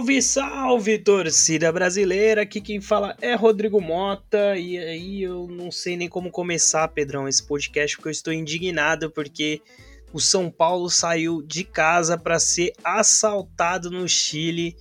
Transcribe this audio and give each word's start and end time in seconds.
Salve, 0.00 0.22
salve, 0.22 0.98
torcida 0.98 1.70
brasileira! 1.70 2.40
Aqui 2.40 2.58
quem 2.58 2.80
fala 2.80 3.14
é 3.20 3.34
Rodrigo 3.34 3.82
Mota 3.82 4.56
e 4.56 4.78
aí 4.78 5.22
eu 5.22 5.46
não 5.46 5.70
sei 5.70 5.94
nem 5.94 6.08
como 6.08 6.30
começar, 6.30 6.88
Pedrão, 6.88 7.28
esse 7.28 7.42
podcast 7.42 7.96
porque 7.96 8.08
eu 8.08 8.12
estou 8.12 8.32
indignado 8.32 9.10
porque 9.10 9.60
o 10.10 10.18
São 10.18 10.50
Paulo 10.50 10.88
saiu 10.88 11.42
de 11.42 11.64
casa 11.64 12.16
para 12.16 12.38
ser 12.38 12.72
assaltado 12.82 13.90
no 13.90 14.08
Chile. 14.08 14.74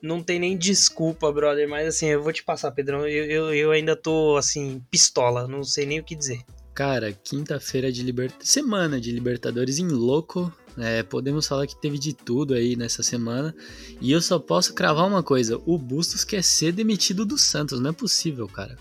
Não 0.00 0.22
tem 0.22 0.38
nem 0.38 0.56
desculpa, 0.56 1.32
brother, 1.32 1.68
mas 1.68 1.88
assim, 1.88 2.06
eu 2.06 2.22
vou 2.22 2.32
te 2.32 2.44
passar, 2.44 2.70
Pedrão. 2.70 3.00
Eu, 3.00 3.24
eu, 3.24 3.52
eu 3.52 3.70
ainda 3.72 3.96
tô 3.96 4.36
assim, 4.36 4.80
pistola, 4.88 5.48
não 5.48 5.64
sei 5.64 5.84
nem 5.84 5.98
o 5.98 6.04
que 6.04 6.14
dizer. 6.14 6.44
Cara, 6.72 7.12
quinta-feira 7.12 7.90
de 7.90 8.04
Libertadores. 8.04 8.48
Semana 8.48 9.00
de 9.00 9.10
Libertadores 9.10 9.80
em 9.80 9.88
louco. 9.88 10.52
É, 10.78 11.02
podemos 11.02 11.46
falar 11.46 11.66
que 11.66 11.80
teve 11.80 11.98
de 11.98 12.12
tudo 12.12 12.54
aí 12.54 12.76
nessa 12.76 13.02
semana. 13.02 13.54
E 14.00 14.12
eu 14.12 14.20
só 14.20 14.38
posso 14.38 14.74
cravar 14.74 15.06
uma 15.06 15.22
coisa: 15.22 15.60
o 15.66 15.78
Bustos 15.78 16.24
quer 16.24 16.42
ser 16.42 16.72
demitido 16.72 17.24
do 17.24 17.36
Santos. 17.36 17.80
Não 17.80 17.90
é 17.90 17.92
possível, 17.92 18.46
cara. 18.48 18.76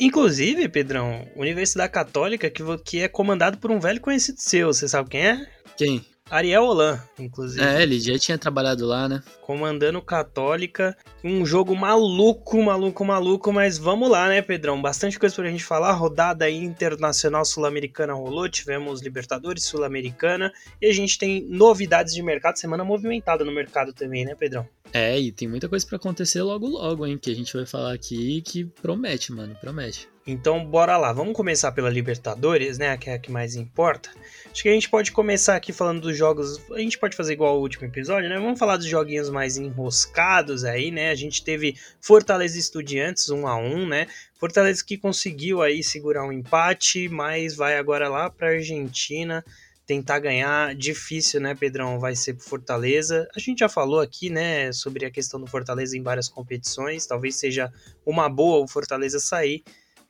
Inclusive, 0.00 0.68
Pedrão, 0.68 1.28
Universidade 1.36 1.92
Católica, 1.92 2.48
que, 2.48 2.62
que 2.84 3.00
é 3.00 3.08
comandado 3.08 3.58
por 3.58 3.70
um 3.70 3.78
velho 3.78 4.00
conhecido 4.00 4.38
seu. 4.40 4.72
Você 4.72 4.88
sabe 4.88 5.10
quem 5.10 5.26
é? 5.26 5.46
Quem? 5.76 6.04
Ariel 6.30 6.64
Holan, 6.64 7.00
inclusive. 7.18 7.64
É, 7.64 7.82
ele 7.82 7.98
já 7.98 8.18
tinha 8.18 8.36
trabalhado 8.36 8.86
lá, 8.86 9.08
né? 9.08 9.22
Comandando 9.40 10.00
Católica. 10.02 10.96
Um 11.24 11.44
jogo 11.44 11.74
maluco, 11.74 12.62
maluco, 12.62 13.04
maluco, 13.04 13.52
mas 13.52 13.78
vamos 13.78 14.10
lá, 14.10 14.28
né, 14.28 14.42
Pedrão? 14.42 14.80
Bastante 14.80 15.18
coisa 15.18 15.34
pra 15.34 15.50
gente 15.50 15.64
falar. 15.64 15.92
Rodada 15.92 16.48
internacional 16.50 17.44
sul-americana 17.44 18.12
rolou, 18.12 18.48
tivemos 18.48 19.00
Libertadores 19.00 19.64
Sul-Americana 19.64 20.52
e 20.80 20.86
a 20.86 20.92
gente 20.92 21.18
tem 21.18 21.42
novidades 21.48 22.14
de 22.14 22.22
mercado, 22.22 22.58
semana 22.58 22.84
movimentada 22.84 23.44
no 23.44 23.52
mercado 23.52 23.92
também, 23.92 24.24
né, 24.24 24.34
Pedrão? 24.34 24.68
É, 24.92 25.18
e 25.18 25.32
tem 25.32 25.48
muita 25.48 25.68
coisa 25.68 25.86
para 25.86 25.96
acontecer 25.96 26.42
logo 26.42 26.66
logo, 26.66 27.06
hein, 27.06 27.18
que 27.18 27.30
a 27.30 27.34
gente 27.34 27.54
vai 27.54 27.66
falar 27.66 27.92
aqui 27.92 28.40
que 28.42 28.64
promete, 28.64 29.32
mano, 29.32 29.56
promete. 29.60 30.08
Então, 30.30 30.62
bora 30.62 30.98
lá. 30.98 31.10
Vamos 31.10 31.32
começar 31.32 31.72
pela 31.72 31.88
Libertadores, 31.88 32.76
né? 32.76 32.94
Que 32.98 33.08
é 33.08 33.14
a 33.14 33.18
que 33.18 33.32
mais 33.32 33.56
importa. 33.56 34.10
Acho 34.52 34.62
que 34.62 34.68
a 34.68 34.72
gente 34.72 34.90
pode 34.90 35.10
começar 35.10 35.56
aqui 35.56 35.72
falando 35.72 36.02
dos 36.02 36.18
jogos. 36.18 36.60
A 36.70 36.80
gente 36.80 36.98
pode 36.98 37.16
fazer 37.16 37.32
igual 37.32 37.54
ao 37.54 37.62
último 37.62 37.86
episódio, 37.86 38.28
né? 38.28 38.38
Vamos 38.38 38.58
falar 38.58 38.76
dos 38.76 38.84
joguinhos 38.84 39.30
mais 39.30 39.56
enroscados 39.56 40.66
aí, 40.66 40.90
né? 40.90 41.08
A 41.08 41.14
gente 41.14 41.42
teve 41.42 41.78
Fortaleza 41.98 42.58
Estudiantes 42.58 43.30
1 43.30 43.46
a 43.46 43.56
1 43.56 43.86
né? 43.86 44.06
Fortaleza 44.34 44.84
que 44.84 44.98
conseguiu 44.98 45.62
aí 45.62 45.82
segurar 45.82 46.26
um 46.26 46.32
empate, 46.32 47.08
mas 47.08 47.56
vai 47.56 47.78
agora 47.78 48.06
lá 48.10 48.28
para 48.28 48.50
Argentina 48.50 49.42
tentar 49.86 50.18
ganhar. 50.18 50.74
Difícil, 50.74 51.40
né, 51.40 51.54
Pedrão? 51.54 51.98
Vai 51.98 52.14
ser 52.14 52.34
pro 52.34 52.44
Fortaleza. 52.44 53.26
A 53.34 53.40
gente 53.40 53.60
já 53.60 53.68
falou 53.70 53.98
aqui, 53.98 54.28
né, 54.28 54.70
sobre 54.72 55.06
a 55.06 55.10
questão 55.10 55.40
do 55.40 55.46
Fortaleza 55.46 55.96
em 55.96 56.02
várias 56.02 56.28
competições. 56.28 57.06
Talvez 57.06 57.36
seja 57.36 57.72
uma 58.04 58.28
boa 58.28 58.62
o 58.62 58.68
Fortaleza 58.68 59.18
sair 59.18 59.64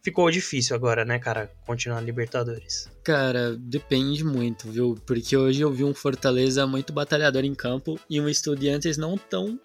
ficou 0.08 0.30
difícil 0.30 0.74
agora, 0.74 1.04
né, 1.04 1.18
cara, 1.18 1.52
continuar 1.66 2.00
Libertadores. 2.00 2.90
Cara, 3.04 3.54
depende 3.56 4.24
muito, 4.24 4.70
viu? 4.70 4.98
Porque 5.06 5.36
hoje 5.36 5.60
eu 5.60 5.70
vi 5.70 5.84
um 5.84 5.92
Fortaleza 5.92 6.66
muito 6.66 6.94
batalhador 6.94 7.44
em 7.44 7.54
campo 7.54 8.00
e 8.08 8.18
um 8.18 8.28
Estudiantes 8.28 8.96
não 8.96 9.18
tão 9.18 9.60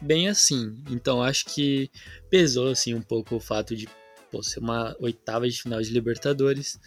bem 0.00 0.28
assim. 0.28 0.76
Então 0.88 1.20
acho 1.20 1.46
que 1.46 1.90
pesou 2.30 2.68
assim 2.68 2.94
um 2.94 3.02
pouco 3.02 3.36
o 3.36 3.40
fato 3.40 3.74
de 3.74 3.88
pô, 4.30 4.40
ser 4.40 4.60
uma 4.60 4.96
oitava 5.00 5.48
de 5.48 5.60
final 5.60 5.82
de 5.82 5.90
Libertadores. 5.90 6.78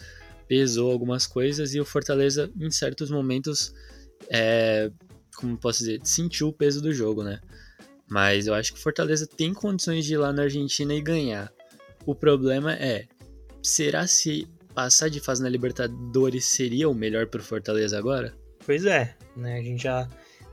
Pesou 0.48 0.90
algumas 0.90 1.26
coisas 1.26 1.74
e 1.74 1.80
o 1.80 1.84
Fortaleza, 1.84 2.50
em 2.58 2.70
certos 2.70 3.10
momentos, 3.10 3.74
é, 4.28 4.90
como 5.36 5.56
posso 5.58 5.80
dizer, 5.80 6.00
sentiu 6.02 6.48
o 6.48 6.52
peso 6.52 6.80
do 6.80 6.92
jogo, 6.92 7.22
né? 7.22 7.40
Mas 8.08 8.46
eu 8.46 8.54
acho 8.54 8.72
que 8.72 8.78
o 8.78 8.82
Fortaleza 8.82 9.26
tem 9.26 9.52
condições 9.52 10.04
de 10.04 10.14
ir 10.14 10.18
lá 10.18 10.32
na 10.32 10.42
Argentina 10.42 10.94
e 10.94 11.00
ganhar. 11.00 11.52
O 12.06 12.14
problema 12.14 12.74
é, 12.74 13.06
será 13.62 14.06
se 14.06 14.48
passar 14.74 15.08
de 15.08 15.20
fase 15.20 15.42
na 15.42 15.48
Libertadores 15.48 16.46
seria 16.46 16.88
o 16.88 16.94
melhor 16.94 17.26
para 17.26 17.40
o 17.40 17.44
Fortaleza 17.44 17.98
agora? 17.98 18.34
Pois 18.64 18.84
é, 18.84 19.14
né? 19.36 19.58
A 19.58 19.62
gente 19.62 19.82
já 19.82 20.08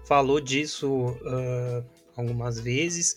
falou 0.06 0.40
disso 0.40 0.90
uh, 0.90 1.86
algumas 2.16 2.60
vezes. 2.60 3.16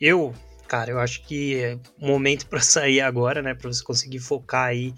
Eu, 0.00 0.34
cara, 0.68 0.90
eu 0.90 0.98
acho 0.98 1.22
que 1.26 1.56
é 1.56 1.78
momento 1.98 2.46
para 2.46 2.60
sair 2.60 3.00
agora, 3.00 3.42
né? 3.42 3.54
Para 3.54 3.72
você 3.72 3.82
conseguir 3.82 4.18
focar 4.18 4.68
aí 4.68 4.94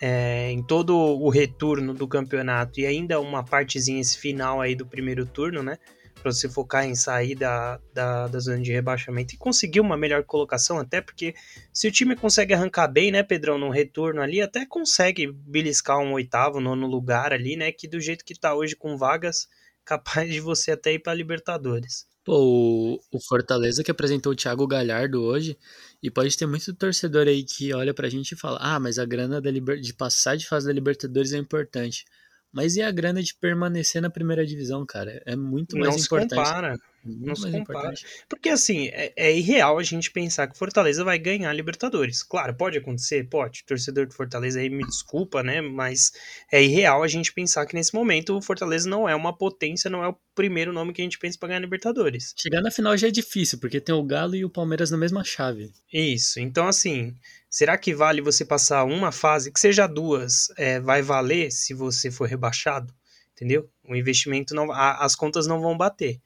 é, 0.00 0.50
em 0.50 0.62
todo 0.62 0.96
o 0.96 1.28
retorno 1.28 1.92
do 1.92 2.06
campeonato 2.06 2.80
e 2.80 2.86
ainda 2.86 3.20
uma 3.20 3.44
partezinha 3.44 4.00
esse 4.00 4.16
final 4.18 4.60
aí 4.60 4.74
do 4.74 4.86
primeiro 4.86 5.26
turno, 5.26 5.62
né? 5.62 5.78
Para 6.28 6.32
você 6.32 6.48
focar 6.48 6.84
em 6.84 6.94
sair 6.94 7.34
da, 7.34 7.80
da, 7.92 8.28
da, 8.28 8.38
zona 8.38 8.60
de 8.60 8.70
rebaixamento 8.70 9.34
e 9.34 9.38
conseguir 9.38 9.80
uma 9.80 9.96
melhor 9.96 10.22
colocação, 10.24 10.78
até 10.78 11.00
porque 11.00 11.34
se 11.72 11.88
o 11.88 11.92
time 11.92 12.14
consegue 12.14 12.52
arrancar 12.52 12.86
bem, 12.88 13.10
né, 13.10 13.22
Pedrão, 13.22 13.58
no 13.58 13.70
retorno 13.70 14.20
ali, 14.20 14.40
até 14.42 14.66
consegue 14.66 15.26
beliscar 15.32 15.98
um 15.98 16.12
oitavo, 16.12 16.60
nono 16.60 16.86
lugar 16.86 17.32
ali, 17.32 17.56
né, 17.56 17.72
que 17.72 17.88
do 17.88 18.00
jeito 18.00 18.24
que 18.24 18.38
tá 18.38 18.54
hoje 18.54 18.76
com 18.76 18.96
vagas, 18.96 19.48
capaz 19.84 20.30
de 20.30 20.40
você 20.40 20.72
até 20.72 20.92
ir 20.92 20.98
para 20.98 21.14
Libertadores. 21.14 22.06
Pô, 22.22 23.00
o, 23.10 23.20
Fortaleza 23.26 23.82
que 23.82 23.90
apresentou 23.90 24.32
o 24.32 24.36
Thiago 24.36 24.66
Galhardo 24.66 25.22
hoje, 25.22 25.56
e 26.02 26.10
pode 26.10 26.36
ter 26.36 26.44
muito 26.44 26.74
torcedor 26.74 27.26
aí 27.26 27.42
que 27.42 27.72
olha 27.72 27.94
pra 27.94 28.10
gente 28.10 28.32
e 28.32 28.36
fala: 28.36 28.58
ah, 28.60 28.78
mas 28.78 28.98
a 28.98 29.06
grana 29.06 29.40
da 29.40 29.50
de 29.50 29.94
passar 29.94 30.36
de 30.36 30.46
fase 30.46 30.66
da 30.66 30.72
Libertadores 30.74 31.32
é 31.32 31.38
importante. 31.38 32.04
Mas 32.52 32.76
e 32.76 32.82
a 32.82 32.90
grana 32.90 33.22
de 33.22 33.34
permanecer 33.34 34.00
na 34.00 34.10
primeira 34.10 34.44
divisão, 34.44 34.84
cara? 34.86 35.22
É 35.26 35.36
muito 35.36 35.76
mais 35.76 35.96
não 35.96 36.02
importante. 36.02 36.30
Se 36.30 36.36
compara. 36.36 36.74
Não 37.04 37.34
se 37.34 37.50
compara. 37.50 37.94
Porque 38.28 38.48
assim, 38.48 38.88
é, 38.88 39.12
é, 39.16 39.36
irreal 39.36 39.78
a 39.78 39.82
gente 39.82 40.10
pensar 40.10 40.46
que 40.46 40.58
Fortaleza 40.58 41.04
vai 41.04 41.18
ganhar 41.18 41.50
a 41.50 41.52
Libertadores. 41.52 42.22
Claro, 42.22 42.54
pode 42.54 42.78
acontecer, 42.78 43.28
pode. 43.28 43.64
Torcedor 43.64 44.06
do 44.06 44.14
Fortaleza 44.14 44.60
aí 44.60 44.68
me 44.68 44.84
desculpa, 44.84 45.42
né? 45.42 45.60
Mas 45.60 46.12
é 46.52 46.62
irreal 46.62 47.02
a 47.02 47.08
gente 47.08 47.32
pensar 47.32 47.64
que 47.66 47.74
nesse 47.74 47.94
momento 47.94 48.36
o 48.36 48.42
Fortaleza 48.42 48.88
não 48.88 49.08
é 49.08 49.14
uma 49.14 49.36
potência, 49.36 49.88
não 49.88 50.04
é 50.04 50.08
o 50.08 50.16
primeiro 50.34 50.72
nome 50.72 50.92
que 50.92 51.00
a 51.00 51.04
gente 51.04 51.18
pensa 51.18 51.38
para 51.38 51.48
ganhar 51.48 51.58
a 51.58 51.62
Libertadores. 51.62 52.34
Chegar 52.36 52.60
na 52.60 52.70
final 52.70 52.96
já 52.96 53.08
é 53.08 53.10
difícil, 53.10 53.58
porque 53.58 53.80
tem 53.80 53.94
o 53.94 54.02
Galo 54.02 54.34
e 54.34 54.44
o 54.44 54.50
Palmeiras 54.50 54.90
na 54.90 54.96
mesma 54.96 55.24
chave. 55.24 55.72
Isso. 55.92 56.40
Então, 56.40 56.68
assim, 56.68 57.14
Será 57.50 57.78
que 57.78 57.94
vale 57.94 58.20
você 58.20 58.44
passar 58.44 58.84
uma 58.84 59.10
fase, 59.10 59.50
que 59.50 59.58
seja 59.58 59.86
duas, 59.86 60.48
é, 60.56 60.78
vai 60.78 61.00
valer 61.00 61.50
se 61.50 61.72
você 61.72 62.10
for 62.10 62.28
rebaixado? 62.28 62.92
Entendeu? 63.32 63.70
O 63.88 63.96
investimento 63.96 64.54
não. 64.54 64.70
A, 64.70 65.04
as 65.04 65.14
contas 65.14 65.46
não 65.46 65.60
vão 65.60 65.76
bater. 65.76 66.20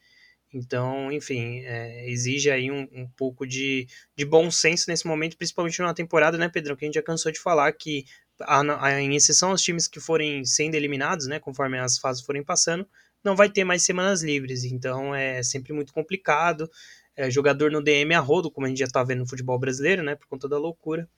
Então, 0.52 1.10
enfim, 1.10 1.60
é, 1.60 2.10
exige 2.10 2.50
aí 2.50 2.70
um, 2.70 2.86
um, 2.92 3.08
pouco 3.16 3.46
de, 3.46 3.86
de 4.14 4.24
bom 4.24 4.50
senso 4.50 4.84
nesse 4.88 5.06
momento, 5.06 5.36
principalmente 5.36 5.80
numa 5.80 5.94
temporada, 5.94 6.36
né, 6.36 6.48
Pedrão? 6.48 6.76
Que 6.76 6.84
a 6.84 6.88
gente 6.88 6.94
já 6.96 7.02
cansou 7.02 7.32
de 7.32 7.40
falar 7.40 7.72
que, 7.72 8.04
a, 8.40 8.60
a, 8.86 9.00
em 9.00 9.14
exceção 9.14 9.50
aos 9.50 9.62
times 9.62 9.88
que 9.88 9.98
forem 9.98 10.44
sendo 10.44 10.74
eliminados, 10.74 11.26
né, 11.26 11.38
conforme 11.40 11.78
as 11.78 11.98
fases 11.98 12.22
forem 12.22 12.44
passando, 12.44 12.86
não 13.24 13.34
vai 13.34 13.48
ter 13.48 13.64
mais 13.64 13.82
semanas 13.82 14.22
livres. 14.22 14.64
Então, 14.64 15.14
é 15.14 15.42
sempre 15.42 15.72
muito 15.72 15.92
complicado 15.92 16.70
é, 17.16 17.30
jogador 17.30 17.70
no 17.70 17.82
DM 17.82 18.14
a 18.14 18.20
rodo, 18.20 18.50
como 18.50 18.66
a 18.66 18.68
gente 18.68 18.78
já 18.78 18.86
tá 18.86 19.02
vendo 19.02 19.20
no 19.20 19.28
futebol 19.28 19.58
brasileiro, 19.58 20.02
né, 20.02 20.14
por 20.14 20.26
conta 20.26 20.48
da 20.48 20.58
loucura. 20.58 21.08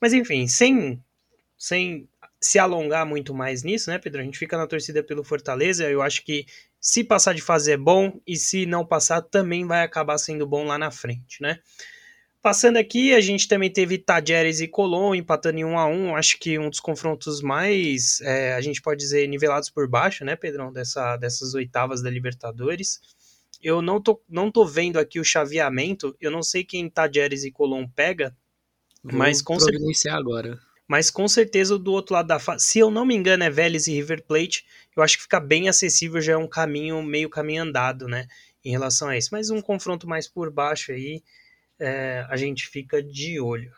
Mas 0.00 0.12
enfim, 0.12 0.46
sem, 0.48 1.02
sem 1.58 2.08
se 2.40 2.58
alongar 2.58 3.04
muito 3.04 3.34
mais 3.34 3.62
nisso, 3.62 3.90
né, 3.90 3.98
Pedro? 3.98 4.20
A 4.20 4.24
gente 4.24 4.38
fica 4.38 4.56
na 4.56 4.66
torcida 4.66 5.02
pelo 5.02 5.22
Fortaleza. 5.22 5.88
Eu 5.88 6.00
acho 6.00 6.24
que 6.24 6.46
se 6.80 7.04
passar 7.04 7.34
de 7.34 7.42
fase 7.42 7.72
é 7.72 7.76
bom 7.76 8.18
e 8.26 8.36
se 8.36 8.64
não 8.64 8.86
passar 8.86 9.20
também 9.20 9.66
vai 9.66 9.82
acabar 9.82 10.16
sendo 10.16 10.46
bom 10.46 10.64
lá 10.64 10.78
na 10.78 10.90
frente, 10.90 11.42
né? 11.42 11.58
Passando 12.42 12.78
aqui, 12.78 13.12
a 13.12 13.20
gente 13.20 13.46
também 13.46 13.70
teve 13.70 13.98
Tajeres 13.98 14.60
e 14.60 14.68
Colón 14.68 15.14
empatando 15.14 15.58
em 15.58 15.64
1 15.64 15.78
a 15.78 15.86
1 15.86 16.16
Acho 16.16 16.38
que 16.38 16.58
um 16.58 16.70
dos 16.70 16.80
confrontos 16.80 17.42
mais, 17.42 18.22
é, 18.22 18.54
a 18.54 18.62
gente 18.62 18.80
pode 18.80 18.98
dizer, 18.98 19.28
nivelados 19.28 19.68
por 19.68 19.86
baixo, 19.86 20.24
né, 20.24 20.34
Pedrão? 20.36 20.72
Dessa, 20.72 21.18
dessas 21.18 21.52
oitavas 21.52 22.00
da 22.00 22.08
Libertadores. 22.08 22.98
Eu 23.62 23.82
não 23.82 24.00
tô, 24.00 24.22
não 24.26 24.50
tô 24.50 24.64
vendo 24.64 24.98
aqui 24.98 25.20
o 25.20 25.24
chaveamento. 25.24 26.16
Eu 26.18 26.30
não 26.30 26.42
sei 26.42 26.64
quem 26.64 26.88
Tajeres 26.88 27.44
e 27.44 27.50
Colom 27.50 27.86
pega. 27.86 28.34
Vou 29.04 29.18
mas 29.18 29.42
com 29.42 29.60
certeza. 29.60 30.14
agora. 30.14 30.58
Mas 30.90 31.08
com 31.08 31.28
certeza 31.28 31.78
do 31.78 31.92
outro 31.92 32.14
lado 32.14 32.26
da 32.26 32.40
fase. 32.40 32.64
Se 32.64 32.80
eu 32.80 32.90
não 32.90 33.06
me 33.06 33.14
engano, 33.14 33.44
é 33.44 33.48
Vélez 33.48 33.86
e 33.86 33.92
River 33.92 34.24
Plate. 34.24 34.66
Eu 34.96 35.04
acho 35.04 35.18
que 35.18 35.22
fica 35.22 35.38
bem 35.38 35.68
acessível, 35.68 36.20
já 36.20 36.32
é 36.32 36.36
um 36.36 36.48
caminho, 36.48 37.00
meio 37.00 37.30
caminho 37.30 37.62
andado, 37.62 38.08
né? 38.08 38.26
Em 38.64 38.72
relação 38.72 39.06
a 39.06 39.16
isso. 39.16 39.28
Mas 39.30 39.50
um 39.50 39.60
confronto 39.60 40.08
mais 40.08 40.26
por 40.26 40.50
baixo 40.50 40.90
aí, 40.90 41.22
é, 41.78 42.26
a 42.28 42.36
gente 42.36 42.66
fica 42.66 43.00
de 43.00 43.38
olho. 43.38 43.70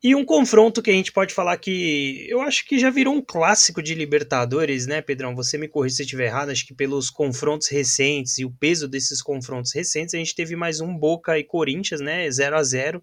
E 0.00 0.14
um 0.14 0.24
confronto 0.24 0.80
que 0.80 0.90
a 0.90 0.94
gente 0.94 1.10
pode 1.10 1.34
falar 1.34 1.56
que 1.56 2.24
eu 2.30 2.40
acho 2.40 2.64
que 2.64 2.78
já 2.78 2.88
virou 2.88 3.14
um 3.14 3.20
clássico 3.20 3.82
de 3.82 3.92
Libertadores, 3.92 4.86
né, 4.86 5.02
Pedrão? 5.02 5.34
Você 5.34 5.58
me 5.58 5.66
corrija 5.66 5.96
se 5.96 6.02
eu 6.02 6.04
estiver 6.04 6.26
errado, 6.26 6.50
acho 6.50 6.64
que 6.64 6.72
pelos 6.72 7.10
confrontos 7.10 7.66
recentes 7.66 8.38
e 8.38 8.44
o 8.44 8.50
peso 8.50 8.86
desses 8.86 9.20
confrontos 9.20 9.74
recentes, 9.74 10.14
a 10.14 10.18
gente 10.18 10.36
teve 10.36 10.54
mais 10.54 10.80
um 10.80 10.96
Boca 10.96 11.36
e 11.36 11.42
Corinthians, 11.42 12.00
né, 12.00 12.30
0 12.30 12.56
a 12.56 12.62
0 12.62 13.02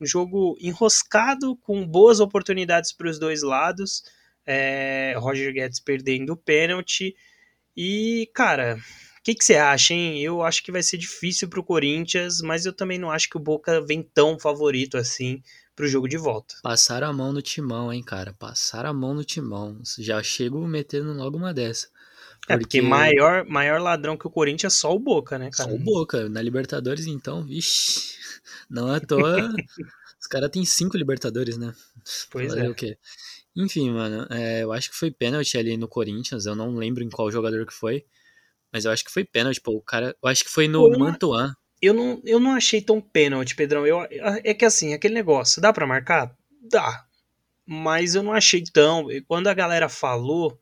Um 0.00 0.06
jogo 0.06 0.56
enroscado, 0.60 1.56
com 1.56 1.86
boas 1.86 2.20
oportunidades 2.20 2.92
para 2.92 3.08
os 3.08 3.18
dois 3.18 3.42
lados. 3.42 4.02
É, 4.46 5.14
Roger 5.18 5.52
Guedes 5.52 5.80
perdendo 5.80 6.34
o 6.34 6.36
pênalti. 6.36 7.14
E, 7.76 8.30
cara, 8.34 8.78
que, 9.24 9.34
que 9.34 9.42
você 9.42 9.56
acha, 9.56 9.94
hein? 9.94 10.20
Eu 10.20 10.42
acho 10.42 10.62
que 10.62 10.70
vai 10.70 10.82
ser 10.82 10.98
difícil 10.98 11.48
pro 11.48 11.64
Corinthians, 11.64 12.42
mas 12.42 12.66
eu 12.66 12.74
também 12.74 12.98
não 12.98 13.10
acho 13.10 13.30
que 13.30 13.38
o 13.38 13.40
Boca 13.40 13.80
vem 13.80 14.02
tão 14.02 14.38
favorito 14.38 14.98
assim 14.98 15.42
pro 15.74 15.88
jogo 15.88 16.06
de 16.06 16.18
volta. 16.18 16.56
Passaram 16.62 17.08
a 17.08 17.12
mão 17.12 17.32
no 17.32 17.40
timão, 17.40 17.90
hein, 17.90 18.02
cara? 18.02 18.34
Passaram 18.34 18.90
a 18.90 18.92
mão 18.92 19.14
no 19.14 19.24
timão. 19.24 19.80
Já 19.98 20.22
chego 20.22 20.68
metendo 20.68 21.14
logo 21.14 21.38
uma 21.38 21.54
dessa. 21.54 21.88
Porque... 22.46 22.52
É, 22.52 22.58
porque 22.58 22.82
maior, 22.82 23.44
maior 23.46 23.80
ladrão 23.80 24.16
que 24.16 24.26
o 24.26 24.30
Corinthians 24.30 24.74
é 24.74 24.76
só 24.76 24.94
o 24.94 24.98
Boca, 24.98 25.38
né, 25.38 25.50
cara? 25.50 25.70
Só 25.70 25.74
o 25.74 25.78
Boca. 25.78 26.28
Na 26.28 26.42
Libertadores, 26.42 27.06
então, 27.06 27.44
vixi. 27.44 28.16
Não 28.68 28.92
é 28.92 28.98
à 28.98 29.00
toa. 29.00 29.36
os 30.20 30.26
caras 30.26 30.50
têm 30.50 30.64
cinco 30.64 30.96
Libertadores, 30.96 31.56
né? 31.56 31.74
Pois 32.30 32.48
Fazer 32.48 32.66
é. 32.66 32.68
O 32.68 32.74
quê? 32.74 32.98
Enfim, 33.56 33.90
mano, 33.90 34.26
é, 34.30 34.62
eu 34.62 34.72
acho 34.72 34.90
que 34.90 34.96
foi 34.96 35.10
pênalti 35.10 35.56
ali 35.56 35.76
no 35.76 35.88
Corinthians. 35.88 36.44
Eu 36.44 36.54
não 36.54 36.74
lembro 36.74 37.02
em 37.02 37.08
qual 37.08 37.30
jogador 37.30 37.64
que 37.64 37.72
foi. 37.72 38.04
Mas 38.72 38.84
eu 38.84 38.90
acho 38.90 39.04
que 39.04 39.12
foi 39.12 39.24
pênalti, 39.24 39.60
pô. 39.60 39.72
O 39.72 39.80
cara. 39.80 40.14
Eu 40.22 40.28
acho 40.28 40.44
que 40.44 40.50
foi 40.50 40.68
no 40.68 40.90
Mantuan 40.98 41.54
eu 41.86 41.92
não, 41.92 42.20
eu 42.24 42.40
não 42.40 42.52
achei 42.52 42.80
tão 42.80 43.00
pênalti, 43.00 43.54
Pedrão. 43.54 43.86
Eu, 43.86 44.06
é 44.10 44.54
que 44.54 44.64
assim, 44.64 44.94
aquele 44.94 45.14
negócio, 45.14 45.60
dá 45.60 45.72
para 45.72 45.86
marcar? 45.86 46.34
Dá. 46.62 47.04
Mas 47.66 48.14
eu 48.14 48.22
não 48.22 48.32
achei 48.32 48.62
tão. 48.64 49.06
Quando 49.26 49.48
a 49.48 49.54
galera 49.54 49.88
falou, 49.88 50.58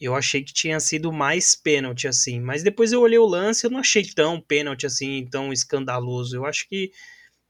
eu 0.00 0.14
achei 0.14 0.42
que 0.42 0.52
tinha 0.52 0.80
sido 0.80 1.12
mais 1.12 1.54
pênalti, 1.54 2.08
assim. 2.08 2.40
Mas 2.40 2.62
depois 2.62 2.92
eu 2.92 3.00
olhei 3.00 3.18
o 3.18 3.26
lance, 3.26 3.66
eu 3.66 3.70
não 3.70 3.80
achei 3.80 4.04
tão 4.04 4.40
pênalti, 4.40 4.86
assim, 4.86 5.26
tão 5.30 5.52
escandaloso. 5.52 6.36
Eu 6.36 6.46
acho 6.46 6.66
que 6.68 6.90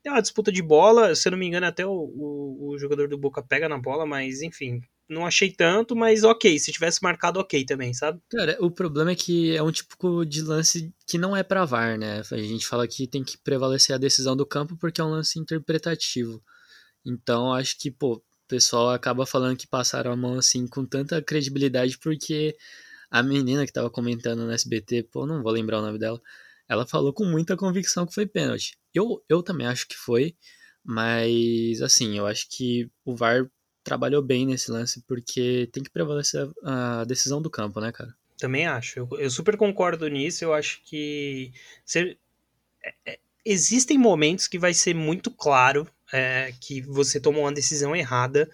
é 0.04 0.10
uma 0.10 0.22
disputa 0.22 0.50
de 0.50 0.62
bola. 0.62 1.14
Se 1.14 1.28
eu 1.28 1.32
não 1.32 1.38
me 1.38 1.46
engano, 1.46 1.66
até 1.66 1.86
o, 1.86 1.90
o, 1.90 2.70
o 2.70 2.78
jogador 2.78 3.08
do 3.08 3.18
Boca 3.18 3.42
pega 3.42 3.68
na 3.68 3.78
bola, 3.78 4.04
mas 4.04 4.42
enfim, 4.42 4.80
não 5.08 5.26
achei 5.26 5.52
tanto, 5.52 5.94
mas 5.94 6.24
ok. 6.24 6.58
Se 6.58 6.72
tivesse 6.72 7.02
marcado, 7.02 7.38
ok 7.38 7.64
também, 7.64 7.92
sabe? 7.92 8.20
Cara, 8.30 8.56
o 8.60 8.70
problema 8.70 9.10
é 9.10 9.16
que 9.16 9.56
é 9.56 9.62
um 9.62 9.72
tipo 9.72 10.24
de 10.24 10.42
lance 10.42 10.92
que 11.06 11.18
não 11.18 11.36
é 11.36 11.42
pra 11.42 11.64
VAR, 11.64 11.98
né? 11.98 12.22
A 12.30 12.36
gente 12.36 12.66
fala 12.66 12.86
que 12.86 13.06
tem 13.06 13.24
que 13.24 13.36
prevalecer 13.38 13.94
a 13.94 13.98
decisão 13.98 14.36
do 14.36 14.46
campo 14.46 14.76
porque 14.76 15.00
é 15.00 15.04
um 15.04 15.10
lance 15.10 15.38
interpretativo. 15.38 16.42
Então, 17.04 17.52
acho 17.52 17.78
que, 17.78 17.90
pô, 17.90 18.22
pessoal 18.50 18.90
acaba 18.90 19.24
falando 19.24 19.56
que 19.56 19.66
passaram 19.66 20.12
a 20.12 20.16
mão 20.16 20.38
assim 20.38 20.66
com 20.66 20.84
tanta 20.84 21.22
credibilidade 21.22 21.96
porque 21.98 22.56
a 23.10 23.22
menina 23.22 23.64
que 23.64 23.72
tava 23.72 23.88
comentando 23.88 24.44
no 24.44 24.52
SBT, 24.52 25.04
pô, 25.04 25.26
não 25.26 25.42
vou 25.42 25.52
lembrar 25.52 25.78
o 25.78 25.82
nome 25.82 25.98
dela, 25.98 26.20
ela 26.68 26.86
falou 26.86 27.12
com 27.12 27.24
muita 27.24 27.56
convicção 27.56 28.06
que 28.06 28.14
foi 28.14 28.26
pênalti. 28.26 28.78
Eu, 28.94 29.24
eu 29.28 29.42
também 29.42 29.66
acho 29.66 29.88
que 29.88 29.96
foi, 29.96 30.36
mas 30.84 31.80
assim, 31.82 32.18
eu 32.18 32.26
acho 32.26 32.48
que 32.48 32.88
o 33.04 33.14
VAR 33.14 33.50
trabalhou 33.82 34.22
bem 34.22 34.46
nesse 34.46 34.70
lance, 34.70 35.02
porque 35.06 35.68
tem 35.72 35.82
que 35.82 35.90
prevalecer 35.90 36.48
a, 36.62 37.04
decisão 37.04 37.40
do 37.40 37.50
campo, 37.50 37.80
né, 37.80 37.90
cara? 37.90 38.14
Também 38.38 38.66
acho. 38.66 39.00
Eu, 39.00 39.08
eu 39.18 39.30
super 39.30 39.56
concordo 39.56 40.08
nisso. 40.08 40.44
Eu 40.44 40.54
acho 40.54 40.82
que 40.84 41.52
ser, 41.84 42.18
é, 42.82 42.94
é, 43.06 43.18
existem 43.44 43.98
momentos 43.98 44.46
que 44.46 44.58
vai 44.58 44.72
ser 44.72 44.94
muito 44.94 45.30
claro 45.30 45.86
é, 46.12 46.52
que 46.60 46.80
você 46.82 47.20
tomou 47.20 47.42
uma 47.44 47.52
decisão 47.52 47.94
errada, 47.94 48.50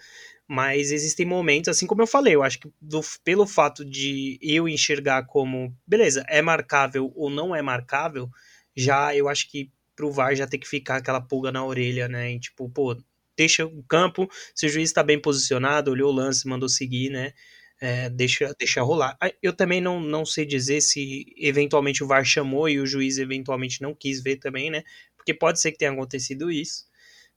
mas 0.47 0.91
existem 0.91 1.25
momentos, 1.25 1.67
assim 1.69 1.85
como 1.85 2.01
eu 2.01 2.07
falei, 2.07 2.35
eu 2.35 2.43
acho 2.43 2.59
que 2.59 2.71
do, 2.81 3.01
pelo 3.23 3.45
fato 3.45 3.83
de 3.83 4.39
eu 4.41 4.67
enxergar 4.67 5.25
como, 5.25 5.75
beleza, 5.85 6.23
é 6.29 6.41
marcável 6.41 7.11
ou 7.15 7.29
não 7.29 7.55
é 7.55 7.61
marcável, 7.61 8.29
já 8.75 9.13
eu 9.15 9.27
acho 9.27 9.49
que 9.49 9.69
pro 9.95 10.11
VAR 10.11 10.35
já 10.35 10.47
tem 10.47 10.59
que 10.59 10.67
ficar 10.67 10.97
aquela 10.97 11.19
pulga 11.19 11.51
na 11.51 11.65
orelha, 11.65 12.07
né? 12.07 12.31
E, 12.31 12.39
tipo, 12.39 12.69
pô, 12.69 12.95
deixa 13.35 13.65
o 13.65 13.83
campo, 13.83 14.29
se 14.55 14.67
o 14.67 14.69
juiz 14.69 14.89
está 14.89 15.03
bem 15.03 15.19
posicionado, 15.19 15.91
olhou 15.91 16.11
o 16.11 16.15
lance, 16.15 16.47
mandou 16.47 16.69
seguir, 16.69 17.09
né? 17.09 17.33
É, 17.81 18.09
deixa, 18.09 18.53
deixa 18.57 18.81
rolar. 18.81 19.17
Eu 19.41 19.53
também 19.53 19.81
não, 19.81 19.99
não 19.99 20.25
sei 20.25 20.45
dizer 20.45 20.81
se 20.81 21.25
eventualmente 21.37 22.03
o 22.03 22.07
VAR 22.07 22.23
chamou 22.23 22.69
e 22.69 22.79
o 22.79 22.85
juiz 22.87 23.17
eventualmente 23.17 23.81
não 23.81 23.93
quis 23.93 24.21
ver 24.21 24.37
também, 24.37 24.69
né? 24.71 24.83
Porque 25.15 25.33
pode 25.33 25.59
ser 25.59 25.71
que 25.71 25.77
tenha 25.79 25.91
acontecido 25.91 26.51
isso. 26.51 26.85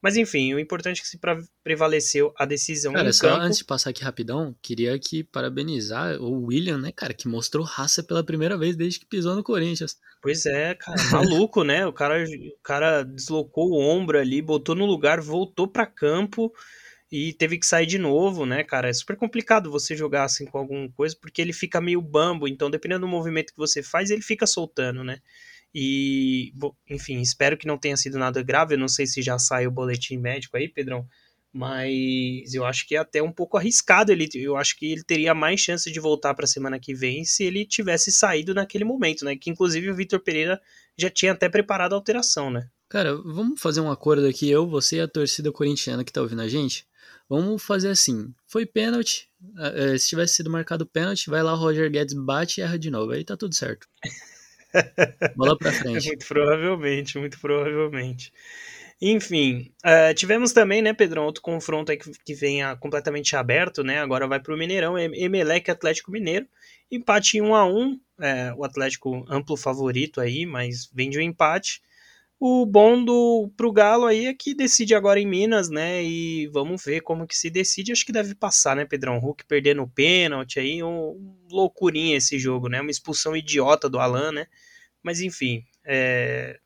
Mas 0.02 0.16
enfim, 0.16 0.54
o 0.54 0.58
importante 0.58 1.00
é 1.00 1.02
que 1.02 1.08
se 1.08 1.20
prevaleceu 1.62 2.32
a 2.38 2.46
decisão. 2.46 2.92
Cara, 2.92 3.12
só 3.12 3.28
campo. 3.28 3.42
antes 3.42 3.58
de 3.58 3.64
passar 3.64 3.90
aqui 3.90 4.02
rapidão, 4.02 4.56
queria 4.62 4.94
aqui 4.94 5.22
parabenizar 5.22 6.20
o 6.20 6.46
William, 6.46 6.78
né, 6.78 6.90
cara, 6.90 7.12
que 7.12 7.28
mostrou 7.28 7.64
raça 7.64 8.02
pela 8.02 8.24
primeira 8.24 8.56
vez 8.56 8.76
desde 8.76 8.98
que 9.00 9.06
pisou 9.06 9.36
no 9.36 9.42
Corinthians. 9.42 9.98
Pois 10.22 10.46
é, 10.46 10.74
cara, 10.74 11.02
maluco, 11.12 11.64
né? 11.64 11.86
O 11.86 11.92
cara, 11.92 12.24
o 12.24 12.62
cara 12.62 13.02
deslocou 13.02 13.70
o 13.70 13.80
ombro 13.80 14.18
ali, 14.18 14.40
botou 14.40 14.74
no 14.74 14.86
lugar, 14.86 15.20
voltou 15.20 15.68
para 15.68 15.86
campo 15.86 16.52
e 17.12 17.32
teve 17.34 17.58
que 17.58 17.66
sair 17.66 17.86
de 17.86 17.98
novo, 17.98 18.46
né, 18.46 18.62
cara? 18.62 18.88
É 18.88 18.92
super 18.92 19.16
complicado 19.16 19.70
você 19.70 19.96
jogar 19.96 20.24
assim 20.24 20.46
com 20.46 20.58
alguma 20.58 20.88
coisa, 20.92 21.16
porque 21.20 21.42
ele 21.42 21.52
fica 21.52 21.80
meio 21.80 22.00
bambo, 22.00 22.46
então 22.46 22.70
dependendo 22.70 23.00
do 23.00 23.08
movimento 23.08 23.52
que 23.52 23.58
você 23.58 23.82
faz, 23.82 24.10
ele 24.10 24.22
fica 24.22 24.46
soltando, 24.46 25.02
né? 25.02 25.18
E, 25.74 26.52
enfim, 26.88 27.20
espero 27.20 27.56
que 27.56 27.66
não 27.66 27.78
tenha 27.78 27.96
sido 27.96 28.18
nada 28.18 28.42
grave. 28.42 28.74
Eu 28.74 28.78
não 28.78 28.88
sei 28.88 29.06
se 29.06 29.22
já 29.22 29.38
saiu 29.38 29.70
o 29.70 29.72
boletim 29.72 30.16
médico 30.16 30.56
aí, 30.56 30.68
Pedrão. 30.68 31.06
Mas 31.52 32.54
eu 32.54 32.64
acho 32.64 32.86
que 32.86 32.94
é 32.94 32.98
até 32.98 33.22
um 33.22 33.32
pouco 33.32 33.56
arriscado. 33.56 34.12
Ele, 34.12 34.28
eu 34.34 34.56
acho 34.56 34.76
que 34.76 34.92
ele 34.92 35.02
teria 35.02 35.34
mais 35.34 35.60
chance 35.60 35.90
de 35.90 36.00
voltar 36.00 36.34
para 36.34 36.44
a 36.44 36.48
semana 36.48 36.78
que 36.78 36.94
vem 36.94 37.24
se 37.24 37.44
ele 37.44 37.64
tivesse 37.64 38.12
saído 38.12 38.54
naquele 38.54 38.84
momento, 38.84 39.24
né? 39.24 39.36
Que 39.36 39.50
inclusive 39.50 39.90
o 39.90 39.94
Vitor 39.94 40.20
Pereira 40.20 40.60
já 40.96 41.10
tinha 41.10 41.32
até 41.32 41.48
preparado 41.48 41.92
a 41.92 41.96
alteração, 41.96 42.50
né? 42.50 42.68
Cara, 42.88 43.14
vamos 43.16 43.60
fazer 43.60 43.80
um 43.80 43.90
acordo 43.90 44.26
aqui, 44.26 44.50
eu, 44.50 44.68
você 44.68 44.96
e 44.96 45.00
a 45.00 45.08
torcida 45.08 45.52
corintiana 45.52 46.04
que 46.04 46.12
tá 46.12 46.20
ouvindo 46.20 46.42
a 46.42 46.48
gente. 46.48 46.86
Vamos 47.28 47.62
fazer 47.62 47.90
assim: 47.90 48.34
foi 48.46 48.66
pênalti. 48.66 49.28
É, 49.58 49.96
se 49.96 50.08
tivesse 50.08 50.34
sido 50.34 50.50
marcado 50.50 50.84
pênalti, 50.84 51.30
vai 51.30 51.42
lá 51.42 51.54
o 51.54 51.56
Roger 51.56 51.90
Guedes 51.90 52.14
bate 52.14 52.60
e 52.60 52.64
erra 52.64 52.78
de 52.78 52.90
novo. 52.90 53.12
Aí 53.12 53.24
tá 53.24 53.36
tudo 53.36 53.54
certo. 53.54 53.88
Bola 55.36 55.56
pra 55.56 55.72
frente. 55.72 56.06
muito 56.08 56.26
provavelmente, 56.26 57.18
muito 57.18 57.40
provavelmente. 57.40 58.32
Enfim, 59.02 59.72
uh, 59.84 60.12
tivemos 60.14 60.52
também, 60.52 60.82
né, 60.82 60.92
Pedrão, 60.92 61.24
outro 61.24 61.40
confronto 61.40 61.90
aí 61.90 61.96
que, 61.96 62.10
que 62.24 62.34
vem 62.34 62.62
a, 62.62 62.76
completamente 62.76 63.34
aberto, 63.34 63.82
né? 63.82 63.98
Agora 63.98 64.28
vai 64.28 64.38
pro 64.38 64.58
Mineirão, 64.58 64.98
Emelec 64.98 65.70
Atlético 65.70 66.10
Mineiro. 66.10 66.46
Empate 66.90 67.38
em 67.38 67.40
1 67.40 67.54
a 67.54 67.66
1 67.66 68.00
é, 68.20 68.52
o 68.54 68.64
Atlético 68.64 69.24
amplo 69.28 69.56
favorito 69.56 70.20
aí, 70.20 70.44
mas 70.44 70.90
vem 70.92 71.08
de 71.08 71.18
um 71.18 71.22
empate. 71.22 71.80
O 72.42 72.64
bom 72.64 73.04
do 73.04 73.52
pro 73.54 73.70
Galo 73.70 74.06
aí 74.06 74.24
é 74.24 74.32
que 74.32 74.54
decide 74.54 74.94
agora 74.94 75.20
em 75.20 75.26
Minas, 75.26 75.68
né? 75.68 76.02
E 76.02 76.46
vamos 76.46 76.82
ver 76.82 77.02
como 77.02 77.26
que 77.26 77.36
se 77.36 77.50
decide. 77.50 77.92
Acho 77.92 78.06
que 78.06 78.12
deve 78.12 78.34
passar, 78.34 78.74
né, 78.74 78.86
Pedrão? 78.86 79.18
Hulk 79.18 79.44
perdendo 79.44 79.82
o 79.82 79.88
pênalti 79.88 80.58
aí, 80.58 80.82
um, 80.82 81.36
loucurinha 81.52 82.16
esse 82.16 82.38
jogo, 82.38 82.66
né? 82.70 82.80
Uma 82.80 82.90
expulsão 82.90 83.36
idiota 83.36 83.90
do 83.90 83.98
Alan, 83.98 84.32
né? 84.32 84.46
Mas 85.02 85.20
enfim, 85.20 85.62
é... 85.84 86.58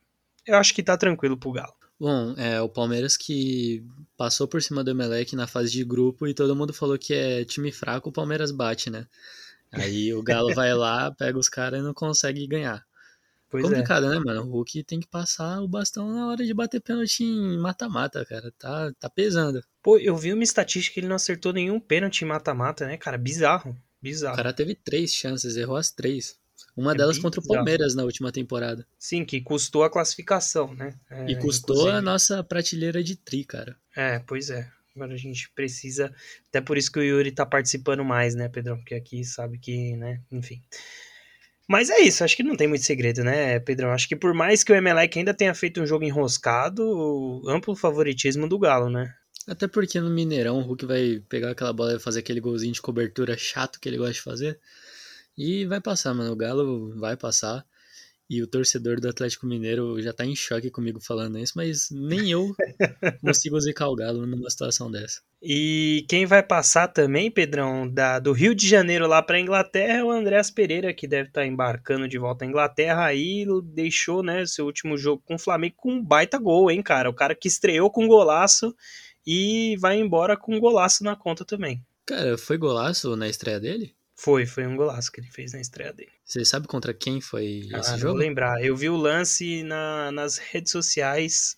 eu 0.47 0.57
acho 0.57 0.73
que 0.73 0.83
tá 0.83 0.97
tranquilo 0.97 1.37
pro 1.37 1.51
Galo. 1.51 1.75
Bom, 1.99 2.35
é 2.37 2.61
o 2.61 2.69
Palmeiras 2.69 3.17
que 3.17 3.85
passou 4.17 4.47
por 4.47 4.63
cima 4.63 4.85
do 4.85 4.93
Emelec 4.93 5.35
na 5.35 5.49
fase 5.49 5.73
de 5.73 5.85
grupo 5.85 6.29
e 6.29 6.35
todo 6.35 6.55
mundo 6.55 6.73
falou 6.73 6.97
que 6.97 7.13
é 7.15 7.45
time 7.45 7.73
fraco, 7.73 8.11
o 8.11 8.13
Palmeiras 8.13 8.53
bate, 8.53 8.91
né? 8.91 9.09
Aí 9.73 10.15
o 10.15 10.23
Galo 10.23 10.55
vai 10.55 10.73
lá, 10.73 11.11
pega 11.11 11.37
os 11.37 11.49
caras 11.49 11.81
e 11.81 11.83
não 11.83 11.93
consegue 11.93 12.47
ganhar. 12.47 12.87
Pois 13.55 13.67
é. 13.67 13.69
Complicado, 13.69 14.07
é. 14.07 14.09
né, 14.09 14.19
mano? 14.19 14.41
O 14.43 14.51
Hulk 14.51 14.83
tem 14.83 14.99
que 14.99 15.07
passar 15.07 15.61
o 15.61 15.69
bastão 15.69 16.13
na 16.13 16.27
hora 16.27 16.45
de 16.45 16.53
bater 16.53 16.81
pênalti 16.81 17.23
em 17.23 17.57
mata-mata, 17.57 18.25
cara. 18.25 18.53
Tá, 18.59 18.93
tá 18.99 19.09
pesando. 19.09 19.63
Pô, 19.81 19.97
eu 19.97 20.17
vi 20.17 20.33
uma 20.33 20.43
estatística 20.43 20.95
que 20.95 20.99
ele 20.99 21.07
não 21.07 21.15
acertou 21.15 21.53
nenhum 21.53 21.79
pênalti 21.79 22.23
em 22.23 22.25
mata-mata, 22.25 22.85
né, 22.85 22.97
cara? 22.97 23.17
Bizarro. 23.17 23.77
Bizarro. 24.03 24.35
O 24.35 24.37
cara 24.39 24.53
teve 24.53 24.75
três 24.75 25.15
chances, 25.15 25.57
errou 25.57 25.77
as 25.77 25.93
três. 25.93 26.37
Uma 26.77 26.95
é 26.95 26.97
delas 26.97 27.17
contra 27.17 27.41
o 27.41 27.47
Palmeiras 27.47 27.95
na 27.95 28.03
última 28.03 28.33
temporada. 28.33 28.85
Sim, 28.99 29.25
que 29.25 29.41
custou 29.41 29.85
a 29.85 29.91
classificação, 29.91 30.75
né? 30.75 30.97
É, 31.09 31.31
e 31.31 31.37
custou 31.37 31.77
inclusive. 31.77 31.97
a 31.97 32.03
nossa 32.03 32.43
prateleira 32.43 33.05
de 33.05 33.15
tri, 33.15 33.45
cara. 33.45 33.77
É, 33.95 34.19
pois 34.19 34.51
é. 34.51 34.69
Agora 34.97 35.15
a 35.15 35.17
gente 35.17 35.49
precisa. 35.55 36.13
Até 36.49 36.61
por 36.61 36.77
isso 36.77 36.91
que 36.91 36.99
o 36.99 37.05
Yuri 37.05 37.31
tá 37.31 37.47
participando 37.47 38.05
mais, 38.05 38.35
né, 38.35 38.49
Pedrão? 38.49 38.77
Porque 38.79 38.97
aqui 38.97 39.25
sabe 39.25 39.59
que, 39.59 39.97
né? 39.97 40.21
Enfim. 40.33 40.61
Mas 41.69 41.89
é 41.89 42.01
isso, 42.01 42.23
acho 42.23 42.37
que 42.37 42.43
não 42.43 42.57
tem 42.57 42.69
muito 42.69 42.85
segredo, 42.85 43.25
né, 43.25 43.59
Pedrão? 43.59 43.91
Acho 43.91 44.07
que 44.07 44.17
por 44.17 44.35
mais 44.35 44.63
que 44.63 44.73
o 44.73 44.75
Emelec 44.75 45.19
ainda 45.19 45.33
tenha 45.33 45.55
feito 45.55 45.81
um 45.81 45.87
jogo 45.87 46.05
enroscado, 46.05 47.43
amplo 47.49 47.75
favoritismo 47.75 48.49
do 48.49 48.59
Galo, 48.59 48.91
né? 48.91 49.15
Até 49.47 49.69
porque 49.69 50.01
no 50.01 50.11
Mineirão 50.11 50.59
o 50.59 50.63
Hulk 50.63 50.87
vai 50.87 51.23
pegar 51.29 51.51
aquela 51.51 51.73
bola 51.73 51.97
e 51.97 52.01
fazer 52.01 52.21
aquele 52.21 52.41
golzinho 52.41 52.73
de 52.73 52.81
cobertura 52.81 53.37
chato 53.37 53.79
que 53.79 53.89
ele 53.89 53.99
gosta 53.99 54.15
de 54.15 54.23
fazer. 54.23 54.61
E 55.37 55.67
vai 55.67 55.81
passar, 55.81 56.15
mano. 56.15 56.33
O 56.33 56.37
Galo 56.37 56.95
vai 56.99 57.17
passar. 57.17 57.65
E 58.29 58.43
o 58.43 58.47
torcedor 58.47 59.01
do 59.01 59.09
Atlético 59.09 59.47
Mineiro 59.47 60.01
já 60.01 60.13
tá 60.13 60.25
em 60.25 60.35
choque 60.35 60.71
comigo 60.71 60.99
falando 60.99 61.39
isso, 61.39 61.53
mas 61.57 61.91
nem 61.91 62.31
eu 62.31 62.55
consigo 63.21 63.61
zicar 63.61 63.89
o 63.89 63.95
Galo 63.95 64.27
numa 64.27 64.49
situação 64.49 64.91
dessa. 64.91 65.21
E 65.47 66.07
quem 66.09 66.25
vai 66.25 66.43
passar 66.43 66.89
também, 66.89 67.31
Pedrão, 67.31 67.87
da, 67.87 68.19
do 68.19 68.33
Rio 68.33 68.55
de 68.55 68.67
Janeiro 68.67 69.07
lá 69.07 69.23
para 69.23 69.39
Inglaterra 69.39 69.99
é 69.99 70.03
o 70.03 70.11
Andréas 70.11 70.51
Pereira, 70.51 70.95
que 70.95 71.07
deve 71.07 71.29
estar 71.29 71.43
tá 71.43 71.47
embarcando 71.47 72.09
de 72.09 72.17
volta 72.17 72.47
à 72.47 72.49
Inglaterra. 72.49 73.05
Aí 73.05 73.45
deixou, 73.63 74.23
né, 74.23 74.47
seu 74.47 74.65
último 74.65 74.97
jogo 74.97 75.23
com 75.27 75.35
o 75.35 75.39
Flamengo 75.39 75.75
com 75.77 75.93
um 75.93 76.03
baita 76.03 76.39
gol, 76.39 76.71
hein, 76.71 76.83
cara? 76.83 77.11
O 77.11 77.15
cara 77.15 77.35
que 77.35 77.47
estreou 77.47 77.91
com 77.91 78.09
golaço 78.09 78.75
e 79.27 79.77
vai 79.79 79.99
embora 79.99 80.35
com 80.35 80.59
golaço 80.59 81.05
na 81.05 81.15
conta 81.15 81.45
também. 81.45 81.85
Cara, 82.07 82.39
foi 82.39 82.57
golaço 82.57 83.15
na 83.15 83.29
estreia 83.29 83.61
dele? 83.61 83.95
Foi, 84.17 84.47
foi 84.47 84.67
um 84.67 84.77
golaço 84.77 85.13
que 85.13 85.21
ele 85.21 85.31
fez 85.31 85.53
na 85.53 85.61
estreia 85.61 85.93
dele. 85.93 86.13
Você 86.25 86.43
sabe 86.43 86.67
contra 86.67 86.95
quem 86.95 87.21
foi 87.21 87.69
ah, 87.75 87.81
esse 87.81 87.99
jogo? 87.99 88.15
Vou 88.15 88.23
lembrar. 88.23 88.65
Eu 88.65 88.75
vi 88.75 88.89
o 88.89 88.97
lance 88.97 89.63
na, 89.63 90.11
nas 90.11 90.39
redes 90.39 90.73
sociais, 90.73 91.55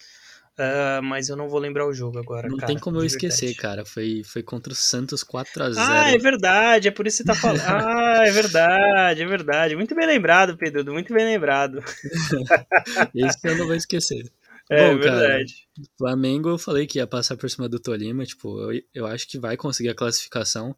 uh, 0.59 1.03
mas 1.03 1.29
eu 1.29 1.37
não 1.37 1.49
vou 1.49 1.59
lembrar 1.59 1.87
o 1.87 1.93
jogo 1.93 2.19
agora. 2.19 2.49
Não 2.49 2.57
cara, 2.57 2.67
tem 2.67 2.79
como 2.79 2.99
eu 2.99 3.05
esquecer, 3.05 3.55
cara. 3.55 3.85
Foi, 3.85 4.23
foi 4.25 4.43
contra 4.43 4.73
o 4.73 4.77
Santos 4.77 5.23
4 5.23 5.63
a 5.63 5.71
0 5.71 5.87
Ah, 5.87 6.11
é 6.11 6.19
verdade. 6.19 6.89
É 6.89 6.91
por 6.91 7.07
isso 7.07 7.19
que 7.19 7.23
você 7.23 7.27
tá 7.29 7.35
falando. 7.35 7.61
ah, 7.67 8.27
é 8.27 8.31
verdade, 8.31 9.23
é 9.23 9.27
verdade. 9.27 9.77
Muito 9.77 9.95
bem 9.95 10.07
lembrado, 10.07 10.57
Pedro. 10.57 10.93
Muito 10.93 11.13
bem 11.13 11.25
lembrado. 11.25 11.83
Esse 13.15 13.39
eu 13.45 13.57
não 13.57 13.67
vou 13.67 13.75
esquecer. 13.75 14.31
É 14.69 14.93
Bom, 14.93 14.99
verdade. 14.99 15.69
Cara, 15.77 15.89
Flamengo, 15.97 16.49
eu 16.49 16.59
falei 16.59 16.89
que 16.89 16.99
ia 16.99 17.07
passar 17.07 17.37
por 17.37 17.49
cima 17.49 17.69
do 17.69 17.79
Tolima. 17.79 18.25
Tipo, 18.25 18.73
eu, 18.73 18.83
eu 18.93 19.07
acho 19.07 19.29
que 19.29 19.39
vai 19.39 19.57
conseguir 19.57 19.91
a 19.91 19.95
classificação, 19.95 20.75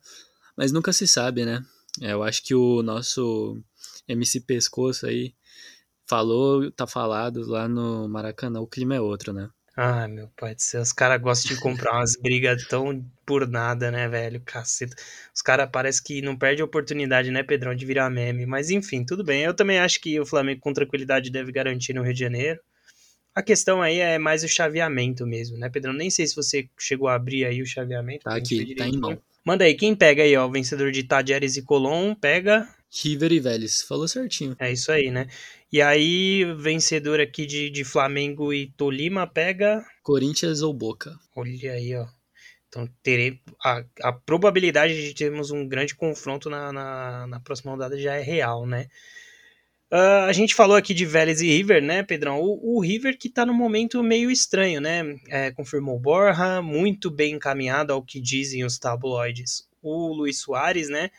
mas 0.54 0.70
nunca 0.70 0.92
se 0.92 1.08
sabe, 1.08 1.47
né? 1.47 1.64
É, 2.02 2.12
eu 2.12 2.23
acho 2.23 2.42
que 2.44 2.54
o 2.54 2.82
nosso 2.82 3.58
MC 4.06 4.40
Pescoço 4.40 5.06
aí 5.06 5.32
falou, 6.06 6.70
tá 6.70 6.87
falado 6.87 7.47
lá 7.47 7.68
no 7.68 8.08
Maracanã, 8.08 8.61
o 8.61 8.66
clima 8.66 8.94
é 8.94 9.00
outro, 9.00 9.32
né? 9.32 9.49
Ah, 9.80 10.08
meu 10.08 10.26
pai 10.37 10.56
do 10.56 10.61
céu, 10.61 10.82
os 10.82 10.92
caras 10.92 11.23
gostam 11.23 11.54
de 11.54 11.62
comprar 11.62 11.92
umas 11.92 12.16
brigas 12.16 12.66
tão 12.66 13.00
por 13.25 13.47
nada, 13.47 13.92
né, 13.92 14.08
velho? 14.08 14.42
Caceta. 14.44 14.97
Os 15.32 15.40
caras 15.40 15.68
parece 15.70 16.02
que 16.02 16.20
não 16.20 16.37
perde 16.37 16.61
a 16.61 16.64
oportunidade, 16.64 17.30
né, 17.30 17.44
Pedrão, 17.44 17.73
de 17.73 17.87
virar 17.87 18.11
meme. 18.11 18.44
Mas 18.44 18.70
enfim, 18.70 19.04
tudo 19.04 19.23
bem. 19.23 19.42
Eu 19.42 19.54
também 19.54 19.78
acho 19.78 20.00
que 20.00 20.18
o 20.18 20.26
Flamengo 20.26 20.61
com 20.61 20.73
tranquilidade 20.73 21.30
deve 21.30 21.52
garantir 21.52 21.92
no 21.92 22.02
Rio 22.02 22.12
de 22.12 22.18
Janeiro. 22.18 22.58
A 23.32 23.40
questão 23.40 23.80
aí 23.80 24.00
é 24.00 24.18
mais 24.18 24.42
o 24.42 24.49
chaveamento 24.49 25.25
mesmo, 25.25 25.56
né, 25.56 25.68
Pedrão? 25.68 25.92
Nem 25.92 26.11
sei 26.11 26.26
se 26.26 26.35
você 26.35 26.68
chegou 26.76 27.06
a 27.06 27.14
abrir 27.14 27.44
aí 27.44 27.62
o 27.62 27.66
chaveamento. 27.66 28.25
Tá 28.25 28.35
aqui, 28.35 28.75
tá 28.75 28.85
em 28.85 28.97
mão. 28.99 29.16
Manda 29.44 29.62
aí, 29.62 29.75
quem 29.75 29.94
pega 29.94 30.25
aí, 30.25 30.37
ó, 30.37 30.44
o 30.44 30.50
vencedor 30.50 30.90
de 30.90 31.04
Tadieres 31.04 31.56
e 31.56 31.62
Colom, 31.62 32.16
pega... 32.16 32.68
River 32.90 33.33
e 33.33 33.40
Vélez, 33.40 33.83
falou 33.83 34.09
certinho. 34.09 34.57
É 34.59 34.73
isso 34.73 34.90
aí, 34.90 35.11
né? 35.11 35.28
E 35.71 35.83
aí, 35.83 36.45
vencedor 36.57 37.21
aqui 37.21 37.45
de, 37.45 37.68
de 37.71 37.85
Flamengo 37.85 38.52
e 38.52 38.73
Tolima, 38.76 39.26
pega... 39.26 39.85
Corinthians 40.02 40.62
ou 40.62 40.73
Boca. 40.73 41.18
Olha 41.37 41.73
aí, 41.73 41.95
ó. 41.95 42.07
Então, 42.68 42.88
terei, 43.02 43.40
a, 43.64 43.83
a 44.02 44.12
probabilidade 44.12 44.95
de 44.95 45.14
termos 45.14 45.50
um 45.50 45.66
grande 45.66 45.95
confronto 45.95 46.50
na, 46.50 46.73
na, 46.73 47.26
na 47.26 47.40
próxima 47.40 47.73
rodada 47.73 47.99
já 47.99 48.14
é 48.14 48.23
real, 48.23 48.66
né? 48.66 48.88
Uh, 49.90 50.28
a 50.28 50.33
gente 50.35 50.54
falou 50.54 50.76
aqui 50.76 50.92
de 50.92 51.07
Vélez 51.07 51.40
e 51.40 51.47
River, 51.47 51.83
né, 51.83 52.02
Pedrão? 52.02 52.40
O, 52.40 52.76
o 52.76 52.80
River 52.80 53.16
que 53.18 53.30
tá 53.30 53.47
num 53.47 53.54
momento 53.54 54.02
meio 54.02 54.30
estranho, 54.30 54.83
né? 54.83 55.02
É, 55.28 55.50
confirmou 55.50 55.99
Borja, 55.99 56.61
muito 56.61 57.11
bem 57.11 57.37
encaminhado 57.37 57.90
ao 57.90 58.02
que 58.02 58.21
dizem 58.21 58.64
os 58.64 58.78
tabloides. 58.78 59.66
O 59.80 60.12
Luiz 60.12 60.40
Soares, 60.40 60.90
né? 60.90 61.11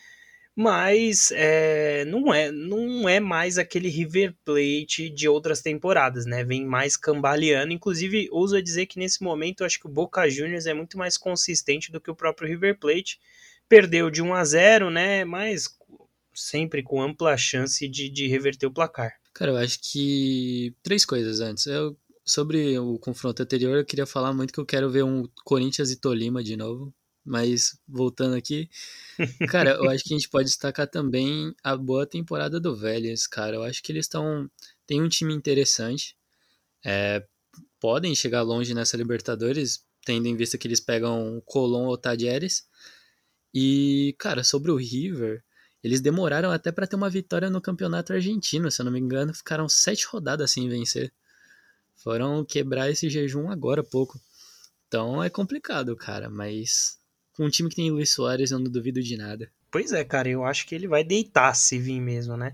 Mas 0.62 1.32
é, 1.32 2.04
não, 2.04 2.34
é, 2.34 2.52
não 2.52 3.08
é 3.08 3.18
mais 3.18 3.58
aquele 3.58 3.88
River 3.88 4.36
Plate 4.44 5.10
de 5.10 5.26
outras 5.26 5.62
temporadas, 5.62 6.26
né? 6.26 6.44
Vem 6.44 6.66
mais 6.66 6.98
cambaleando. 6.98 7.72
Inclusive, 7.72 8.28
ouso 8.30 8.62
dizer 8.62 8.86
que 8.86 9.00
nesse 9.00 9.24
momento 9.24 9.62
eu 9.62 9.66
acho 9.66 9.80
que 9.80 9.88
o 9.88 9.90
Boca 9.90 10.30
Juniors 10.30 10.66
é 10.66 10.74
muito 10.74 10.98
mais 10.98 11.18
consistente 11.18 11.94
do 11.94 12.02
que 12.02 12.12
o 12.12 12.16
próprio 12.16 12.50
River 12.50 12.78
Plate. 12.78 13.22
Perdeu 13.70 14.10
de 14.10 14.22
1 14.22 14.34
a 14.34 14.44
0, 14.44 14.90
né? 14.90 15.24
Mas 15.24 15.70
sempre 16.36 16.84
com 16.84 17.02
ampla 17.02 17.38
chance 17.38 17.88
de, 17.88 18.10
de 18.10 18.28
reverter 18.28 18.66
o 18.66 18.74
placar. 18.74 19.14
Cara, 19.34 19.52
eu 19.52 19.58
acho 19.58 19.80
que 19.82 20.76
três 20.84 21.06
coisas 21.06 21.40
antes. 21.40 21.68
Eu, 21.68 21.96
sobre 22.26 22.78
o 22.78 23.00
confronto 23.00 23.42
anterior, 23.42 23.78
eu 23.78 23.86
queria 23.86 24.06
falar 24.06 24.34
muito 24.34 24.52
que 24.52 24.60
eu 24.60 24.66
quero 24.66 24.92
ver 24.92 25.06
um 25.06 25.24
Corinthians 25.46 25.90
e 25.90 25.96
Tolima 25.96 26.44
de 26.44 26.58
novo. 26.58 26.94
Mas 27.30 27.80
voltando 27.88 28.36
aqui, 28.36 28.68
cara, 29.52 29.76
eu 29.76 29.88
acho 29.88 30.04
que 30.04 30.16
a 30.16 30.18
gente 30.18 30.28
pode 30.28 30.50
destacar 30.50 30.88
também 30.88 31.54
a 31.64 31.78
boa 31.78 32.04
temporada 32.04 32.60
do 32.60 32.76
Vélez, 32.76 33.28
cara. 33.28 33.56
Eu 33.56 33.64
acho 33.64 33.84
que 33.84 33.92
eles 33.92 34.06
estão. 34.06 34.50
Tem 34.88 35.00
um 35.00 35.08
time 35.08 35.32
interessante. 35.32 36.18
É, 36.84 37.24
podem 37.80 38.16
chegar 38.16 38.42
longe 38.42 38.74
nessa 38.74 38.98
Libertadores, 38.98 39.86
tendo 40.04 40.28
em 40.28 40.36
vista 40.36 40.58
que 40.58 40.68
eles 40.68 40.80
pegam 40.80 41.40
Colón 41.46 41.86
ou 41.86 41.98
Tadieres. 41.98 42.68
E, 43.54 44.16
cara, 44.18 44.44
sobre 44.44 44.72
o 44.72 44.76
River, 44.76 45.44
eles 45.84 46.02
demoraram 46.02 46.50
até 46.52 46.72
para 46.72 46.88
ter 46.88 46.96
uma 46.96 47.12
vitória 47.12 47.50
no 47.50 47.62
campeonato 47.62 48.12
argentino, 48.12 48.72
se 48.72 48.82
eu 48.82 48.86
não 48.86 48.92
me 48.92 49.00
engano, 49.00 49.36
ficaram 49.36 49.70
sete 49.70 50.08
rodadas 50.08 50.50
sem 50.50 50.68
vencer. 50.68 51.14
Foram 51.96 52.44
quebrar 52.44 52.90
esse 52.90 53.08
jejum 53.08 53.52
agora 53.52 53.82
há 53.82 53.84
pouco. 53.84 54.20
Então 54.88 55.24
é 55.24 55.30
complicado, 55.30 55.96
cara, 55.96 56.30
mas 56.30 56.99
com 57.40 57.46
um 57.46 57.50
time 57.50 57.70
que 57.70 57.78
tem 57.78 57.90
Luiz 57.90 58.12
Soares 58.12 58.52
eu 58.52 58.60
não 58.60 58.70
duvido 58.70 59.02
de 59.02 59.16
nada. 59.16 59.50
Pois 59.72 59.94
é, 59.94 60.04
cara, 60.04 60.28
eu 60.28 60.44
acho 60.44 60.68
que 60.68 60.76
ele 60.76 60.90
vai 60.90 61.06
deitar 61.06 61.56
se 61.56 61.80
vir 61.80 62.02
mesmo, 62.02 62.36
né? 62.36 62.54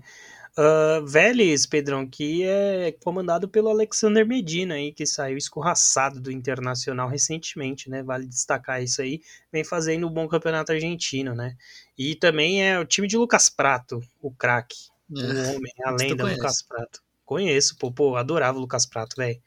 Uh, 0.56 1.04
Vélez, 1.04 1.66
Pedrão, 1.66 2.06
que 2.06 2.44
é 2.44 2.92
comandado 3.02 3.48
pelo 3.48 3.68
Alexander 3.68 4.24
Medina, 4.24 4.74
aí, 4.74 4.92
que 4.92 5.04
saiu 5.04 5.36
escorraçado 5.36 6.20
do 6.20 6.30
Internacional 6.30 7.08
recentemente, 7.08 7.90
né? 7.90 8.00
Vale 8.04 8.28
destacar 8.28 8.80
isso 8.80 9.02
aí. 9.02 9.20
Vem 9.52 9.64
fazendo 9.64 10.06
um 10.06 10.10
bom 10.10 10.28
campeonato 10.28 10.70
argentino, 10.70 11.34
né? 11.34 11.56
E 11.98 12.14
também 12.14 12.64
é 12.64 12.78
o 12.78 12.86
time 12.86 13.08
de 13.08 13.16
Lucas 13.16 13.48
Prato, 13.48 14.00
o 14.22 14.30
craque. 14.30 14.76
É. 15.16 15.20
O 15.20 15.56
homem, 15.56 15.72
a 15.84 15.90
lenda 15.90 16.24
Lucas 16.24 16.62
Prato. 16.62 17.02
Conheço, 17.24 17.76
pô, 17.76 17.90
pô, 17.90 18.14
adorava 18.14 18.56
o 18.56 18.60
Lucas 18.60 18.86
Prato, 18.86 19.16
velho. 19.16 19.42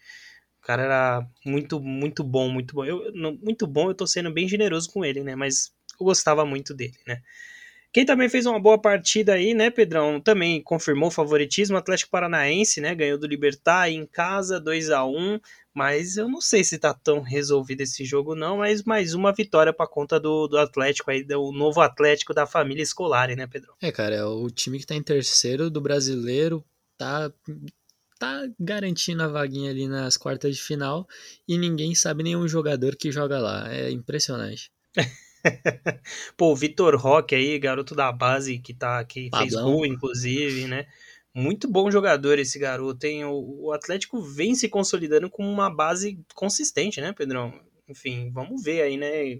O 0.69 0.71
cara 0.71 0.83
era 0.83 1.27
muito, 1.43 1.79
muito 1.79 2.23
bom, 2.23 2.47
muito 2.47 2.75
bom. 2.75 2.85
Eu, 2.85 3.11
não, 3.13 3.35
muito 3.41 3.65
bom, 3.65 3.89
eu 3.89 3.95
tô 3.95 4.05
sendo 4.05 4.31
bem 4.31 4.47
generoso 4.47 4.91
com 4.91 5.03
ele, 5.03 5.23
né? 5.23 5.35
Mas 5.35 5.71
eu 5.99 6.05
gostava 6.05 6.45
muito 6.45 6.75
dele, 6.75 6.93
né? 7.07 7.21
Quem 7.91 8.05
também 8.05 8.29
fez 8.29 8.45
uma 8.45 8.59
boa 8.59 8.79
partida 8.79 9.33
aí, 9.33 9.55
né, 9.55 9.71
Pedrão? 9.71 10.21
Também 10.21 10.61
confirmou 10.61 11.07
o 11.07 11.11
favoritismo, 11.11 11.75
Atlético 11.75 12.11
Paranaense, 12.11 12.79
né? 12.79 12.93
Ganhou 12.93 13.17
do 13.17 13.25
Libertar 13.25 13.89
em 13.89 14.05
casa, 14.05 14.59
2 14.59 14.91
a 14.91 15.03
1 15.03 15.39
mas 15.73 16.17
eu 16.17 16.27
não 16.27 16.41
sei 16.41 16.63
se 16.63 16.77
tá 16.77 16.93
tão 16.93 17.21
resolvido 17.21 17.81
esse 17.81 18.03
jogo 18.03 18.35
não, 18.35 18.57
mas 18.57 18.83
mais 18.83 19.13
uma 19.13 19.33
vitória 19.33 19.71
para 19.71 19.87
conta 19.87 20.19
do, 20.19 20.47
do 20.47 20.57
Atlético 20.57 21.09
aí, 21.09 21.23
do 21.23 21.51
novo 21.51 21.79
Atlético 21.79 22.33
da 22.33 22.45
família 22.45 22.83
escolar, 22.83 23.29
né, 23.29 23.47
Pedro? 23.47 23.73
É, 23.81 23.91
cara, 23.91 24.15
é 24.15 24.25
o 24.25 24.49
time 24.49 24.77
que 24.77 24.85
tá 24.85 24.93
em 24.93 25.01
terceiro 25.01 25.69
do 25.69 25.79
brasileiro, 25.79 26.65
tá 26.97 27.31
tá 28.19 28.47
garantindo 28.59 29.23
a 29.23 29.27
vaguinha 29.27 29.71
ali 29.71 29.87
nas 29.87 30.17
quartas 30.17 30.57
de 30.57 30.61
final 30.61 31.07
e 31.47 31.57
ninguém 31.57 31.95
sabe 31.95 32.21
nenhum 32.21 32.47
jogador 32.47 32.95
que 32.97 33.11
joga 33.11 33.39
lá. 33.39 33.73
É 33.73 33.89
impressionante. 33.89 34.69
Pô, 36.37 36.51
o 36.51 36.55
Vitor 36.55 36.95
Roque 36.97 37.33
aí, 37.33 37.57
garoto 37.57 37.95
da 37.95 38.11
base 38.11 38.59
que 38.59 38.73
tá 38.73 39.03
que 39.05 39.29
fez 39.35 39.53
gol, 39.53 39.85
inclusive, 39.85 40.67
né? 40.67 40.85
Muito 41.33 41.69
bom 41.69 41.89
jogador 41.89 42.37
esse 42.37 42.59
garoto, 42.59 43.05
hein? 43.05 43.23
O, 43.23 43.67
o 43.67 43.71
Atlético 43.71 44.21
vem 44.21 44.53
se 44.53 44.67
consolidando 44.67 45.29
com 45.29 45.47
uma 45.49 45.73
base 45.73 46.19
consistente, 46.35 46.99
né, 46.99 47.13
Pedrão? 47.13 47.53
Enfim, 47.87 48.29
vamos 48.31 48.61
ver 48.61 48.81
aí, 48.81 48.97
né? 48.97 49.39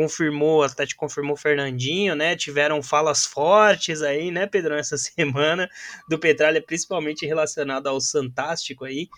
Confirmou, 0.00 0.60
o 0.60 0.62
Atlético 0.62 1.00
confirmou 1.00 1.36
Fernandinho, 1.36 2.14
né? 2.14 2.34
Tiveram 2.34 2.82
falas 2.82 3.26
fortes 3.26 4.00
aí, 4.00 4.30
né, 4.30 4.46
Pedrão, 4.46 4.76
essa 4.76 4.96
semana 4.98 5.68
do 6.08 6.18
Petralha, 6.18 6.62
principalmente 6.62 7.26
relacionado 7.26 7.86
ao 7.86 8.00
Santástico 8.00 8.86
aí. 8.86 9.10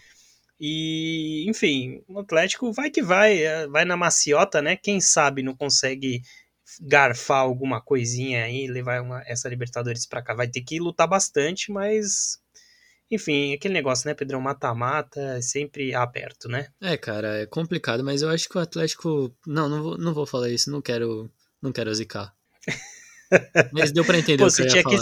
E, 0.59 1.45
enfim, 1.49 2.03
o 2.09 2.19
Atlético 2.19 2.73
vai 2.73 2.91
que 2.91 3.01
vai, 3.01 3.45
é, 3.45 3.69
vai 3.69 3.85
na 3.85 3.97
maciota, 3.97 4.61
né? 4.61 4.75
Quem 4.75 5.01
sabe 5.01 5.41
não 5.41 5.55
consegue 5.55 6.21
garfar 6.81 7.39
alguma 7.39 7.81
coisinha 7.81 8.45
aí, 8.45 8.67
levar 8.67 9.03
uma, 9.03 9.23
essa 9.25 9.49
Libertadores 9.49 10.05
para 10.05 10.21
cá. 10.21 10.35
Vai 10.35 10.49
ter 10.49 10.63
que 10.63 10.81
lutar 10.81 11.07
bastante, 11.07 11.71
mas 11.71 12.42
enfim, 13.13 13.53
aquele 13.53 13.75
negócio, 13.75 14.09
né, 14.09 14.15
Pedrão? 14.15 14.41
Mata-mata, 14.41 15.21
é 15.21 15.43
sempre 15.43 15.95
aberto, 15.95 16.49
né? 16.49 16.69
É, 16.81 16.97
cara, 16.97 17.43
é 17.43 17.47
complicado, 17.47 18.03
mas 18.03 18.23
eu 18.23 18.29
acho 18.29 18.49
que 18.49 18.57
o 18.57 18.61
Atlético. 18.61 19.35
Não, 19.47 19.69
não 19.69 19.83
vou, 19.83 19.99
não 19.99 20.15
vou 20.15 20.27
falar 20.27 20.51
isso, 20.51 20.71
não 20.71 20.81
quero, 20.81 21.31
não 21.61 21.73
quero 21.73 21.95
zicar. 21.95 22.35
Mas 23.73 23.93
deu 23.93 24.05
pra 24.05 24.19
entender 24.19 24.43
pô, 24.43 24.45
o 24.45 24.47
que 24.49 24.57
você 24.57 24.67
tinha 24.67 24.85
que 24.85 24.97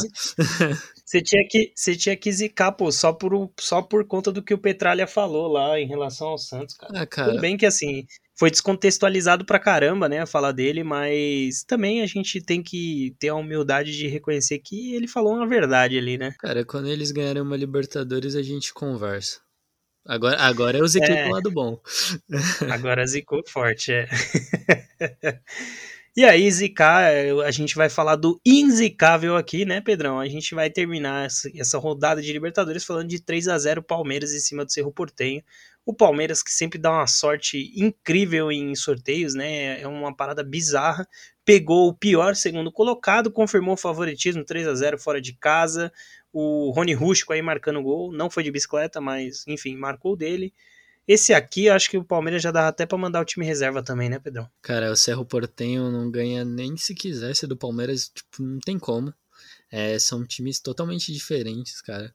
Você 1.05 1.21
tinha 1.21 1.45
que, 1.49 1.73
você 1.75 1.97
tinha 1.97 2.17
que 2.17 2.33
zicar, 2.33 2.71
pô, 2.71 2.93
só 2.93 3.13
por, 3.13 3.51
só 3.59 3.83
por 3.83 4.07
conta 4.07 4.31
do 4.31 4.41
que 4.41 4.55
o 4.55 4.59
Petralha 4.59 5.07
falou 5.07 5.49
lá 5.49 5.81
em 5.81 5.87
relação 5.89 6.29
ao 6.29 6.39
Santos, 6.39 6.77
cara. 6.77 6.93
Ah, 7.03 7.07
cara. 7.07 7.31
Tudo 7.33 7.41
bem 7.41 7.57
que, 7.57 7.67
assim, 7.67 8.07
foi 8.41 8.51
descontextualizado 8.51 9.45
pra 9.45 9.59
caramba, 9.59 10.09
né, 10.09 10.21
a 10.21 10.27
fala 10.27 10.51
dele, 10.51 10.83
mas 10.83 11.63
também 11.63 12.01
a 12.01 12.07
gente 12.07 12.41
tem 12.41 12.63
que 12.63 13.15
ter 13.19 13.29
a 13.29 13.35
humildade 13.35 13.95
de 13.95 14.07
reconhecer 14.07 14.59
que 14.61 14.95
ele 14.95 15.07
falou 15.07 15.35
uma 15.35 15.47
verdade 15.47 15.99
ali, 15.99 16.17
né? 16.17 16.35
Cara, 16.39 16.65
quando 16.65 16.89
eles 16.89 17.11
ganharem 17.11 17.43
uma 17.43 17.55
Libertadores, 17.55 18.35
a 18.35 18.41
gente 18.41 18.73
conversa. 18.73 19.41
Agora, 20.07 20.41
agora 20.41 20.79
eu 20.79 20.89
ziquei 20.89 21.15
é. 21.15 21.25
pro 21.25 21.33
lado 21.35 21.51
bom. 21.51 21.79
Agora 22.73 23.07
zicou 23.07 23.43
forte, 23.47 23.93
é. 23.93 24.09
E 26.17 26.25
aí, 26.25 26.51
zicar, 26.51 27.13
a 27.47 27.51
gente 27.53 27.77
vai 27.77 27.89
falar 27.89 28.17
do 28.17 28.41
inzicável 28.45 29.37
aqui, 29.37 29.65
né, 29.65 29.81
Pedrão? 29.81 30.19
A 30.19 30.29
gente 30.29 30.57
vai 30.57 30.69
terminar 30.69 31.29
essa 31.55 31.79
rodada 31.79 32.21
de 32.21 32.33
Libertadores 32.33 32.85
falando 32.85 33.09
de 33.09 33.23
3 33.23 33.47
a 33.47 33.57
0 33.57 33.81
Palmeiras 33.81 34.33
em 34.33 34.41
cima 34.41 34.65
do 34.65 34.73
Cerro 34.73 34.93
Portenho. 34.93 35.41
O 35.85 35.95
Palmeiras, 35.95 36.43
que 36.43 36.53
sempre 36.53 36.79
dá 36.79 36.91
uma 36.91 37.07
sorte 37.07 37.73
incrível 37.77 38.53
em 38.53 38.75
sorteios, 38.75 39.35
né? 39.35 39.81
É 39.81 39.89
uma 39.89 40.15
parada 40.15 40.43
bizarra. 40.43 41.09
Pegou 41.45 41.89
o 41.89 41.95
pior 41.95 42.37
segundo 42.37 42.71
colocado, 42.71 43.31
confirmou 43.31 43.75
o 43.75 43.79
favoritismo 43.79 44.45
3 44.45 44.69
a 44.69 44.75
0 44.75 44.99
fora 44.99 45.21
de 45.21 45.33
casa. 45.33 45.93
O 46.33 46.71
Rony 46.71 46.93
Rústico 46.93 47.33
aí 47.33 47.43
marcando 47.43 47.83
gol. 47.83 48.13
Não 48.13 48.31
foi 48.31 48.43
de 48.43 48.53
bicicleta, 48.53 49.01
mas 49.01 49.45
enfim, 49.49 49.77
marcou 49.77 50.17
dele. 50.17 50.53
Esse 51.09 51.35
aqui, 51.35 51.69
acho 51.69 51.91
que 51.91 51.99
o 51.99 52.05
Palmeiras 52.05 52.41
já 52.41 52.53
dá 52.53 52.69
até 52.69 52.87
para 52.87 52.97
mandar 52.97 53.21
o 53.21 53.25
time 53.25 53.45
reserva 53.45 53.83
também, 53.83 54.09
né, 54.09 54.21
Pedrão? 54.21 54.49
Cara, 54.63 54.93
o 54.93 54.97
Cerro 54.97 55.25
Portenho 55.25 55.91
não 55.91 56.09
ganha 56.09 56.45
nem 56.45 56.77
se 56.77 56.95
quisesse 56.95 57.49
do 57.49 57.57
Palmeiras, 57.57 58.09
tipo, 58.15 58.41
não 58.41 58.61
tem 58.61 58.79
como. 58.79 59.13
É, 59.73 59.99
são 59.99 60.25
times 60.25 60.61
totalmente 60.61 61.13
diferentes, 61.13 61.81
cara. 61.81 62.15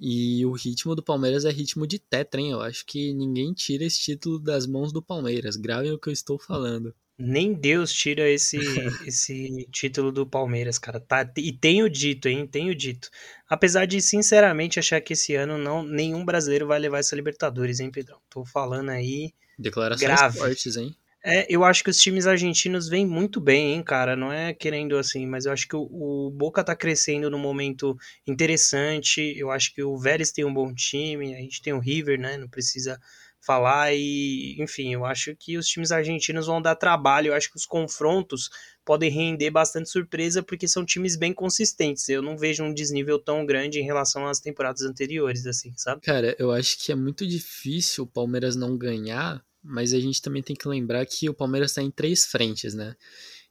E 0.00 0.46
o 0.46 0.52
ritmo 0.52 0.94
do 0.94 1.02
Palmeiras 1.02 1.44
é 1.44 1.50
ritmo 1.50 1.86
de 1.86 1.98
tetra, 1.98 2.40
hein? 2.40 2.52
Eu 2.52 2.62
acho 2.62 2.86
que 2.86 3.12
ninguém 3.12 3.52
tira 3.52 3.84
esse 3.84 4.00
título 4.00 4.38
das 4.38 4.66
mãos 4.66 4.94
do 4.94 5.02
Palmeiras. 5.02 5.56
Gravem 5.56 5.92
o 5.92 5.98
que 5.98 6.08
eu 6.08 6.12
estou 6.12 6.38
falando. 6.38 6.94
Nem 7.18 7.52
Deus 7.52 7.92
tira 7.92 8.26
esse, 8.26 8.56
esse 9.06 9.68
título 9.70 10.10
do 10.10 10.26
Palmeiras, 10.26 10.78
cara. 10.78 10.98
Tá, 10.98 11.30
e 11.36 11.52
tenho 11.52 11.90
dito, 11.90 12.28
hein? 12.28 12.46
Tenho 12.46 12.74
dito. 12.74 13.10
Apesar 13.46 13.84
de, 13.84 14.00
sinceramente, 14.00 14.78
achar 14.78 15.02
que 15.02 15.12
esse 15.12 15.34
ano 15.34 15.58
não 15.58 15.82
nenhum 15.82 16.24
brasileiro 16.24 16.66
vai 16.66 16.78
levar 16.78 17.00
essa 17.00 17.14
Libertadores, 17.14 17.78
hein, 17.78 17.90
Pedrão? 17.90 18.18
Tô 18.30 18.42
falando 18.46 18.88
aí. 18.88 19.34
Declarações 19.58 20.00
grave. 20.00 20.38
fortes, 20.38 20.76
hein? 20.76 20.96
É, 21.22 21.46
eu 21.48 21.64
acho 21.64 21.84
que 21.84 21.90
os 21.90 21.98
times 21.98 22.26
argentinos 22.26 22.88
vêm 22.88 23.06
muito 23.06 23.40
bem, 23.40 23.74
hein, 23.74 23.82
cara. 23.82 24.16
Não 24.16 24.32
é 24.32 24.54
querendo 24.54 24.96
assim, 24.96 25.26
mas 25.26 25.44
eu 25.44 25.52
acho 25.52 25.68
que 25.68 25.76
o, 25.76 25.82
o 25.82 26.30
Boca 26.30 26.64
tá 26.64 26.74
crescendo 26.74 27.28
num 27.28 27.38
momento 27.38 27.96
interessante. 28.26 29.34
Eu 29.36 29.50
acho 29.50 29.74
que 29.74 29.82
o 29.82 29.98
Vélez 29.98 30.32
tem 30.32 30.44
um 30.44 30.54
bom 30.54 30.72
time. 30.72 31.34
A 31.34 31.38
gente 31.38 31.60
tem 31.60 31.72
o 31.72 31.78
River, 31.78 32.18
né? 32.18 32.38
Não 32.38 32.48
precisa 32.48 32.98
falar 33.40 33.94
e, 33.94 34.56
enfim, 34.60 34.92
eu 34.92 35.04
acho 35.04 35.34
que 35.34 35.56
os 35.56 35.66
times 35.66 35.90
argentinos 35.90 36.46
vão 36.46 36.60
dar 36.60 36.76
trabalho, 36.76 37.28
eu 37.28 37.34
acho 37.34 37.50
que 37.50 37.56
os 37.56 37.64
confrontos 37.64 38.50
podem 38.84 39.10
render 39.10 39.50
bastante 39.50 39.88
surpresa 39.88 40.42
porque 40.42 40.68
são 40.68 40.84
times 40.84 41.16
bem 41.16 41.32
consistentes. 41.32 42.08
Eu 42.08 42.22
não 42.22 42.36
vejo 42.36 42.62
um 42.62 42.74
desnível 42.74 43.18
tão 43.18 43.46
grande 43.46 43.80
em 43.80 43.84
relação 43.84 44.26
às 44.26 44.40
temporadas 44.40 44.82
anteriores, 44.82 45.46
assim, 45.46 45.72
sabe? 45.76 46.02
Cara, 46.02 46.36
eu 46.38 46.52
acho 46.52 46.78
que 46.78 46.92
é 46.92 46.94
muito 46.94 47.26
difícil 47.26 48.04
o 48.04 48.06
Palmeiras 48.06 48.56
não 48.56 48.76
ganhar, 48.76 49.42
mas 49.62 49.92
a 49.92 50.00
gente 50.00 50.22
também 50.22 50.42
tem 50.42 50.56
que 50.56 50.68
lembrar 50.68 51.04
que 51.06 51.28
o 51.28 51.34
Palmeiras 51.34 51.70
está 51.70 51.82
em 51.82 51.90
três 51.90 52.26
frentes, 52.26 52.74
né? 52.74 52.96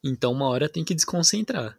Então 0.03 0.31
uma 0.31 0.47
hora 0.47 0.69
tem 0.69 0.83
que 0.83 0.95
desconcentrar. 0.95 1.77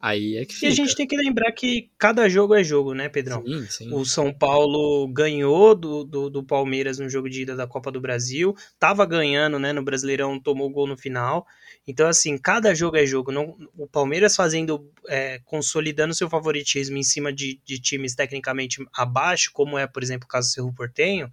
Aí 0.00 0.38
é 0.38 0.46
que 0.46 0.54
fica. 0.54 0.66
E 0.66 0.68
a 0.68 0.74
gente 0.74 0.96
tem 0.96 1.06
que 1.06 1.14
lembrar 1.14 1.52
que 1.52 1.90
cada 1.98 2.26
jogo 2.26 2.54
é 2.54 2.64
jogo, 2.64 2.94
né, 2.94 3.10
Pedrão? 3.10 3.44
Sim, 3.44 3.66
sim. 3.68 3.94
O 3.94 4.02
São 4.06 4.32
Paulo 4.32 5.06
ganhou 5.08 5.74
do, 5.74 6.04
do, 6.04 6.30
do, 6.30 6.42
Palmeiras 6.42 6.98
no 6.98 7.08
jogo 7.10 7.28
de 7.28 7.42
ida 7.42 7.54
da 7.54 7.66
Copa 7.66 7.92
do 7.92 8.00
Brasil, 8.00 8.56
tava 8.78 9.04
ganhando, 9.04 9.58
né, 9.58 9.74
no 9.74 9.84
Brasileirão, 9.84 10.40
tomou 10.40 10.70
gol 10.70 10.86
no 10.86 10.96
final. 10.96 11.46
Então, 11.86 12.08
assim, 12.08 12.38
cada 12.38 12.74
jogo 12.74 12.96
é 12.96 13.04
jogo. 13.04 13.30
Não, 13.30 13.54
o 13.76 13.86
Palmeiras 13.86 14.34
fazendo, 14.34 14.90
é, 15.06 15.38
consolidando 15.44 16.14
seu 16.14 16.30
favoritismo 16.30 16.96
em 16.96 17.02
cima 17.02 17.30
de, 17.30 17.60
de 17.62 17.78
times 17.78 18.14
tecnicamente 18.14 18.82
abaixo, 18.94 19.50
como 19.52 19.76
é, 19.76 19.86
por 19.86 20.02
exemplo, 20.02 20.24
o 20.24 20.28
caso 20.28 20.48
do 20.48 20.52
Cerro 20.52 20.74
Portenho, 20.74 21.30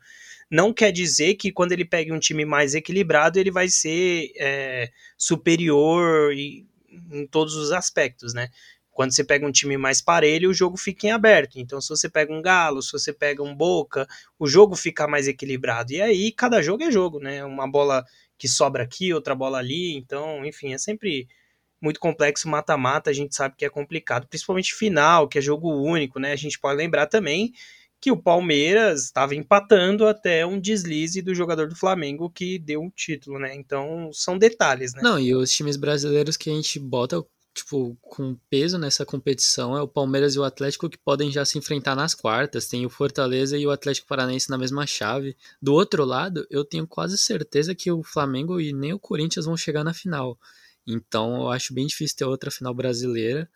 não 0.51 0.73
quer 0.73 0.91
dizer 0.91 1.35
que 1.35 1.53
quando 1.53 1.71
ele 1.71 1.85
pega 1.85 2.13
um 2.13 2.19
time 2.19 2.43
mais 2.43 2.75
equilibrado, 2.75 3.39
ele 3.39 3.51
vai 3.51 3.69
ser 3.69 4.31
é, 4.37 4.89
superior 5.17 6.33
e 6.33 6.65
em 7.11 7.27
todos 7.27 7.55
os 7.55 7.71
aspectos, 7.71 8.33
né? 8.33 8.49
Quando 8.91 9.13
você 9.13 9.23
pega 9.23 9.45
um 9.45 9.51
time 9.51 9.77
mais 9.77 10.01
parelho, 10.01 10.49
o 10.49 10.53
jogo 10.53 10.75
fica 10.75 11.05
em 11.05 11.11
aberto. 11.11 11.59
Então, 11.59 11.79
se 11.79 11.87
você 11.89 12.09
pega 12.09 12.33
um 12.33 12.41
Galo, 12.41 12.81
se 12.81 12.91
você 12.91 13.13
pega 13.13 13.43
um 13.43 13.55
Boca, 13.55 14.07
o 14.39 14.47
jogo 14.47 14.75
fica 14.75 15.07
mais 15.07 15.27
equilibrado. 15.27 15.93
E 15.93 16.01
aí, 16.01 16.31
cada 16.31 16.63
jogo 16.63 16.83
é 16.83 16.91
jogo, 16.91 17.19
né? 17.19 17.45
Uma 17.45 17.69
bola 17.69 18.03
que 18.39 18.47
sobra 18.47 18.83
aqui, 18.83 19.13
outra 19.13 19.35
bola 19.35 19.59
ali. 19.59 19.95
Então, 19.95 20.43
enfim, 20.43 20.73
é 20.73 20.79
sempre 20.79 21.27
muito 21.79 21.99
complexo. 21.99 22.49
Mata-mata, 22.49 23.11
a 23.11 23.13
gente 23.13 23.35
sabe 23.35 23.55
que 23.55 23.65
é 23.65 23.69
complicado, 23.69 24.27
principalmente 24.27 24.73
final, 24.73 25.27
que 25.27 25.37
é 25.37 25.41
jogo 25.41 25.69
único, 25.69 26.19
né? 26.19 26.31
A 26.31 26.35
gente 26.35 26.59
pode 26.59 26.77
lembrar 26.77 27.05
também 27.05 27.53
que 27.99 28.11
o 28.11 28.21
Palmeiras 28.21 29.05
estava 29.05 29.35
empatando 29.35 30.05
até 30.05 30.45
um 30.45 30.59
deslize 30.59 31.21
do 31.21 31.33
jogador 31.33 31.67
do 31.67 31.75
Flamengo 31.75 32.29
que 32.29 32.59
deu 32.59 32.81
um 32.81 32.89
título, 32.89 33.39
né? 33.39 33.55
Então 33.55 34.09
são 34.13 34.37
detalhes, 34.37 34.93
né? 34.93 35.01
Não, 35.01 35.19
e 35.19 35.33
os 35.33 35.51
times 35.51 35.77
brasileiros 35.77 36.37
que 36.37 36.49
a 36.49 36.53
gente 36.53 36.79
bota 36.79 37.23
tipo 37.57 37.97
com 38.01 38.37
peso 38.51 38.77
nessa 38.77 39.03
competição 39.03 39.75
é 39.75 39.81
o 39.81 39.87
Palmeiras 39.87 40.35
e 40.35 40.39
o 40.39 40.43
Atlético 40.43 40.87
que 40.87 40.97
podem 40.97 41.31
já 41.31 41.43
se 41.43 41.57
enfrentar 41.57 41.95
nas 41.95 42.13
quartas. 42.13 42.67
Tem 42.67 42.85
o 42.85 42.89
Fortaleza 42.89 43.57
e 43.57 43.65
o 43.65 43.71
Atlético 43.71 44.07
Paranaense 44.07 44.49
na 44.49 44.57
mesma 44.57 44.85
chave. 44.85 45.35
Do 45.59 45.73
outro 45.73 46.05
lado, 46.05 46.45
eu 46.51 46.63
tenho 46.63 46.87
quase 46.87 47.17
certeza 47.17 47.73
que 47.73 47.91
o 47.91 48.03
Flamengo 48.03 48.61
e 48.61 48.71
nem 48.73 48.93
o 48.93 48.99
Corinthians 48.99 49.45
vão 49.45 49.57
chegar 49.57 49.83
na 49.83 49.93
final. 49.93 50.37
Então 50.85 51.41
eu 51.41 51.49
acho 51.49 51.73
bem 51.73 51.87
difícil 51.87 52.15
ter 52.15 52.25
outra 52.25 52.51
final 52.51 52.73
brasileira. 52.73 53.49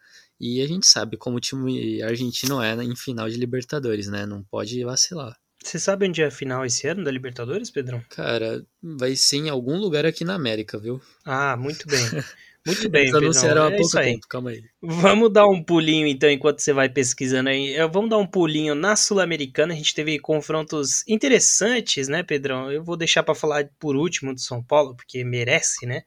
E 0.44 0.60
a 0.60 0.68
gente 0.68 0.88
sabe 0.88 1.18
como 1.18 1.38
o 1.38 1.40
time 1.40 2.02
argentino 2.02 2.60
é 2.60 2.74
em 2.84 2.96
final 2.96 3.30
de 3.30 3.38
Libertadores, 3.38 4.08
né? 4.08 4.26
Não 4.26 4.42
pode 4.42 4.84
vacilar. 4.84 5.38
Você 5.64 5.78
sabe 5.78 6.08
onde 6.08 6.24
é 6.24 6.26
a 6.26 6.32
final 6.32 6.66
esse 6.66 6.88
ano 6.88 7.04
da 7.04 7.12
Libertadores, 7.12 7.70
Pedrão? 7.70 8.04
Cara, 8.10 8.66
vai 8.82 9.16
ser 9.16 9.38
em 9.38 9.50
algum 9.50 9.78
lugar 9.78 10.04
aqui 10.04 10.26
na 10.26 10.34
América, 10.34 10.80
viu? 10.80 11.00
Ah, 11.24 11.56
muito 11.56 11.88
bem. 11.88 12.02
Muito 12.64 12.88
bem, 12.90 13.02
Eles 13.02 13.16
anunciaram 13.16 13.64
há 13.64 13.72
é 13.72 13.76
pouco 13.76 13.92
tempo, 13.92 14.28
calma 14.28 14.52
aí. 14.52 14.64
Vamos 14.80 15.34
dar 15.34 15.48
um 15.48 15.64
pulinho 15.64 16.06
então, 16.06 16.30
enquanto 16.30 16.60
você 16.60 16.72
vai 16.72 16.88
pesquisando 16.88 17.50
aí. 17.50 17.76
Vamos 17.92 18.12
dar 18.12 18.20
um 18.20 18.28
pulinho 18.28 18.76
na 18.76 18.96
Sul-Americana. 18.96 19.74
A 19.74 19.76
gente 19.76 19.96
teve 19.96 20.20
confrontos 20.20 21.04
interessantes, 21.08 22.08
né, 22.08 22.22
Pedrão? 22.22 22.72
Eu 22.72 22.84
vou 22.84 22.96
deixar 22.96 23.24
para 23.24 23.34
falar 23.34 23.68
por 23.80 23.96
último 23.96 24.32
do 24.32 24.40
São 24.40 24.64
Paulo, 24.64 24.96
porque 24.96 25.24
merece, 25.24 25.88
né? 25.88 26.04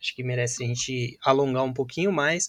Acho 0.00 0.14
que 0.14 0.22
merece 0.22 0.62
a 0.62 0.68
gente 0.68 1.18
alongar 1.24 1.64
um 1.64 1.72
pouquinho 1.72 2.12
mais. 2.12 2.48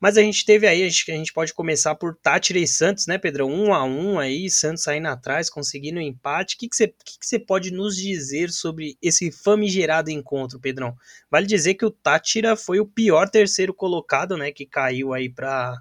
Mas 0.00 0.16
a 0.16 0.22
gente 0.22 0.46
teve 0.46 0.66
aí, 0.66 0.82
acho 0.86 1.04
que 1.04 1.12
a 1.12 1.16
gente 1.16 1.32
pode 1.32 1.52
começar 1.52 1.94
por 1.94 2.16
Tátira 2.16 2.58
e 2.58 2.66
Santos, 2.66 3.06
né, 3.06 3.18
Pedrão? 3.18 3.50
Um 3.50 3.74
a 3.74 3.84
um 3.84 4.18
aí, 4.18 4.48
Santos 4.48 4.82
saindo 4.82 5.08
atrás, 5.08 5.50
conseguindo 5.50 5.98
um 5.98 6.02
empate. 6.02 6.56
O 6.56 6.58
que, 6.58 6.68
que, 6.68 6.74
você, 6.76 6.88
que, 6.88 7.18
que 7.18 7.26
você 7.26 7.38
pode 7.38 7.70
nos 7.70 7.96
dizer 7.96 8.50
sobre 8.50 8.96
esse 9.02 9.30
famigerado 9.30 10.10
encontro, 10.10 10.58
Pedrão? 10.58 10.96
Vale 11.30 11.46
dizer 11.46 11.74
que 11.74 11.84
o 11.84 11.90
Tátira 11.90 12.56
foi 12.56 12.80
o 12.80 12.86
pior 12.86 13.28
terceiro 13.28 13.74
colocado, 13.74 14.38
né, 14.38 14.50
que 14.50 14.64
caiu 14.64 15.12
aí 15.12 15.28
para 15.28 15.78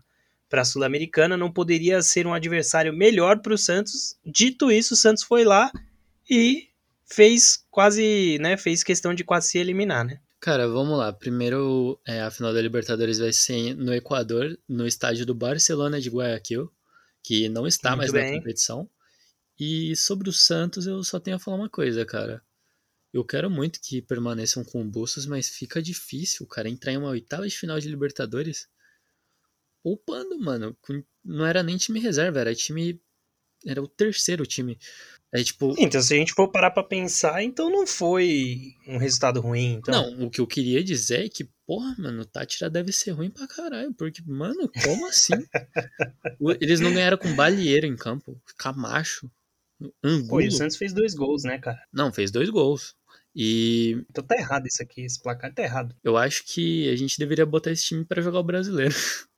para 0.50 0.64
a 0.64 0.66
Sul-Americana, 0.66 1.38
não 1.38 1.52
poderia 1.52 2.02
ser 2.02 2.26
um 2.26 2.34
adversário 2.34 2.92
melhor 2.92 3.40
para 3.40 3.54
o 3.54 3.58
Santos. 3.58 4.18
Dito 4.26 4.72
isso, 4.72 4.96
o 4.96 4.98
Santos 4.98 5.24
foi 5.24 5.44
lá 5.44 5.72
e 6.28 6.70
fez 7.06 7.64
quase, 7.70 8.40
né, 8.42 8.58
fez 8.58 8.84
questão 8.84 9.14
de 9.14 9.24
quase 9.24 9.50
se 9.50 9.60
eliminar, 9.60 10.04
né? 10.04 10.20
Cara, 10.40 10.68
vamos 10.68 10.98
lá. 10.98 11.12
Primeiro, 11.12 12.00
é, 12.08 12.22
a 12.22 12.32
final 12.32 12.54
da 12.54 12.62
Libertadores 12.62 13.20
vai 13.20 13.34
ser 13.34 13.76
no 13.76 13.94
Equador, 13.94 14.58
no 14.68 14.88
estádio 14.88 15.26
do 15.26 15.36
Barcelona 15.36 16.00
de 16.00 16.10
Guayaquil, 16.10 16.72
que 17.22 17.50
não 17.50 17.68
está 17.68 17.90
Muito 17.90 18.00
mais 18.00 18.12
bem. 18.12 18.32
na 18.32 18.38
competição. 18.38 18.90
E 19.60 19.94
sobre 19.98 20.30
o 20.30 20.34
Santos, 20.34 20.88
eu 20.88 21.04
só 21.04 21.20
tenho 21.20 21.36
a 21.36 21.40
falar 21.40 21.58
uma 21.58 21.70
coisa, 21.70 22.06
cara. 22.06 22.42
Eu 23.12 23.26
quero 23.26 23.50
muito 23.50 23.82
que 23.82 24.02
permaneçam 24.02 24.64
com 24.64 24.82
o 24.82 24.90
Bustos, 24.90 25.26
mas 25.26 25.50
fica 25.50 25.82
difícil, 25.82 26.48
cara, 26.48 26.70
entrar 26.70 26.94
em 26.94 26.98
uma 26.98 27.10
oitava 27.10 27.48
de 27.48 27.58
final 27.58 27.80
de 27.80 27.90
Libertadores 27.90 28.70
poupando, 29.84 30.40
mano. 30.40 30.78
Não 31.24 31.46
era 31.46 31.64
nem 31.64 31.76
time 31.76 32.00
reserva, 32.00 32.40
era 32.40 32.56
time. 32.56 33.02
Era 33.66 33.82
o 33.82 33.88
terceiro 33.88 34.46
time. 34.46 34.78
É 35.32 35.44
tipo. 35.44 35.76
Então, 35.78 36.02
se 36.02 36.14
a 36.14 36.18
gente 36.18 36.34
for 36.34 36.48
parar 36.48 36.72
pra 36.72 36.84
pensar, 36.84 37.44
então 37.44 37.70
não 37.70 37.86
foi 37.86 38.74
um 38.88 38.98
resultado 38.98 39.40
ruim. 39.40 39.74
Então... 39.74 39.94
Não, 39.94 40.26
o 40.26 40.30
que 40.30 40.42
eu 40.42 40.48
queria 40.48 40.84
dizer 40.84 41.26
é 41.26 41.30
que, 41.30 41.48
porra, 41.68 41.96
mano, 42.00 42.22
o 42.22 42.26
Tátira 42.26 42.70
deve 42.70 42.92
ser 42.92 43.12
ruim 43.12 43.30
pra 43.30 43.48
caralho. 43.48 43.94
Porque, 43.94 44.24
mano, 44.26 44.70
como 44.84 45.08
assim? 45.08 45.34
Eles 46.60 46.80
não 46.80 46.94
ganharam 46.94 47.18
com 47.18 47.36
Balieiro 47.36 47.86
em 47.86 47.96
campo. 47.96 48.42
Camacho. 48.58 49.30
Angulo. 50.04 50.30
Pô, 50.30 50.42
e 50.42 50.48
o 50.48 50.52
Santos 50.52 50.78
fez 50.78 50.94
dois 50.94 51.14
gols, 51.14 51.44
né, 51.44 51.60
cara? 51.60 51.80
Não, 51.94 52.12
fez 52.12 52.32
dois 52.32 52.50
gols. 52.50 52.96
E. 53.36 54.04
Então 54.10 54.24
tá 54.24 54.36
errado 54.36 54.66
isso 54.68 54.82
aqui, 54.82 55.02
esse 55.02 55.22
placar 55.22 55.54
tá 55.54 55.62
errado. 55.62 55.96
Eu 56.04 56.18
acho 56.18 56.44
que 56.46 56.90
a 56.90 56.96
gente 56.96 57.20
deveria 57.20 57.46
botar 57.46 57.72
esse 57.72 57.86
time 57.86 58.04
para 58.04 58.22
jogar 58.22 58.40
o 58.40 58.44
brasileiro. 58.44 58.96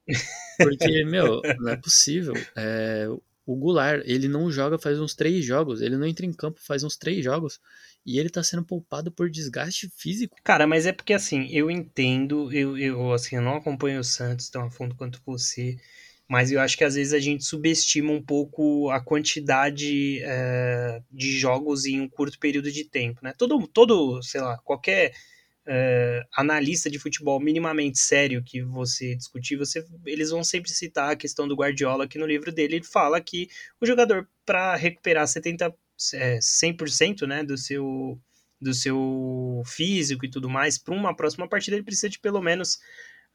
Porque, 0.57 1.03
meu, 1.05 1.41
não 1.59 1.71
é 1.71 1.77
possível. 1.77 2.33
É, 2.55 3.07
o 3.45 3.55
Goulart, 3.55 4.03
ele 4.05 4.27
não 4.27 4.51
joga 4.51 4.77
faz 4.77 4.99
uns 4.99 5.15
três 5.15 5.43
jogos, 5.43 5.81
ele 5.81 5.97
não 5.97 6.05
entra 6.05 6.25
em 6.25 6.33
campo 6.33 6.59
faz 6.61 6.83
uns 6.83 6.95
três 6.95 7.23
jogos 7.23 7.59
e 8.05 8.19
ele 8.19 8.29
tá 8.29 8.43
sendo 8.43 8.63
poupado 8.63 9.11
por 9.11 9.29
desgaste 9.29 9.89
físico. 9.95 10.37
Cara, 10.43 10.65
mas 10.67 10.85
é 10.85 10.91
porque 10.91 11.13
assim, 11.13 11.47
eu 11.49 11.69
entendo, 11.69 12.51
eu, 12.51 12.77
eu 12.77 13.11
assim, 13.13 13.35
eu 13.35 13.41
não 13.41 13.55
acompanho 13.55 13.99
o 13.99 14.03
Santos 14.03 14.49
tão 14.49 14.63
a 14.63 14.71
fundo 14.71 14.95
quanto 14.95 15.21
você, 15.25 15.77
mas 16.27 16.51
eu 16.51 16.61
acho 16.61 16.77
que 16.77 16.83
às 16.83 16.95
vezes 16.95 17.13
a 17.13 17.19
gente 17.19 17.43
subestima 17.43 18.11
um 18.11 18.23
pouco 18.23 18.89
a 18.89 19.01
quantidade 19.01 20.21
é, 20.23 21.01
de 21.11 21.37
jogos 21.37 21.85
em 21.85 21.99
um 21.99 22.07
curto 22.07 22.39
período 22.39 22.71
de 22.71 22.85
tempo, 22.85 23.19
né? 23.21 23.33
Todo, 23.37 23.67
todo 23.67 24.21
sei 24.23 24.41
lá, 24.41 24.57
qualquer 24.59 25.13
uh, 25.67 26.27
analista 26.35 26.89
de 26.89 26.99
futebol 26.99 27.39
minimamente 27.39 27.99
sério 27.99 28.43
que 28.43 28.61
você 28.61 29.15
discutir, 29.15 29.55
você, 29.55 29.85
eles 30.05 30.29
vão 30.29 30.43
sempre 30.43 30.71
citar 30.71 31.11
a 31.11 31.15
questão 31.15 31.47
do 31.47 31.55
Guardiola, 31.55 32.07
que 32.07 32.17
no 32.17 32.25
livro 32.25 32.51
dele 32.51 32.75
ele 32.75 32.85
fala 32.85 33.21
que 33.21 33.49
o 33.79 33.85
jogador, 33.85 34.27
para 34.45 34.75
recuperar 34.75 35.25
70%, 35.25 35.73
é, 36.13 36.39
100% 36.39 37.27
né, 37.27 37.43
do 37.43 37.57
seu 37.57 38.19
do 38.59 38.75
seu 38.75 39.63
físico 39.65 40.23
e 40.23 40.29
tudo 40.29 40.47
mais, 40.47 40.77
para 40.77 40.93
uma 40.93 41.15
próxima 41.15 41.47
partida 41.47 41.75
ele 41.75 41.83
precisa 41.83 42.07
de 42.07 42.19
pelo 42.19 42.39
menos 42.41 42.75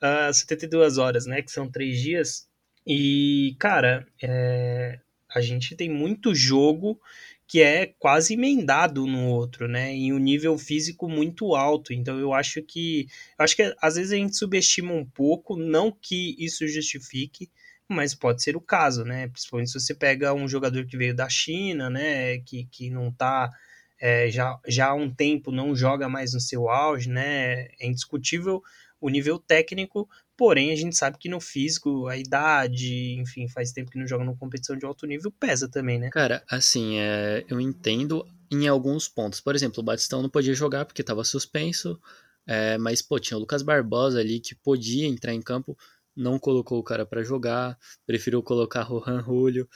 uh, 0.01 0.29
ah, 0.29 0.33
72 0.33 0.99
horas, 0.99 1.27
né? 1.27 1.43
Que 1.43 1.51
são 1.51 1.69
três 1.69 2.01
dias. 2.01 2.49
E, 2.87 3.57
cara, 3.59 4.07
é, 4.23 5.01
a 5.35 5.41
gente 5.41 5.75
tem 5.75 5.91
muito 5.91 6.35
jogo 6.35 7.01
que 7.47 7.63
é 7.63 7.95
quase 7.99 8.35
emendado 8.35 9.07
no 9.07 9.29
outro, 9.29 9.69
né? 9.69 9.93
Em 9.93 10.13
um 10.13 10.19
nível 10.19 10.59
físico 10.59 11.09
muito 11.09 11.55
alto. 11.55 11.93
Então 11.93 12.19
eu 12.19 12.33
acho 12.33 12.63
que. 12.63 13.07
Acho 13.39 13.57
que 13.57 13.75
às 13.81 13.95
vezes 13.95 14.13
a 14.13 14.17
gente 14.17 14.37
subestima 14.37 14.93
um 14.93 15.05
pouco, 15.05 15.57
não 15.57 15.93
que 15.93 16.35
isso 16.39 16.67
justifique, 16.67 17.51
mas 17.89 18.15
pode 18.15 18.43
ser 18.43 18.57
o 18.57 18.61
caso, 18.61 19.05
né? 19.05 19.29
Principalmente 19.29 19.71
se 19.71 19.81
você 19.81 19.95
pega 19.95 20.35
um 20.35 20.49
jogador 20.49 20.85
que 20.87 20.97
veio 20.97 21.15
da 21.15 21.29
China, 21.29 21.89
né? 21.89 22.39
Que, 22.41 22.65
que 22.67 22.91
não 22.91 23.13
tá. 23.13 23.51
É, 23.99 24.31
já, 24.31 24.59
já 24.69 24.89
há 24.89 24.95
um 24.95 25.11
tempo 25.11 25.51
não 25.51 25.75
joga 25.75 26.09
mais 26.09 26.35
no 26.35 26.41
seu 26.41 26.69
auge, 26.69 27.09
né? 27.09 27.69
É 27.81 27.87
indiscutível 27.87 28.63
o 29.01 29.09
nível 29.09 29.39
técnico, 29.39 30.09
porém 30.37 30.71
a 30.71 30.77
gente 30.77 30.97
sabe 30.97 31.19
que 31.19 31.29
no 31.29 31.41
físico, 31.41 32.07
a 32.07 32.17
idade, 32.17 33.17
enfim, 33.19 33.49
faz 33.49 33.73
tempo 33.73 33.91
que 33.91 33.99
não 33.99 34.07
joga 34.07 34.25
numa 34.25 34.37
competição 34.37 34.77
de 34.77 34.85
alto 34.85 35.07
nível, 35.07 35.33
pesa 35.33 35.69
também, 35.69 35.99
né? 35.99 36.11
Cara, 36.11 36.45
assim, 36.49 36.99
é, 36.99 37.45
eu 37.49 37.61
entendo 37.61 38.25
em 38.51 38.69
alguns 38.69 39.09
pontos. 39.09 39.41
Por 39.41 39.55
exemplo, 39.55 39.81
o 39.81 39.85
Batistão 39.85 40.23
não 40.23 40.29
podia 40.29 40.55
jogar 40.55 40.85
porque 40.85 41.01
estava 41.01 41.25
suspenso, 41.25 42.01
é, 42.47 42.77
mas, 42.79 43.01
pô, 43.01 43.19
tinha 43.19 43.37
o 43.37 43.41
Lucas 43.41 43.63
Barbosa 43.63 44.21
ali 44.21 44.39
que 44.39 44.55
podia 44.55 45.07
entrar 45.07 45.33
em 45.33 45.43
campo, 45.43 45.77
não 46.15 46.39
colocou 46.39 46.79
o 46.79 46.85
cara 46.85 47.07
para 47.07 47.23
jogar, 47.23 47.79
preferiu 48.07 48.43
colocar 48.43 48.83
Rohan 48.83 49.23
Julio. 49.23 49.69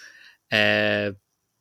É, 0.52 1.14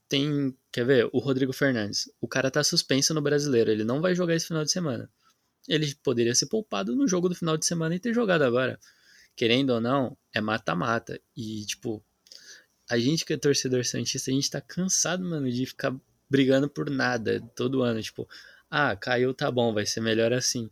tem, 0.07 0.55
quer 0.71 0.85
ver, 0.85 1.09
o 1.13 1.19
Rodrigo 1.19 1.53
Fernandes. 1.53 2.11
O 2.19 2.27
cara 2.27 2.51
tá 2.51 2.63
suspenso 2.63 3.13
no 3.13 3.21
brasileiro, 3.21 3.71
ele 3.71 3.83
não 3.83 4.01
vai 4.01 4.13
jogar 4.13 4.35
esse 4.35 4.47
final 4.47 4.63
de 4.63 4.71
semana 4.71 5.09
ele 5.69 5.93
poderia 6.03 6.33
ser 6.33 6.47
poupado 6.47 6.95
no 6.95 7.07
jogo 7.07 7.29
do 7.29 7.35
final 7.35 7.55
de 7.55 7.65
semana 7.65 7.95
e 7.95 7.99
ter 7.99 8.13
jogado 8.13 8.41
agora. 8.41 8.79
Querendo 9.35 9.69
ou 9.69 9.79
não, 9.79 10.17
é 10.33 10.41
mata-mata. 10.41 11.21
E, 11.37 11.63
tipo, 11.65 12.03
a 12.89 12.97
gente 12.97 13.23
que 13.23 13.33
é 13.33 13.37
torcedor 13.37 13.85
Santista, 13.85 14.31
a 14.31 14.33
gente 14.33 14.49
tá 14.49 14.59
cansado, 14.59 15.23
mano, 15.23 15.49
de 15.49 15.65
ficar 15.67 15.95
brigando 16.27 16.67
por 16.67 16.89
nada 16.89 17.39
todo 17.55 17.83
ano. 17.83 18.01
Tipo, 18.01 18.27
ah, 18.69 18.95
caiu, 18.95 19.31
tá 19.33 19.51
bom, 19.51 19.71
vai 19.71 19.85
ser 19.85 20.01
melhor 20.01 20.33
assim. 20.33 20.71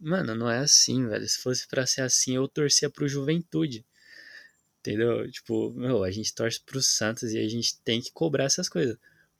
Mano, 0.00 0.34
não 0.34 0.50
é 0.50 0.58
assim, 0.58 1.06
velho. 1.06 1.26
Se 1.28 1.38
fosse 1.38 1.68
para 1.68 1.86
ser 1.86 2.02
assim, 2.02 2.34
eu 2.34 2.48
torcia 2.48 2.90
pro 2.90 3.08
Juventude. 3.08 3.86
Entendeu? 4.80 5.30
Tipo, 5.30 5.70
meu, 5.70 6.02
a 6.02 6.10
gente 6.10 6.34
torce 6.34 6.60
pro 6.60 6.82
Santos 6.82 7.32
e 7.32 7.38
a 7.38 7.48
gente 7.48 7.80
tem 7.82 8.00
que 8.00 8.10
cobrar 8.10 8.44
essas 8.44 8.68
coisas 8.68 8.98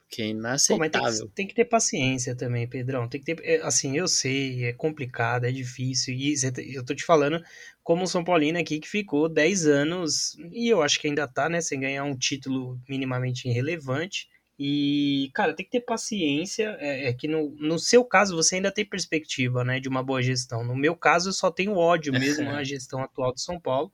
que 0.08 0.22
é 0.22 0.26
inaceitável. 0.28 1.26
Pô, 1.26 1.32
tem, 1.34 1.46
que, 1.46 1.54
ter 1.54 1.66
paciência 1.66 2.34
também, 2.34 2.66
Pedrão. 2.66 3.08
Tem 3.08 3.20
que 3.20 3.34
ter, 3.34 3.44
é, 3.44 3.60
assim, 3.62 3.96
eu 3.96 4.08
sei, 4.08 4.64
é 4.64 4.72
complicado, 4.72 5.44
é 5.44 5.52
difícil. 5.52 6.14
E 6.14 6.34
eu 6.74 6.84
tô 6.84 6.94
te 6.94 7.04
falando 7.04 7.42
como 7.84 8.06
São 8.06 8.24
Paulino 8.24 8.58
aqui 8.58 8.80
que 8.80 8.88
ficou 8.88 9.28
10 9.28 9.66
anos, 9.66 10.36
e 10.50 10.68
eu 10.68 10.82
acho 10.82 10.98
que 10.98 11.08
ainda 11.08 11.28
tá, 11.28 11.48
né, 11.48 11.60
sem 11.60 11.80
ganhar 11.80 12.04
um 12.04 12.16
título 12.16 12.80
minimamente 12.88 13.48
irrelevante. 13.48 14.28
E, 14.58 15.30
cara, 15.34 15.54
tem 15.54 15.64
que 15.64 15.70
ter 15.70 15.82
paciência. 15.82 16.76
É, 16.80 17.08
é, 17.08 17.12
que 17.12 17.28
no, 17.28 17.50
no 17.60 17.78
seu 17.78 18.04
caso 18.04 18.34
você 18.34 18.56
ainda 18.56 18.72
tem 18.72 18.84
perspectiva, 18.84 19.62
né, 19.62 19.78
de 19.78 19.88
uma 19.88 20.02
boa 20.02 20.22
gestão. 20.22 20.64
No 20.64 20.74
meu 20.74 20.96
caso, 20.96 21.28
eu 21.28 21.32
só 21.32 21.50
tenho 21.50 21.76
ódio 21.76 22.12
mesmo 22.18 22.50
à 22.50 22.64
gestão 22.64 23.02
atual 23.02 23.32
de 23.32 23.42
São 23.42 23.60
Paulo. 23.60 23.92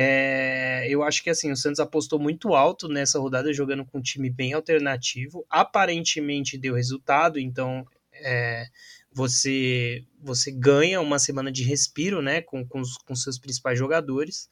É, 0.00 0.86
eu 0.88 1.02
acho 1.02 1.24
que 1.24 1.28
assim, 1.28 1.50
o 1.50 1.56
Santos 1.56 1.80
apostou 1.80 2.20
muito 2.20 2.54
alto 2.54 2.86
nessa 2.86 3.18
rodada, 3.18 3.52
jogando 3.52 3.84
com 3.84 3.98
um 3.98 4.00
time 4.00 4.30
bem 4.30 4.52
alternativo. 4.52 5.44
Aparentemente 5.50 6.56
deu 6.56 6.76
resultado, 6.76 7.36
então 7.36 7.84
é, 8.12 8.66
você 9.12 10.04
você 10.22 10.52
ganha 10.52 11.00
uma 11.00 11.18
semana 11.18 11.50
de 11.50 11.64
respiro 11.64 12.22
né, 12.22 12.40
com, 12.40 12.64
com, 12.64 12.80
os, 12.80 12.96
com 12.98 13.16
seus 13.16 13.40
principais 13.40 13.76
jogadores. 13.76 14.48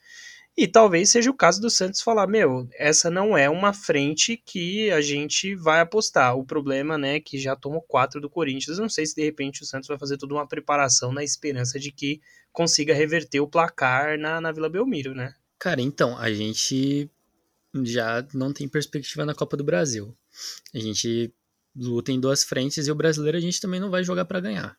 E 0.57 0.67
talvez 0.67 1.11
seja 1.11 1.31
o 1.31 1.35
caso 1.35 1.61
do 1.61 1.69
Santos 1.69 2.01
falar: 2.01 2.27
meu, 2.27 2.67
essa 2.75 3.11
não 3.11 3.37
é 3.37 3.49
uma 3.51 3.75
frente 3.75 4.37
que 4.37 4.91
a 4.91 5.01
gente 5.01 5.55
vai 5.55 5.81
apostar. 5.81 6.37
O 6.37 6.45
problema, 6.45 6.97
né, 6.97 7.21
que 7.21 7.39
já 7.39 7.55
tomou 7.55 7.83
quatro 7.83 8.21
do 8.21 8.31
Corinthians. 8.31 8.79
Não 8.79 8.89
sei 8.89 9.05
se 9.05 9.15
de 9.15 9.23
repente 9.23 9.63
o 9.63 9.67
Santos 9.67 9.89
vai 9.89 9.99
fazer 9.99 10.17
toda 10.17 10.35
uma 10.35 10.49
preparação 10.49 11.13
na 11.13 11.23
esperança 11.23 11.79
de 11.79 11.93
que 11.93 12.21
consiga 12.53 12.95
reverter 12.95 13.41
o 13.41 13.47
placar 13.47 14.19
na, 14.19 14.41
na 14.41 14.51
Vila 14.51 14.71
Belmiro, 14.71 15.15
né? 15.15 15.35
Cara, 15.59 15.83
então, 15.83 16.17
a 16.17 16.33
gente 16.33 17.11
já 17.85 18.27
não 18.33 18.53
tem 18.53 18.67
perspectiva 18.67 19.27
na 19.27 19.35
Copa 19.35 19.59
do 19.59 19.65
Brasil. 19.65 20.17
A 20.75 20.79
gente 20.79 21.33
luta 21.75 22.11
em 22.11 22.19
duas 22.19 22.45
frentes 22.45 22.87
e 22.87 22.91
o 22.91 22.95
brasileiro 22.95 23.37
a 23.37 23.41
gente 23.41 23.61
também 23.61 23.79
não 23.79 23.91
vai 23.91 24.03
jogar 24.03 24.25
para 24.25 24.41
ganhar. 24.41 24.77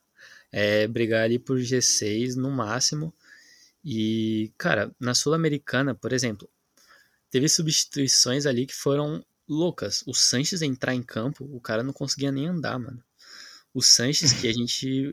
É 0.52 0.88
brigar 0.88 1.24
ali 1.24 1.38
por 1.38 1.58
G6 1.58 2.36
no 2.36 2.50
máximo. 2.50 3.14
E, 3.90 4.52
cara, 4.58 4.94
na 5.00 5.16
Sul-Americana, 5.16 5.96
por 5.96 6.12
exemplo, 6.12 6.50
teve 7.30 7.48
substituições 7.48 8.46
ali 8.46 8.66
que 8.66 8.76
foram 8.76 9.24
loucas. 9.48 10.04
O 10.06 10.14
Sanches 10.14 10.62
entrar 10.62 10.94
em 10.94 11.02
campo, 11.02 11.46
o 11.46 11.62
cara 11.62 11.84
não 11.84 11.94
conseguia 11.94 12.32
nem 12.32 12.48
andar, 12.48 12.78
mano 12.78 13.02
o 13.78 13.82
Sanches, 13.82 14.34
que 14.34 14.48
a 14.48 14.52
gente 14.54 15.12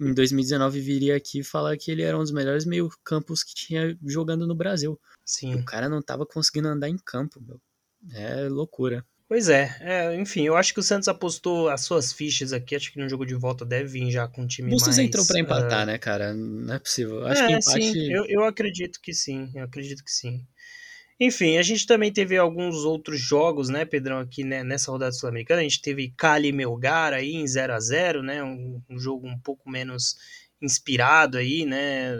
em 0.00 0.14
2019 0.14 0.80
viria 0.80 1.16
aqui 1.16 1.42
falar 1.42 1.76
que 1.76 1.90
ele 1.90 2.02
era 2.02 2.16
um 2.16 2.22
dos 2.22 2.32
melhores 2.32 2.64
meio-campos 2.64 3.42
que 3.42 3.54
tinha 3.54 3.96
jogando 4.06 4.46
no 4.46 4.54
Brasil. 4.54 4.98
Sim. 5.22 5.54
O 5.56 5.64
cara 5.64 5.86
não 5.86 6.00
tava 6.00 6.24
conseguindo 6.24 6.68
andar 6.68 6.88
em 6.88 6.96
campo, 6.96 7.40
meu. 7.42 7.60
É 8.12 8.48
loucura. 8.48 9.04
Pois 9.30 9.48
é, 9.48 9.76
é, 9.78 10.16
enfim, 10.16 10.42
eu 10.42 10.56
acho 10.56 10.74
que 10.74 10.80
o 10.80 10.82
Santos 10.82 11.06
apostou 11.06 11.68
as 11.68 11.82
suas 11.82 12.12
fichas 12.12 12.52
aqui, 12.52 12.74
acho 12.74 12.92
que 12.92 12.98
no 12.98 13.08
jogo 13.08 13.24
de 13.24 13.36
volta 13.36 13.64
deve 13.64 13.88
vir 13.88 14.10
já 14.10 14.26
com 14.26 14.42
um 14.42 14.46
time 14.48 14.68
Bustos 14.68 14.96
mais... 14.96 15.06
entrou 15.06 15.24
para 15.24 15.38
empatar, 15.38 15.84
uh... 15.84 15.86
né, 15.86 15.98
cara? 15.98 16.34
Não 16.34 16.74
é 16.74 16.80
possível. 16.80 17.24
Acho 17.24 17.42
é, 17.42 17.46
que 17.46 17.52
empate... 17.52 17.92
sim, 17.92 18.12
eu, 18.12 18.26
eu 18.26 18.42
acredito 18.42 19.00
que 19.00 19.14
sim, 19.14 19.48
eu 19.54 19.62
acredito 19.62 20.02
que 20.02 20.10
sim. 20.10 20.44
Enfim, 21.20 21.58
a 21.58 21.62
gente 21.62 21.86
também 21.86 22.12
teve 22.12 22.36
alguns 22.36 22.78
outros 22.78 23.20
jogos, 23.20 23.68
né, 23.68 23.84
Pedrão, 23.84 24.18
aqui 24.18 24.42
né, 24.42 24.64
nessa 24.64 24.90
rodada 24.90 25.12
sul-americana. 25.12 25.60
A 25.60 25.62
gente 25.62 25.80
teve 25.80 26.12
Cali 26.16 26.50
Melgar 26.50 27.12
aí 27.12 27.36
em 27.36 27.46
0 27.46 27.72
a 27.72 27.78
0 27.78 28.24
né, 28.24 28.42
um, 28.42 28.82
um, 28.90 28.98
jogo 28.98 29.28
um 29.28 29.38
pouco 29.38 29.70
menos 29.70 30.16
inspirado 30.60 31.38
aí, 31.38 31.64
né, 31.64 32.18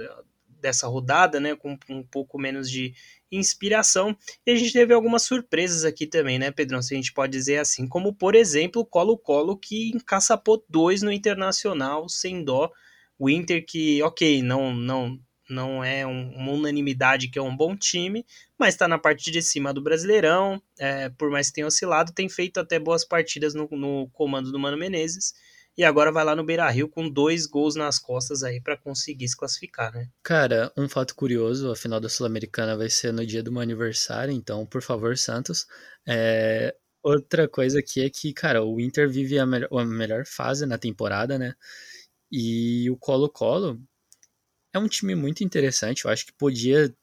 dessa 0.60 0.86
rodada, 0.86 1.40
né, 1.40 1.56
com 1.56 1.76
um 1.88 2.04
pouco 2.04 2.38
menos 2.38 2.70
de 2.70 2.94
inspiração. 3.30 4.16
E 4.46 4.50
a 4.50 4.56
gente 4.56 4.72
teve 4.72 4.92
algumas 4.92 5.22
surpresas 5.22 5.84
aqui 5.84 6.06
também, 6.06 6.38
né, 6.38 6.50
Pedrão, 6.50 6.82
se 6.82 6.94
a 6.94 6.96
gente 6.96 7.12
pode 7.12 7.32
dizer 7.32 7.58
assim, 7.58 7.86
como 7.86 8.14
por 8.14 8.34
exemplo, 8.34 8.82
o 8.82 8.86
Colo-Colo 8.86 9.56
que 9.56 9.90
encaçapou 9.90 10.64
dois 10.68 11.02
no 11.02 11.12
Internacional 11.12 12.08
sem 12.08 12.44
dó. 12.44 12.70
O 13.18 13.28
Inter 13.28 13.64
que, 13.66 14.02
ok, 14.02 14.42
não 14.42 14.74
não 14.74 15.18
não 15.50 15.82
é 15.82 16.06
um, 16.06 16.30
uma 16.34 16.52
unanimidade 16.52 17.28
que 17.28 17.38
é 17.38 17.42
um 17.42 17.54
bom 17.54 17.76
time, 17.76 18.24
mas 18.58 18.74
está 18.74 18.86
na 18.86 18.98
parte 18.98 19.30
de 19.30 19.42
cima 19.42 19.74
do 19.74 19.82
Brasileirão, 19.82 20.62
é, 20.78 21.08
por 21.10 21.28
mais 21.30 21.48
que 21.48 21.54
tenha 21.54 21.66
oscilado, 21.66 22.12
tem 22.12 22.28
feito 22.28 22.60
até 22.60 22.78
boas 22.78 23.04
partidas 23.04 23.52
no, 23.52 23.68
no 23.72 24.08
comando 24.12 24.52
do 24.52 24.58
Mano 24.58 24.78
Menezes, 24.78 25.34
e 25.76 25.84
agora 25.84 26.12
vai 26.12 26.24
lá 26.24 26.36
no 26.36 26.44
Beira 26.44 26.68
Rio 26.70 26.88
com 26.88 27.08
dois 27.08 27.46
gols 27.46 27.74
nas 27.74 27.98
costas 27.98 28.42
aí 28.42 28.60
para 28.60 28.76
conseguir 28.76 29.28
se 29.28 29.36
classificar, 29.36 29.92
né? 29.92 30.08
Cara, 30.22 30.72
um 30.76 30.88
fato 30.88 31.14
curioso, 31.14 31.70
a 31.70 31.76
final 31.76 32.00
da 32.00 32.08
Sul-Americana 32.08 32.76
vai 32.76 32.90
ser 32.90 33.12
no 33.12 33.24
dia 33.24 33.42
do 33.42 33.52
meu 33.52 33.62
aniversário, 33.62 34.32
então, 34.32 34.66
por 34.66 34.82
favor, 34.82 35.16
Santos. 35.16 35.66
É... 36.06 36.74
Outra 37.02 37.48
coisa 37.48 37.78
aqui 37.78 38.02
é 38.02 38.10
que, 38.10 38.32
cara, 38.32 38.62
o 38.62 38.78
Inter 38.78 39.08
vive 39.08 39.38
a, 39.38 39.46
me 39.46 39.66
a 39.70 39.84
melhor 39.86 40.26
fase 40.26 40.66
na 40.66 40.76
temporada, 40.76 41.38
né? 41.38 41.54
E 42.30 42.90
o 42.90 42.96
Colo-Colo 42.96 43.80
é 44.72 44.78
um 44.78 44.86
time 44.86 45.14
muito 45.14 45.42
interessante. 45.42 46.04
Eu 46.04 46.10
acho 46.10 46.26
que 46.26 46.32
podia 46.34 46.94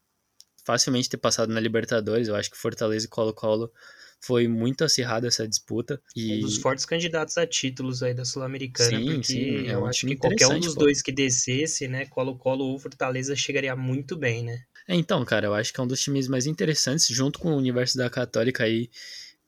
facilmente 0.63 1.09
ter 1.09 1.17
passado 1.17 1.51
na 1.51 1.59
Libertadores. 1.59 2.27
Eu 2.27 2.35
acho 2.35 2.51
que 2.51 2.57
Fortaleza 2.57 3.07
e 3.07 3.09
Colo-Colo 3.09 3.71
foi 4.19 4.47
muito 4.47 4.83
acirrada 4.83 5.27
essa 5.27 5.47
disputa. 5.47 6.01
E... 6.15 6.37
Um 6.37 6.39
dos 6.41 6.57
fortes 6.57 6.85
candidatos 6.85 7.37
a 7.37 7.45
títulos 7.45 8.03
aí 8.03 8.13
da 8.13 8.25
Sul-Americana, 8.25 8.99
porque 8.99 9.23
sim, 9.23 9.67
é 9.67 9.77
um 9.77 9.81
eu 9.81 9.85
acho 9.85 10.05
que 10.05 10.15
qualquer 10.15 10.47
um 10.47 10.59
dos 10.59 10.73
pô. 10.73 10.81
dois 10.81 11.01
que 11.01 11.11
descesse, 11.11 11.87
né, 11.87 12.05
Colo-Colo 12.05 12.65
ou 12.65 12.79
Fortaleza 12.79 13.35
chegaria 13.35 13.75
muito 13.75 14.15
bem, 14.15 14.43
né? 14.43 14.63
É, 14.87 14.95
então, 14.95 15.23
cara, 15.25 15.47
eu 15.47 15.53
acho 15.53 15.73
que 15.73 15.79
é 15.79 15.83
um 15.83 15.87
dos 15.87 16.01
times 16.01 16.27
mais 16.27 16.45
interessantes, 16.45 17.07
junto 17.07 17.39
com 17.39 17.51
o 17.51 17.57
Universidade 17.57 18.09
Católica 18.09 18.63
aí, 18.63 18.89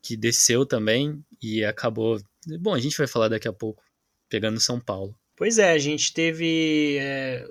que 0.02 0.16
desceu 0.16 0.66
também 0.66 1.24
e 1.42 1.64
acabou... 1.64 2.22
Bom, 2.60 2.74
a 2.74 2.80
gente 2.80 2.98
vai 2.98 3.08
falar 3.08 3.30
daqui 3.30 3.48
a 3.48 3.54
pouco, 3.54 3.84
pegando 4.30 4.60
São 4.60 4.80
Paulo. 4.80 5.16
Pois 5.36 5.58
é, 5.58 5.72
a 5.72 5.78
gente 5.78 6.14
teve 6.14 6.98
é, 7.00 7.48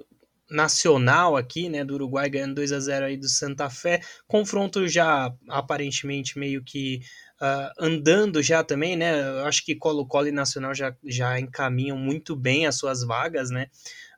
nacional 0.51 1.37
aqui, 1.37 1.69
né, 1.69 1.85
do 1.85 1.95
Uruguai 1.95 2.29
ganhando 2.29 2.55
2 2.55 2.73
a 2.73 2.81
0 2.81 3.07
aí 3.07 3.17
do 3.17 3.29
Santa 3.29 3.69
Fé, 3.69 4.01
confronto 4.27 4.89
já 4.89 5.33
aparentemente 5.49 6.39
meio 6.39 6.63
que 6.63 7.01
uh, 7.41 7.73
andando 7.79 8.43
já 8.43 8.65
também, 8.65 8.97
né, 8.97 9.21
eu 9.21 9.47
acho 9.47 9.65
que 9.65 9.75
Colo-Colo 9.75 10.29
e 10.29 10.33
Nacional 10.33 10.75
já, 10.75 10.95
já 11.05 11.39
encaminham 11.39 11.97
muito 11.97 12.35
bem 12.35 12.67
as 12.67 12.77
suas 12.77 13.05
vagas, 13.05 13.51
né, 13.51 13.67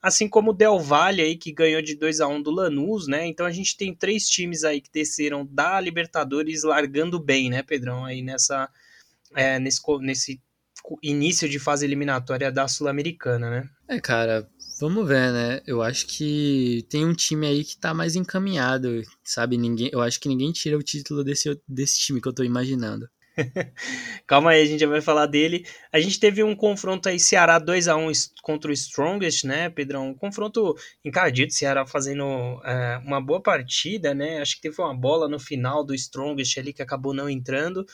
assim 0.00 0.28
como 0.28 0.50
o 0.50 0.54
Del 0.54 0.78
Valle 0.78 1.22
aí 1.22 1.36
que 1.36 1.52
ganhou 1.52 1.82
de 1.82 1.96
2 1.96 2.20
a 2.20 2.28
1 2.28 2.42
do 2.42 2.50
Lanús, 2.50 3.08
né, 3.08 3.26
então 3.26 3.44
a 3.44 3.52
gente 3.52 3.76
tem 3.76 3.94
três 3.94 4.28
times 4.28 4.62
aí 4.62 4.80
que 4.80 4.90
desceram 4.92 5.44
da 5.44 5.80
Libertadores 5.80 6.62
largando 6.62 7.18
bem, 7.18 7.50
né, 7.50 7.62
Pedrão, 7.62 8.04
aí 8.04 8.22
nessa 8.22 8.68
é, 9.34 9.58
nesse, 9.58 9.80
nesse 10.00 10.40
início 11.02 11.48
de 11.48 11.58
fase 11.58 11.84
eliminatória 11.84 12.50
da 12.50 12.66
Sul-Americana, 12.66 13.50
né? 13.50 13.70
É, 13.88 14.00
cara, 14.00 14.48
vamos 14.80 15.06
ver, 15.06 15.32
né? 15.32 15.60
Eu 15.66 15.82
acho 15.82 16.06
que 16.06 16.86
tem 16.88 17.04
um 17.04 17.14
time 17.14 17.46
aí 17.46 17.64
que 17.64 17.76
tá 17.76 17.92
mais 17.92 18.16
encaminhado, 18.16 19.02
sabe? 19.22 19.58
Ninguém, 19.58 19.90
eu 19.92 20.00
acho 20.00 20.18
que 20.18 20.28
ninguém 20.28 20.50
tira 20.52 20.78
o 20.78 20.82
título 20.82 21.22
desse, 21.22 21.60
desse 21.68 22.00
time 22.00 22.20
que 22.20 22.26
eu 22.26 22.32
tô 22.32 22.42
imaginando. 22.42 23.08
Calma 24.26 24.50
aí, 24.50 24.62
a 24.62 24.66
gente 24.66 24.80
já 24.80 24.86
vai 24.86 25.00
falar 25.00 25.26
dele. 25.26 25.64
A 25.92 26.00
gente 26.00 26.18
teve 26.18 26.42
um 26.42 26.56
confronto 26.56 27.08
aí, 27.08 27.20
Ceará 27.20 27.58
2 27.58 27.88
a 27.88 27.96
1 27.96 28.10
contra 28.42 28.70
o 28.70 28.74
Strongest, 28.74 29.44
né, 29.44 29.68
Pedrão? 29.68 30.08
Um 30.08 30.14
confronto 30.14 30.74
encardido, 31.04 31.52
Ceará 31.52 31.86
fazendo 31.86 32.24
é, 32.64 32.98
uma 33.04 33.20
boa 33.20 33.42
partida, 33.42 34.14
né? 34.14 34.40
Acho 34.40 34.56
que 34.56 34.62
teve 34.62 34.80
uma 34.80 34.94
bola 34.96 35.28
no 35.28 35.38
final 35.38 35.84
do 35.84 35.94
Strongest 35.94 36.58
ali 36.58 36.72
que 36.72 36.82
acabou 36.82 37.14
não 37.14 37.28
entrando. 37.28 37.86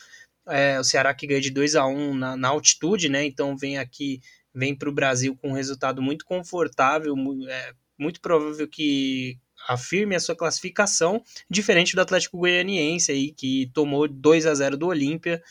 É, 0.47 0.79
o 0.79 0.83
Ceará 0.83 1.13
que 1.13 1.27
ganha 1.27 1.41
de 1.41 1.51
2 1.51 1.75
a 1.75 1.85
1 1.85 2.13
na, 2.15 2.37
na 2.37 2.47
altitude, 2.47 3.09
né? 3.09 3.25
Então 3.25 3.55
vem 3.57 3.77
aqui, 3.77 4.21
vem 4.57 4.75
para 4.75 4.89
o 4.89 4.91
Brasil 4.91 5.37
com 5.37 5.49
um 5.49 5.53
resultado 5.53 6.01
muito 6.01 6.25
confortável, 6.25 7.15
é, 7.47 7.73
muito 7.97 8.19
provável 8.19 8.67
que 8.67 9.37
afirme 9.67 10.15
a 10.15 10.19
sua 10.19 10.35
classificação, 10.35 11.21
diferente 11.47 11.93
do 11.95 12.01
Atlético 12.01 12.39
Goianiense 12.39 13.11
aí, 13.11 13.31
que 13.31 13.69
tomou 13.71 14.07
2 14.07 14.47
a 14.47 14.55
0 14.55 14.75
do 14.75 14.87
Olímpia. 14.87 15.41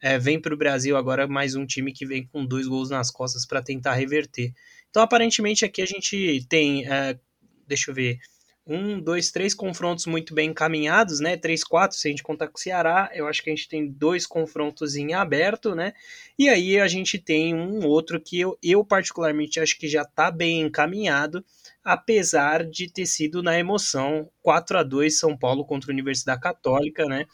É, 0.00 0.18
vem 0.18 0.40
para 0.40 0.54
o 0.54 0.56
Brasil 0.56 0.96
agora 0.96 1.26
mais 1.26 1.54
um 1.54 1.66
time 1.66 1.92
que 1.92 2.06
vem 2.06 2.26
com 2.26 2.44
dois 2.44 2.66
gols 2.66 2.88
nas 2.88 3.10
costas 3.10 3.44
para 3.46 3.62
tentar 3.62 3.94
reverter. 3.94 4.52
Então, 4.88 5.02
aparentemente, 5.02 5.64
aqui 5.64 5.82
a 5.82 5.86
gente 5.86 6.46
tem, 6.48 6.86
é, 6.90 7.18
deixa 7.66 7.90
eu 7.90 7.94
ver, 7.94 8.18
um, 8.66 8.98
dois, 8.98 9.30
três 9.30 9.52
confrontos 9.52 10.06
muito 10.06 10.34
bem 10.34 10.50
encaminhados, 10.50 11.20
né? 11.20 11.36
Três, 11.36 11.62
quatro, 11.62 11.98
se 11.98 12.08
a 12.08 12.10
gente 12.10 12.22
contar 12.22 12.48
com 12.48 12.56
o 12.56 12.60
Ceará, 12.60 13.10
eu 13.12 13.26
acho 13.26 13.42
que 13.42 13.50
a 13.50 13.54
gente 13.54 13.68
tem 13.68 13.86
dois 13.86 14.26
confrontos 14.26 14.96
em 14.96 15.12
aberto, 15.12 15.74
né? 15.74 15.92
E 16.38 16.48
aí 16.48 16.80
a 16.80 16.88
gente 16.88 17.18
tem 17.18 17.54
um 17.54 17.86
outro 17.86 18.18
que 18.18 18.40
eu, 18.40 18.58
eu 18.62 18.82
particularmente 18.82 19.60
acho 19.60 19.78
que 19.78 19.86
já 19.86 20.02
está 20.02 20.30
bem 20.30 20.62
encaminhado, 20.62 21.44
apesar 21.84 22.64
de 22.64 22.90
ter 22.90 23.04
sido 23.04 23.42
na 23.42 23.58
emoção 23.58 24.30
4 24.42 24.78
a 24.78 24.82
2 24.82 25.18
São 25.18 25.36
Paulo 25.36 25.64
contra 25.66 25.90
a 25.90 25.92
Universidade 25.92 26.40
Católica, 26.40 27.04
né? 27.04 27.26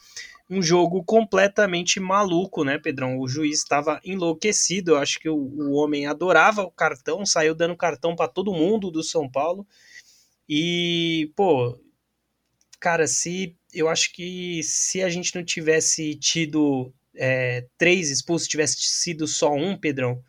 Um 0.52 0.60
jogo 0.60 1.04
completamente 1.04 2.00
maluco, 2.00 2.64
né, 2.64 2.76
Pedrão? 2.76 3.20
O 3.20 3.28
juiz 3.28 3.58
estava 3.58 4.00
enlouquecido. 4.04 4.90
Eu 4.90 4.96
acho 4.98 5.20
que 5.20 5.28
o, 5.28 5.36
o 5.36 5.74
homem 5.74 6.06
adorava 6.06 6.62
o 6.62 6.70
cartão, 6.72 7.24
saiu 7.24 7.54
dando 7.54 7.76
cartão 7.76 8.16
para 8.16 8.26
todo 8.26 8.52
mundo 8.52 8.90
do 8.90 9.00
São 9.04 9.30
Paulo. 9.30 9.64
E, 10.52 11.32
pô, 11.36 11.78
cara, 12.80 13.06
se 13.06 13.56
eu 13.72 13.88
acho 13.88 14.12
que 14.12 14.60
se 14.64 15.00
a 15.00 15.08
gente 15.08 15.32
não 15.36 15.44
tivesse 15.44 16.16
tido 16.16 16.92
é, 17.14 17.68
três 17.78 18.10
expulsos, 18.10 18.48
tivesse 18.48 18.78
sido 18.80 19.28
só 19.28 19.54
um, 19.54 19.78
Pedrão, 19.78 20.20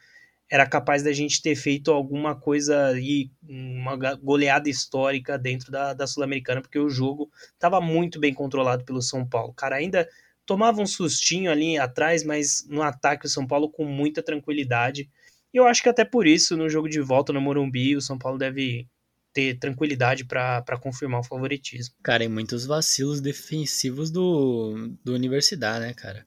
era 0.48 0.68
capaz 0.68 1.02
da 1.02 1.12
gente 1.12 1.42
ter 1.42 1.56
feito 1.56 1.92
alguma 1.92 2.40
coisa 2.40 2.94
e 3.00 3.32
uma 3.42 3.96
goleada 4.18 4.70
histórica 4.70 5.40
dentro 5.40 5.72
da, 5.72 5.92
da 5.96 6.06
Sul-Americana, 6.06 6.62
porque 6.62 6.78
o 6.78 6.90
jogo 6.90 7.32
estava 7.54 7.82
muito 7.82 8.20
bem 8.20 8.32
controlado 8.32 8.86
pelo 8.86 9.02
São 9.02 9.28
Paulo. 9.28 9.54
Cara, 9.56 9.78
ainda 9.78 10.08
tomava 10.46 10.80
um 10.82 10.86
sustinho 10.86 11.50
ali 11.50 11.80
atrás, 11.80 12.24
mas 12.24 12.64
no 12.70 12.84
ataque 12.84 13.26
o 13.26 13.30
São 13.30 13.48
Paulo 13.48 13.72
com 13.72 13.86
muita 13.86 14.22
tranquilidade. 14.22 15.10
E 15.52 15.58
eu 15.58 15.66
acho 15.66 15.82
que 15.82 15.90
até 15.90 16.06
por 16.06 16.28
isso, 16.28 16.56
no 16.56 16.70
jogo 16.70 16.88
de 16.88 17.02
volta 17.02 17.34
no 17.34 17.42
Morumbi, 17.42 17.96
o 17.96 18.02
São 18.02 18.20
Paulo 18.20 18.38
deve 18.38 18.88
ter 19.34 19.58
tranquilidade 19.60 20.26
para 20.26 20.78
confirmar 20.82 21.22
o 21.22 21.24
favoritismo. 21.24 21.96
Cara, 22.04 22.24
e 22.24 22.28
muitos 22.28 22.66
vacilos 22.66 23.22
defensivos 23.22 24.12
do, 24.12 24.96
do 25.04 25.14
Universidade, 25.14 25.86
né, 25.86 25.94
cara? 25.94 26.26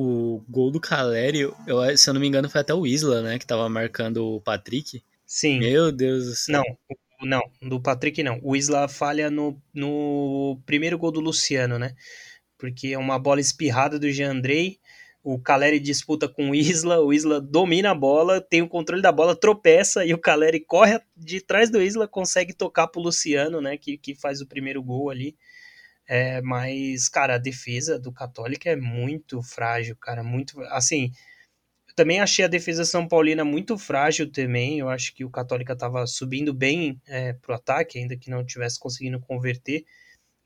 o 0.00 0.44
gol 0.48 0.70
do 0.70 0.80
Caleri, 0.80 1.40
eu, 1.40 1.96
se 1.96 2.08
eu 2.08 2.14
não 2.14 2.20
me 2.20 2.28
engano, 2.28 2.48
foi 2.48 2.60
até 2.60 2.72
o 2.72 2.86
Isla, 2.86 3.20
né? 3.20 3.38
Que 3.38 3.46
tava 3.46 3.68
marcando 3.68 4.24
o 4.24 4.40
Patrick. 4.40 5.02
Sim. 5.26 5.58
Meu 5.58 5.90
Deus 5.90 6.26
do 6.26 6.34
céu. 6.34 6.62
Não, 7.20 7.40
não, 7.60 7.68
do 7.68 7.80
Patrick 7.80 8.22
não. 8.22 8.38
O 8.42 8.54
Isla 8.54 8.86
falha 8.86 9.28
no, 9.28 9.60
no 9.74 10.60
primeiro 10.64 10.96
gol 10.96 11.10
do 11.10 11.18
Luciano, 11.18 11.78
né? 11.78 11.96
Porque 12.56 12.88
é 12.88 12.98
uma 12.98 13.18
bola 13.18 13.40
espirrada 13.40 13.98
do 13.98 14.10
Jean 14.10 14.30
Andrei. 14.30 14.78
O 15.30 15.38
Caleri 15.38 15.78
disputa 15.78 16.26
com 16.26 16.48
o 16.48 16.54
Isla, 16.54 17.00
o 17.00 17.12
Isla 17.12 17.38
domina 17.38 17.90
a 17.90 17.94
bola, 17.94 18.40
tem 18.40 18.62
o 18.62 18.68
controle 18.68 19.02
da 19.02 19.12
bola, 19.12 19.36
tropeça 19.38 20.02
e 20.02 20.14
o 20.14 20.18
Caleri 20.18 20.58
corre 20.58 21.02
de 21.14 21.42
trás 21.42 21.68
do 21.68 21.82
Isla, 21.82 22.08
consegue 22.08 22.54
tocar 22.54 22.86
pro 22.86 23.02
Luciano, 23.02 23.60
né? 23.60 23.76
Que, 23.76 23.98
que 23.98 24.14
faz 24.14 24.40
o 24.40 24.46
primeiro 24.46 24.82
gol 24.82 25.10
ali. 25.10 25.36
É, 26.06 26.40
mas, 26.40 27.10
cara, 27.10 27.34
a 27.34 27.38
defesa 27.38 27.98
do 27.98 28.10
Católica 28.10 28.70
é 28.70 28.76
muito 28.76 29.42
frágil, 29.42 29.94
cara, 29.96 30.24
muito, 30.24 30.58
assim, 30.70 31.12
eu 31.86 31.94
também 31.94 32.20
achei 32.20 32.46
a 32.46 32.48
defesa 32.48 32.82
São 32.86 33.06
Paulina 33.06 33.44
muito 33.44 33.76
frágil 33.76 34.32
também, 34.32 34.78
eu 34.78 34.88
acho 34.88 35.14
que 35.14 35.26
o 35.26 35.30
Católica 35.30 35.74
estava 35.74 36.06
subindo 36.06 36.54
bem 36.54 36.98
é, 37.06 37.34
pro 37.34 37.54
ataque, 37.54 37.98
ainda 37.98 38.16
que 38.16 38.30
não 38.30 38.42
tivesse 38.46 38.80
conseguindo 38.80 39.20
converter, 39.20 39.84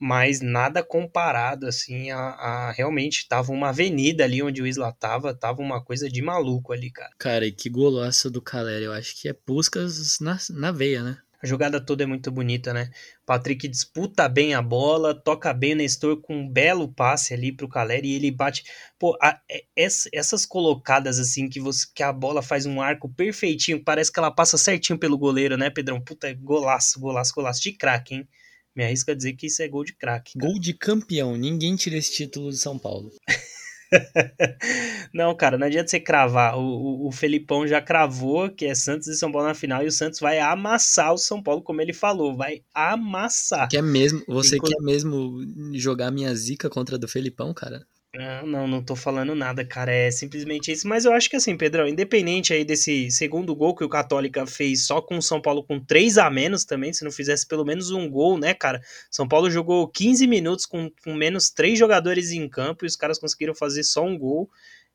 mas 0.02 0.40
nada 0.40 0.82
comparado, 0.82 1.64
assim, 1.64 2.10
a, 2.10 2.18
a 2.18 2.72
realmente 2.72 3.28
tava 3.28 3.52
uma 3.52 3.68
avenida 3.68 4.24
ali 4.24 4.42
onde 4.42 4.60
o 4.60 4.66
Isla 4.66 4.92
tava, 4.92 5.32
tava 5.32 5.62
uma 5.62 5.80
coisa 5.80 6.08
de 6.08 6.20
maluco 6.20 6.72
ali, 6.72 6.90
cara. 6.90 7.12
Cara, 7.16 7.46
e 7.46 7.52
que 7.52 7.70
golaço 7.70 8.28
do 8.28 8.42
Caleri, 8.42 8.86
eu 8.86 8.92
acho 8.92 9.14
que 9.14 9.28
é 9.28 9.32
Puscas 9.32 10.18
na, 10.18 10.36
na 10.50 10.72
veia, 10.72 11.04
né? 11.04 11.18
A 11.40 11.46
jogada 11.46 11.80
toda 11.80 12.02
é 12.02 12.06
muito 12.06 12.32
bonita, 12.32 12.74
né? 12.74 12.90
Patrick 13.24 13.68
disputa 13.68 14.28
bem 14.28 14.54
a 14.54 14.60
bola, 14.60 15.14
toca 15.14 15.54
bem 15.54 15.74
o 15.74 15.76
Nestor 15.76 16.20
com 16.20 16.34
um 16.34 16.48
belo 16.48 16.92
passe 16.92 17.32
ali 17.32 17.52
pro 17.52 17.68
Caleri 17.68 18.08
e 18.08 18.14
ele 18.16 18.32
bate. 18.32 18.64
Pô, 18.98 19.16
a, 19.22 19.40
é, 19.48 19.64
essas 20.12 20.44
colocadas 20.44 21.20
assim 21.20 21.48
que 21.48 21.60
você 21.60 21.86
que 21.94 22.02
a 22.02 22.12
bola 22.12 22.42
faz 22.42 22.66
um 22.66 22.80
arco 22.80 23.08
perfeitinho, 23.08 23.82
parece 23.84 24.10
que 24.10 24.18
ela 24.18 24.32
passa 24.32 24.58
certinho 24.58 24.98
pelo 24.98 25.16
goleiro, 25.16 25.56
né, 25.56 25.70
Pedrão? 25.70 26.00
Puta, 26.00 26.28
é 26.28 26.34
golaço, 26.34 26.98
golaço, 26.98 27.32
golaço 27.32 27.62
de 27.62 27.72
craque, 27.72 28.16
hein? 28.16 28.28
Me 28.74 28.84
arrisca 28.84 29.12
a 29.12 29.14
dizer 29.14 29.34
que 29.34 29.46
isso 29.46 29.62
é 29.62 29.68
gol 29.68 29.84
de 29.84 29.94
craque. 29.94 30.38
Gol 30.38 30.58
de 30.58 30.72
campeão, 30.72 31.36
ninguém 31.36 31.76
tira 31.76 31.96
esse 31.96 32.12
título 32.12 32.50
de 32.50 32.56
São 32.56 32.78
Paulo. 32.78 33.10
não, 35.12 35.36
cara, 35.36 35.58
não 35.58 35.66
adianta 35.66 35.88
você 35.88 36.00
cravar. 36.00 36.56
O, 36.56 36.62
o, 36.62 37.08
o, 37.08 37.12
Felipão 37.12 37.66
já 37.66 37.80
cravou 37.82 38.50
que 38.50 38.64
é 38.64 38.74
Santos 38.74 39.08
e 39.08 39.14
São 39.14 39.30
Paulo 39.30 39.48
na 39.48 39.54
final 39.54 39.82
e 39.82 39.86
o 39.86 39.92
Santos 39.92 40.20
vai 40.20 40.38
amassar 40.38 41.12
o 41.12 41.18
São 41.18 41.42
Paulo, 41.42 41.62
como 41.62 41.80
ele 41.80 41.92
falou, 41.92 42.34
vai 42.34 42.62
amassar. 42.74 43.68
Quer 43.68 43.82
mesmo, 43.82 44.22
você 44.26 44.56
Enquanto... 44.56 44.70
quer 44.70 44.82
mesmo 44.82 45.44
jogar 45.74 46.10
minha 46.10 46.34
zica 46.34 46.70
contra 46.70 46.96
a 46.96 46.98
do 46.98 47.08
Felipão, 47.08 47.52
cara? 47.52 47.86
Não, 48.14 48.68
não, 48.68 48.84
tô 48.84 48.94
falando 48.94 49.34
nada, 49.34 49.64
cara. 49.64 49.90
É 49.90 50.10
simplesmente 50.10 50.70
isso. 50.70 50.86
Mas 50.86 51.06
eu 51.06 51.12
acho 51.14 51.30
que 51.30 51.36
assim, 51.36 51.56
Pedrão, 51.56 51.88
independente 51.88 52.52
aí 52.52 52.62
desse 52.62 53.10
segundo 53.10 53.56
gol 53.56 53.74
que 53.74 53.84
o 53.84 53.88
Católica 53.88 54.46
fez 54.46 54.84
só 54.86 55.00
com 55.00 55.16
o 55.16 55.22
São 55.22 55.40
Paulo 55.40 55.64
com 55.64 55.80
três 55.80 56.18
a 56.18 56.28
menos 56.28 56.64
também, 56.66 56.92
se 56.92 57.04
não 57.04 57.10
fizesse 57.10 57.46
pelo 57.48 57.64
menos 57.64 57.90
um 57.90 58.08
gol, 58.10 58.36
né, 58.38 58.52
cara? 58.52 58.82
São 59.10 59.26
Paulo 59.26 59.50
jogou 59.50 59.88
15 59.88 60.26
minutos 60.26 60.66
com, 60.66 60.90
com 61.02 61.14
menos 61.14 61.48
três 61.50 61.78
jogadores 61.78 62.32
em 62.32 62.46
campo 62.50 62.84
e 62.84 62.88
os 62.88 62.96
caras 62.96 63.18
conseguiram 63.18 63.54
fazer 63.54 63.82
só 63.82 64.04
um 64.04 64.18
gol. 64.18 64.50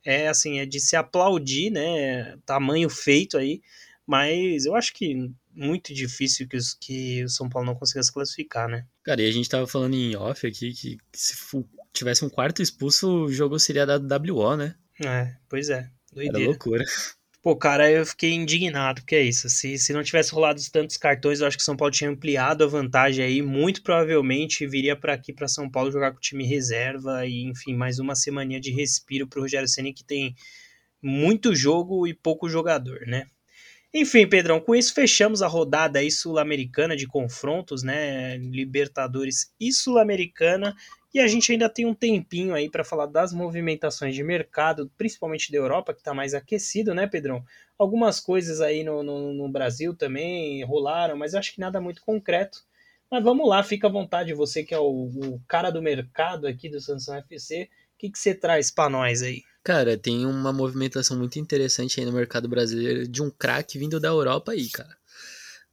É 0.05 0.27
assim, 0.27 0.59
é 0.59 0.65
de 0.65 0.79
se 0.79 0.95
aplaudir, 0.95 1.71
né? 1.71 2.37
Tamanho 2.45 2.87
feito 2.87 3.35
aí. 3.37 3.61
Mas 4.05 4.65
eu 4.65 4.75
acho 4.75 4.93
que 4.93 5.31
muito 5.57 5.93
difícil 5.93 6.47
que, 6.47 6.55
os, 6.55 6.73
que 6.73 7.23
o 7.23 7.29
São 7.29 7.49
Paulo 7.49 7.65
não 7.65 7.75
consiga 7.75 8.03
se 8.03 8.13
classificar, 8.13 8.69
né? 8.69 8.85
Cara, 9.03 9.21
e 9.21 9.27
a 9.27 9.31
gente 9.31 9.49
tava 9.49 9.65
falando 9.65 9.95
em 9.95 10.15
off 10.15 10.45
aqui 10.45 10.71
que, 10.71 10.97
se 11.13 11.35
tivesse 11.91 12.23
um 12.23 12.29
quarto 12.29 12.61
expulso, 12.61 13.25
o 13.25 13.33
jogo 13.33 13.57
seria 13.57 13.85
dado 13.85 14.07
WO, 14.33 14.55
né? 14.55 14.75
É, 15.03 15.35
pois 15.49 15.69
é. 15.69 15.89
Doideira. 16.13 16.39
Era 16.39 16.47
loucura. 16.47 16.85
Pô, 17.41 17.55
cara, 17.55 17.89
eu 17.89 18.05
fiquei 18.05 18.33
indignado, 18.33 19.01
porque 19.01 19.15
é 19.15 19.23
isso. 19.23 19.49
Se, 19.49 19.77
se 19.77 19.93
não 19.93 20.03
tivesse 20.03 20.31
rolado 20.31 20.61
tantos 20.71 20.97
cartões, 20.97 21.39
eu 21.39 21.47
acho 21.47 21.57
que 21.57 21.63
São 21.63 21.77
Paulo 21.77 21.93
tinha 21.93 22.09
ampliado 22.09 22.63
a 22.63 22.67
vantagem 22.67 23.23
aí. 23.23 23.41
Muito 23.41 23.81
provavelmente 23.81 24.67
viria 24.67 24.95
para 24.95 25.13
aqui, 25.13 25.31
para 25.31 25.47
São 25.47 25.69
Paulo, 25.69 25.91
jogar 25.91 26.11
com 26.11 26.17
o 26.17 26.21
time 26.21 26.45
reserva. 26.45 27.25
E, 27.25 27.43
enfim, 27.43 27.73
mais 27.73 27.99
uma 27.99 28.15
semaninha 28.15 28.59
de 28.59 28.71
respiro 28.71 29.27
pro 29.27 29.41
Rogério 29.41 29.67
Senna, 29.67 29.93
que 29.93 30.03
tem 30.03 30.35
muito 31.01 31.55
jogo 31.55 32.05
e 32.05 32.13
pouco 32.13 32.49
jogador, 32.49 32.99
né? 33.07 33.27
Enfim, 33.99 34.29
Pedrão, 34.29 34.59
com 34.59 34.75
isso 34.75 34.93
fechamos 34.93 35.41
a 35.41 35.47
rodada 35.47 35.99
sul-americana 36.11 36.95
de 36.95 37.07
confrontos, 37.07 37.81
né? 37.81 38.37
Libertadores 38.37 39.51
e 39.59 39.73
Sul-Americana. 39.73 40.75
E 41.11 41.19
a 41.19 41.25
gente 41.25 41.51
ainda 41.51 41.67
tem 41.67 41.83
um 41.83 41.95
tempinho 41.95 42.53
aí 42.53 42.69
para 42.69 42.83
falar 42.83 43.07
das 43.07 43.33
movimentações 43.33 44.13
de 44.13 44.23
mercado, 44.23 44.87
principalmente 44.95 45.51
da 45.51 45.57
Europa, 45.57 45.95
que 45.95 46.01
está 46.01 46.13
mais 46.13 46.35
aquecido, 46.35 46.93
né, 46.93 47.07
Pedrão? 47.07 47.43
Algumas 47.75 48.19
coisas 48.19 48.61
aí 48.61 48.83
no, 48.83 49.01
no, 49.01 49.33
no, 49.33 49.49
Brasil 49.49 49.95
também 49.95 50.63
rolaram, 50.63 51.17
mas 51.17 51.33
acho 51.33 51.55
que 51.55 51.59
nada 51.59 51.81
muito 51.81 52.03
concreto. 52.03 52.59
Mas 53.09 53.23
vamos 53.23 53.49
lá, 53.49 53.63
fica 53.63 53.87
à 53.87 53.91
vontade, 53.91 54.31
você 54.31 54.63
que 54.63 54.75
é 54.75 54.79
o, 54.79 55.09
o 55.09 55.41
cara 55.47 55.71
do 55.71 55.81
mercado 55.81 56.45
aqui 56.45 56.69
do 56.69 56.79
Samsung 56.79 57.17
FC, 57.17 57.67
o 57.95 57.97
que, 57.97 58.11
que 58.11 58.19
você 58.19 58.35
traz 58.35 58.69
para 58.69 58.91
nós 58.91 59.23
aí? 59.23 59.41
Cara, 59.67 59.97
tem 59.97 60.25
uma 60.25 60.53
movimentação 60.53 61.17
muito 61.17 61.37
interessante 61.37 61.99
aí 61.99 62.05
no 62.05 62.13
mercado 62.13 62.47
brasileiro 62.47 63.05
de 63.05 63.21
um 63.21 63.29
craque 63.29 63.77
vindo 63.77 63.99
da 63.99 64.07
Europa 64.07 64.53
aí, 64.53 64.69
cara. 64.69 64.97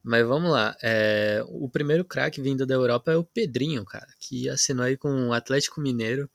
Mas 0.03 0.27
vamos 0.27 0.51
lá. 0.51 0.75
É, 0.83 1.41
o 1.47 1.69
primeiro 1.69 2.03
craque 2.03 2.41
vindo 2.41 2.65
da 2.65 2.75
Europa 2.75 3.13
é 3.13 3.15
o 3.15 3.23
Pedrinho, 3.23 3.85
cara, 3.85 4.13
que 4.19 4.49
assinou 4.49 4.83
aí 4.83 4.97
com 4.97 5.29
o 5.29 5.31
Atlético 5.31 5.79
Mineiro. 5.79 6.29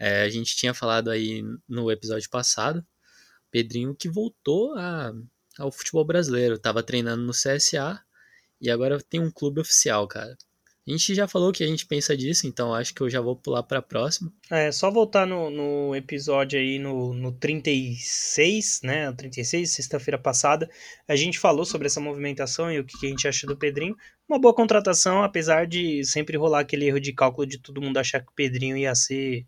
É, 0.00 0.22
a 0.22 0.28
gente 0.28 0.56
tinha 0.56 0.74
falado 0.74 1.08
aí 1.08 1.44
no 1.68 1.92
episódio 1.92 2.28
passado, 2.28 2.84
Pedrinho 3.52 3.94
que 3.94 4.08
voltou 4.08 4.74
a, 4.76 5.12
ao 5.60 5.70
futebol 5.70 6.04
brasileiro, 6.04 6.58
tava 6.58 6.82
treinando 6.82 7.22
no 7.22 7.32
CSA 7.32 8.02
e 8.60 8.68
agora 8.68 9.00
tem 9.00 9.20
um 9.20 9.30
clube 9.30 9.60
oficial, 9.60 10.08
cara. 10.08 10.36
A 10.86 10.90
gente 10.92 11.16
já 11.16 11.26
falou 11.26 11.50
que 11.50 11.64
a 11.64 11.66
gente 11.66 11.84
pensa 11.84 12.16
disso, 12.16 12.46
então 12.46 12.72
acho 12.72 12.94
que 12.94 13.00
eu 13.00 13.10
já 13.10 13.20
vou 13.20 13.34
pular 13.34 13.64
para 13.64 13.80
a 13.80 13.82
próxima. 13.82 14.32
É, 14.48 14.70
só 14.70 14.88
voltar 14.88 15.26
no, 15.26 15.50
no 15.50 15.96
episódio 15.96 16.60
aí 16.60 16.78
no, 16.78 17.12
no 17.12 17.32
36, 17.32 18.82
né? 18.84 19.10
36, 19.12 19.68
sexta-feira 19.68 20.16
passada, 20.16 20.70
a 21.08 21.16
gente 21.16 21.40
falou 21.40 21.64
sobre 21.64 21.88
essa 21.88 21.98
movimentação 21.98 22.70
e 22.70 22.78
o 22.78 22.84
que 22.84 23.04
a 23.04 23.10
gente 23.10 23.26
acha 23.26 23.48
do 23.48 23.56
Pedrinho. 23.56 23.96
Uma 24.28 24.38
boa 24.38 24.54
contratação, 24.54 25.24
apesar 25.24 25.66
de 25.66 26.04
sempre 26.04 26.36
rolar 26.36 26.60
aquele 26.60 26.86
erro 26.86 27.00
de 27.00 27.12
cálculo 27.12 27.48
de 27.48 27.58
todo 27.58 27.82
mundo 27.82 27.98
achar 27.98 28.20
que 28.20 28.30
o 28.30 28.34
Pedrinho 28.34 28.76
ia 28.76 28.94
ser 28.94 29.44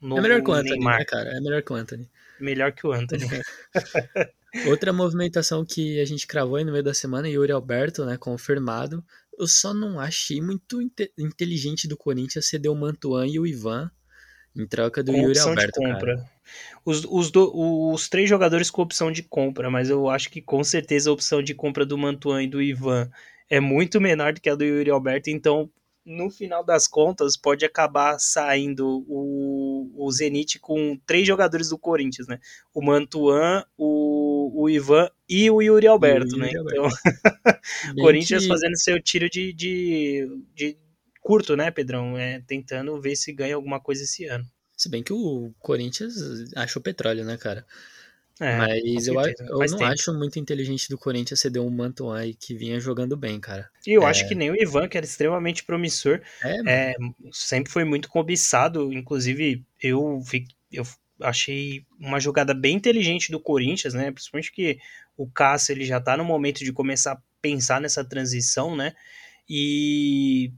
novo 0.00 0.20
É 0.20 0.22
melhor 0.22 0.42
que 0.42 0.50
o 0.50 0.54
Anthony, 0.54 0.70
Neymar. 0.70 0.98
né, 1.00 1.04
cara? 1.04 1.30
É 1.36 1.40
melhor 1.40 1.62
que 1.62 1.72
o 1.72 1.76
Anthony. 1.76 2.08
Melhor 2.38 2.72
que 2.72 2.86
o 2.86 2.92
Anthony. 2.92 3.24
Outra 4.68 4.92
movimentação 4.92 5.64
que 5.64 6.00
a 6.00 6.04
gente 6.04 6.26
cravou 6.26 6.56
aí 6.56 6.64
no 6.64 6.72
meio 6.72 6.84
da 6.84 6.94
semana, 6.94 7.28
Yuri 7.28 7.52
Alberto, 7.52 8.04
né, 8.04 8.16
confirmado. 8.16 9.04
Eu 9.38 9.46
só 9.46 9.72
não 9.72 10.00
achei 10.00 10.40
muito 10.40 10.82
inte 10.82 11.12
inteligente 11.16 11.86
do 11.86 11.96
Corinthians 11.96 12.46
ceder 12.46 12.70
o 12.70 12.74
Mantuan 12.74 13.26
e 13.26 13.38
o 13.38 13.46
Ivan 13.46 13.90
em 14.56 14.66
troca 14.66 15.02
do 15.02 15.12
com 15.12 15.18
Yuri 15.18 15.38
Alberto, 15.38 15.80
cara. 15.80 16.30
Os, 16.84 17.04
os, 17.04 17.30
do, 17.30 17.52
os 17.92 18.08
três 18.08 18.28
jogadores 18.28 18.70
com 18.70 18.82
opção 18.82 19.12
de 19.12 19.22
compra, 19.22 19.70
mas 19.70 19.88
eu 19.88 20.08
acho 20.08 20.30
que 20.30 20.42
com 20.42 20.64
certeza 20.64 21.10
a 21.10 21.12
opção 21.12 21.42
de 21.42 21.54
compra 21.54 21.86
do 21.86 21.96
Mantuan 21.96 22.42
e 22.42 22.48
do 22.48 22.60
Ivan 22.60 23.08
é 23.48 23.60
muito 23.60 24.00
menor 24.00 24.32
do 24.32 24.40
que 24.40 24.50
a 24.50 24.54
do 24.54 24.64
Yuri 24.64 24.90
Alberto, 24.90 25.30
então 25.30 25.70
no 26.08 26.30
final 26.30 26.64
das 26.64 26.88
contas, 26.88 27.36
pode 27.36 27.66
acabar 27.66 28.18
saindo 28.18 29.04
o, 29.06 29.90
o 29.94 30.10
Zenit 30.10 30.58
com 30.58 30.98
três 31.06 31.26
jogadores 31.26 31.68
do 31.68 31.78
Corinthians, 31.78 32.26
né? 32.26 32.40
O 32.74 32.82
Mantuan, 32.82 33.62
o, 33.76 34.27
o 34.52 34.68
Ivan 34.68 35.08
e 35.28 35.50
o 35.50 35.60
Yuri 35.60 35.86
Alberto, 35.86 36.36
o 36.36 36.38
Yuri 36.38 36.52
né? 36.52 36.58
Alberto. 36.58 36.88
Então, 37.90 38.04
Corinthians 38.04 38.42
que... 38.42 38.48
fazendo 38.48 38.78
seu 38.78 39.00
tiro 39.02 39.28
de, 39.28 39.52
de, 39.52 40.26
de 40.54 40.76
curto, 41.20 41.56
né, 41.56 41.70
Pedrão? 41.70 42.16
É, 42.16 42.40
tentando 42.46 43.00
ver 43.00 43.14
se 43.16 43.32
ganha 43.32 43.54
alguma 43.54 43.78
coisa 43.78 44.02
esse 44.02 44.24
ano. 44.24 44.44
Se 44.76 44.88
bem 44.88 45.02
que 45.02 45.12
o 45.12 45.52
Corinthians 45.58 46.14
achou 46.56 46.80
petróleo, 46.80 47.24
né, 47.24 47.36
cara? 47.36 47.66
É, 48.40 48.56
mas 48.56 49.08
eu, 49.08 49.14
eu 49.14 49.58
não 49.58 49.66
tempo. 49.66 49.84
acho 49.84 50.14
muito 50.14 50.38
inteligente 50.38 50.88
do 50.88 50.96
Corinthians 50.96 51.40
ceder 51.40 51.60
um 51.60 51.70
Mantuan 51.70 52.22
que 52.38 52.54
vinha 52.54 52.78
jogando 52.78 53.16
bem, 53.16 53.40
cara. 53.40 53.68
E 53.84 53.92
eu 53.92 54.04
é... 54.04 54.06
acho 54.06 54.28
que 54.28 54.34
nem 54.34 54.50
o 54.50 54.54
Ivan, 54.54 54.88
que 54.88 54.96
era 54.96 55.04
extremamente 55.04 55.64
promissor, 55.64 56.20
é, 56.42 56.92
é 56.92 56.94
sempre 57.32 57.72
foi 57.72 57.82
muito 57.82 58.08
cobiçado. 58.08 58.92
Inclusive, 58.92 59.64
eu, 59.82 60.22
eu 60.70 60.86
achei 61.20 61.84
uma 61.98 62.20
jogada 62.20 62.54
bem 62.54 62.76
inteligente 62.76 63.30
do 63.30 63.40
Corinthians, 63.40 63.94
né? 63.94 64.10
Principalmente 64.10 64.52
que 64.52 64.78
o 65.16 65.28
Cássio 65.28 65.72
ele 65.72 65.84
já 65.84 66.00
tá 66.00 66.16
no 66.16 66.24
momento 66.24 66.64
de 66.64 66.72
começar 66.72 67.12
a 67.12 67.22
pensar 67.42 67.80
nessa 67.80 68.04
transição, 68.04 68.76
né? 68.76 68.94
E 69.48 70.52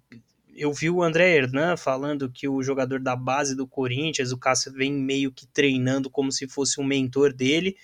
eu 0.55 0.73
vi 0.73 0.91
o 0.91 1.03
André 1.03 1.37
Hernan 1.37 1.77
falando 1.77 2.31
que 2.31 2.49
o 2.49 2.63
jogador 2.63 3.01
da 3.01 3.17
base 3.17 3.57
do 3.57 3.67
Corinthians, 3.67 4.33
o 4.33 4.39
Cássio 4.39 4.73
vem 4.73 4.93
meio 4.93 5.33
que 5.33 5.47
treinando 5.47 6.11
como 6.11 6.31
se 6.31 6.49
fosse 6.49 6.81
um 6.81 6.85
mentor 6.85 7.33
dele. 7.33 7.77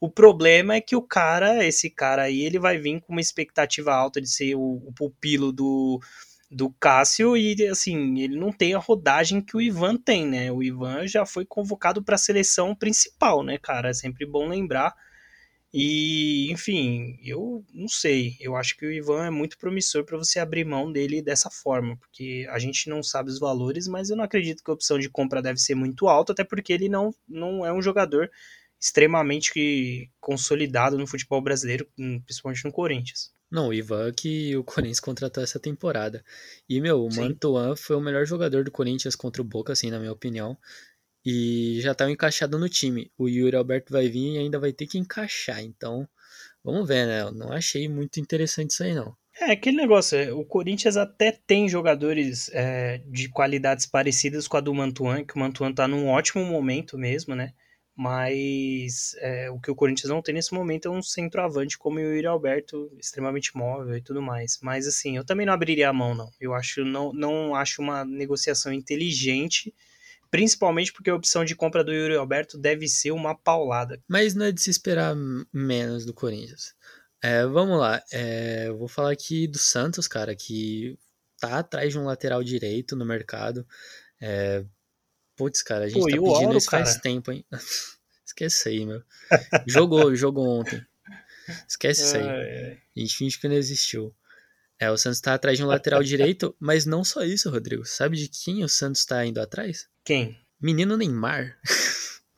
O 0.00 0.10
problema 0.10 0.74
é 0.74 0.80
que 0.80 0.96
o 0.96 1.02
cara, 1.02 1.64
esse 1.64 1.90
cara 1.90 2.22
aí, 2.22 2.40
ele 2.40 2.58
vai 2.58 2.78
vir 2.78 3.00
com 3.00 3.12
uma 3.12 3.20
expectativa 3.20 3.92
alta 3.92 4.20
de 4.20 4.28
ser 4.28 4.54
o, 4.54 4.82
o 4.86 4.92
pupilo 4.92 5.52
do, 5.52 6.00
do 6.52 6.70
Cássio 6.70 7.36
e 7.36 7.66
assim, 7.66 8.20
ele 8.20 8.36
não 8.36 8.52
tem 8.52 8.74
a 8.74 8.78
rodagem 8.78 9.40
que 9.40 9.56
o 9.56 9.60
Ivan 9.60 9.96
tem, 9.96 10.26
né? 10.26 10.52
O 10.52 10.62
Ivan 10.62 11.06
já 11.06 11.24
foi 11.24 11.44
convocado 11.44 12.02
para 12.02 12.16
a 12.16 12.18
seleção 12.18 12.74
principal, 12.74 13.42
né, 13.42 13.58
cara? 13.58 13.90
É 13.90 13.94
sempre 13.94 14.26
bom 14.26 14.48
lembrar 14.48 14.94
e, 15.74 16.52
enfim, 16.52 17.18
eu 17.24 17.64
não 17.72 17.88
sei. 17.88 18.36
Eu 18.38 18.56
acho 18.56 18.76
que 18.76 18.84
o 18.84 18.92
Ivan 18.92 19.26
é 19.26 19.30
muito 19.30 19.56
promissor 19.56 20.04
para 20.04 20.18
você 20.18 20.38
abrir 20.38 20.64
mão 20.66 20.92
dele 20.92 21.22
dessa 21.22 21.50
forma, 21.50 21.96
porque 21.96 22.46
a 22.50 22.58
gente 22.58 22.90
não 22.90 23.02
sabe 23.02 23.30
os 23.30 23.38
valores, 23.38 23.88
mas 23.88 24.10
eu 24.10 24.16
não 24.16 24.24
acredito 24.24 24.62
que 24.62 24.70
a 24.70 24.74
opção 24.74 24.98
de 24.98 25.08
compra 25.08 25.40
deve 25.40 25.58
ser 25.58 25.74
muito 25.74 26.08
alta, 26.08 26.32
até 26.32 26.44
porque 26.44 26.74
ele 26.74 26.90
não, 26.90 27.14
não 27.26 27.64
é 27.64 27.72
um 27.72 27.80
jogador 27.80 28.30
extremamente 28.78 30.10
consolidado 30.20 30.98
no 30.98 31.06
futebol 31.06 31.40
brasileiro, 31.40 31.88
principalmente 31.96 32.64
no 32.64 32.72
Corinthians. 32.72 33.32
Não, 33.52 33.68
o 33.68 33.74
Ivan 33.74 34.10
que 34.12 34.56
o 34.56 34.64
Corinthians 34.64 34.98
contratou 34.98 35.44
essa 35.44 35.60
temporada. 35.60 36.24
E, 36.68 36.80
meu, 36.80 37.04
o 37.04 37.14
Mantuan 37.14 37.76
foi 37.76 37.94
o 37.94 38.00
melhor 38.00 38.24
jogador 38.24 38.64
do 38.64 38.70
Corinthians 38.70 39.14
contra 39.14 39.42
o 39.42 39.44
Boca, 39.44 39.72
assim, 39.72 39.90
na 39.90 39.98
minha 39.98 40.12
opinião 40.12 40.58
e 41.24 41.78
já 41.80 41.92
estava 41.92 42.10
encaixado 42.10 42.58
no 42.58 42.68
time. 42.68 43.10
O 43.16 43.28
Yuri 43.28 43.56
Alberto 43.56 43.92
vai 43.92 44.08
vir 44.08 44.34
e 44.34 44.38
ainda 44.38 44.58
vai 44.58 44.72
ter 44.72 44.86
que 44.86 44.98
encaixar. 44.98 45.62
Então, 45.62 46.08
vamos 46.64 46.86
ver, 46.86 47.06
né? 47.06 47.22
Eu 47.22 47.32
não 47.32 47.52
achei 47.52 47.88
muito 47.88 48.18
interessante 48.18 48.70
isso 48.70 48.82
aí, 48.82 48.94
não. 48.94 49.14
É, 49.40 49.52
aquele 49.52 49.76
negócio, 49.76 50.18
é, 50.18 50.32
o 50.32 50.44
Corinthians 50.44 50.96
até 50.96 51.32
tem 51.32 51.68
jogadores 51.68 52.50
é, 52.52 52.98
de 53.06 53.28
qualidades 53.28 53.86
parecidas 53.86 54.46
com 54.46 54.56
a 54.56 54.60
do 54.60 54.74
Mantuan, 54.74 55.24
que 55.24 55.36
o 55.36 55.38
Mantuan 55.38 55.72
tá 55.72 55.88
num 55.88 56.08
ótimo 56.08 56.44
momento 56.44 56.98
mesmo, 56.98 57.34
né? 57.34 57.54
Mas 57.94 59.14
é, 59.18 59.50
o 59.50 59.60
que 59.60 59.70
o 59.70 59.74
Corinthians 59.74 60.08
não 60.08 60.22
tem 60.22 60.34
nesse 60.34 60.54
momento 60.54 60.88
é 60.88 60.90
um 60.90 61.02
centroavante 61.02 61.76
como 61.76 61.98
o 61.98 62.00
Yuri 62.00 62.26
Alberto, 62.26 62.90
extremamente 62.98 63.56
móvel 63.56 63.96
e 63.96 64.02
tudo 64.02 64.22
mais. 64.22 64.58
Mas 64.62 64.86
assim, 64.86 65.16
eu 65.16 65.24
também 65.24 65.44
não 65.44 65.52
abriria 65.52 65.90
a 65.90 65.92
mão, 65.92 66.14
não. 66.14 66.30
Eu 66.40 66.54
acho 66.54 66.84
não, 66.84 67.12
não 67.12 67.54
acho 67.54 67.82
uma 67.82 68.04
negociação 68.04 68.72
inteligente 68.72 69.74
principalmente 70.32 70.90
porque 70.94 71.10
a 71.10 71.14
opção 71.14 71.44
de 71.44 71.54
compra 71.54 71.84
do 71.84 71.92
Yuri 71.92 72.16
Alberto 72.16 72.56
deve 72.56 72.88
ser 72.88 73.10
uma 73.10 73.34
paulada. 73.36 74.02
Mas 74.08 74.34
não 74.34 74.46
é 74.46 74.50
de 74.50 74.62
se 74.62 74.70
esperar 74.70 75.14
menos 75.52 76.06
do 76.06 76.14
Corinthians. 76.14 76.74
É, 77.22 77.46
vamos 77.46 77.78
lá, 77.78 78.02
é, 78.10 78.64
eu 78.68 78.78
vou 78.78 78.88
falar 78.88 79.12
aqui 79.12 79.46
do 79.46 79.58
Santos, 79.58 80.08
cara, 80.08 80.34
que 80.34 80.98
tá 81.38 81.58
atrás 81.58 81.92
de 81.92 81.98
um 81.98 82.04
lateral 82.04 82.42
direito 82.42 82.96
no 82.96 83.04
mercado. 83.04 83.64
É, 84.20 84.64
putz, 85.36 85.62
cara, 85.62 85.84
a 85.84 85.88
gente 85.88 86.00
Pô, 86.00 86.06
tá 86.06 86.16
pedindo 86.16 86.48
Oro, 86.48 86.58
isso 86.58 86.70
cara? 86.70 86.84
faz 86.84 86.96
tempo, 86.98 87.32
hein? 87.32 87.44
Esquece 88.26 88.68
aí, 88.68 88.86
meu. 88.86 89.02
Jogou, 89.66 90.14
jogou 90.16 90.48
ontem. 90.48 90.84
Esquece 91.68 92.02
isso 92.02 92.16
aí. 92.16 92.78
A 92.96 93.00
gente 93.00 93.16
finge 93.16 93.38
que 93.38 93.48
não 93.48 93.54
existiu. 93.54 94.14
É, 94.78 94.90
o 94.90 94.96
Santos 94.96 95.20
tá 95.20 95.34
atrás 95.34 95.58
de 95.58 95.64
um 95.64 95.68
lateral 95.68 96.02
direito, 96.04 96.56
mas 96.58 96.86
não 96.86 97.04
só 97.04 97.22
isso, 97.22 97.50
Rodrigo. 97.50 97.84
Sabe 97.84 98.16
de 98.16 98.28
quem 98.28 98.64
o 98.64 98.68
Santos 98.68 99.04
tá 99.04 99.24
indo 99.24 99.40
atrás? 99.40 99.86
Quem? 100.04 100.36
Menino 100.60 100.96
Neymar. 100.96 101.58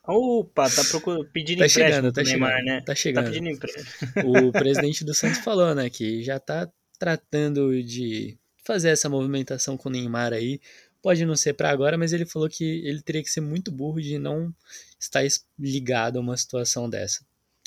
Opa, 0.07 0.69
tá 0.69 0.85
procurando, 0.85 1.25
pedindo 1.33 1.61
tá 1.61 1.69
chegando, 1.69 2.13
tá 2.13 2.23
Neymar, 2.23 2.51
chegando, 2.51 2.67
né? 2.67 2.83
Tá 2.83 2.95
chegando. 2.95 3.25
Tá 3.25 3.31
pedindo 3.31 3.49
empréstimo. 3.49 4.49
O 4.49 4.53
presidente 4.53 5.05
do 5.05 5.15
Santos 5.15 5.39
falou, 5.39 5.75
né, 5.75 5.89
que 5.89 6.23
já 6.23 6.39
tá 6.39 6.69
tratando 6.99 7.83
de 7.83 8.39
fazer 8.65 8.91
essa 8.91 9.09
movimentação 9.09 9.77
com 9.77 9.89
o 9.89 9.93
Neymar 9.93 10.33
aí. 10.33 10.61
Pode 11.05 11.27
não 11.27 11.37
ser 11.37 11.53
para 11.53 11.69
agora, 11.69 11.99
mas 11.99 12.15
ele 12.15 12.25
falou 12.25 12.49
que 12.49 12.65
ele 12.65 13.03
teria 13.03 13.23
que 13.23 13.29
ser 13.29 13.43
muito 13.43 13.71
burro 13.71 14.01
de 14.01 14.19
não 14.19 14.51
estar 14.99 15.23
ligado 15.59 16.17
a 16.17 16.21
uma 16.23 16.35
situação 16.35 16.89
dessa. 16.89 17.23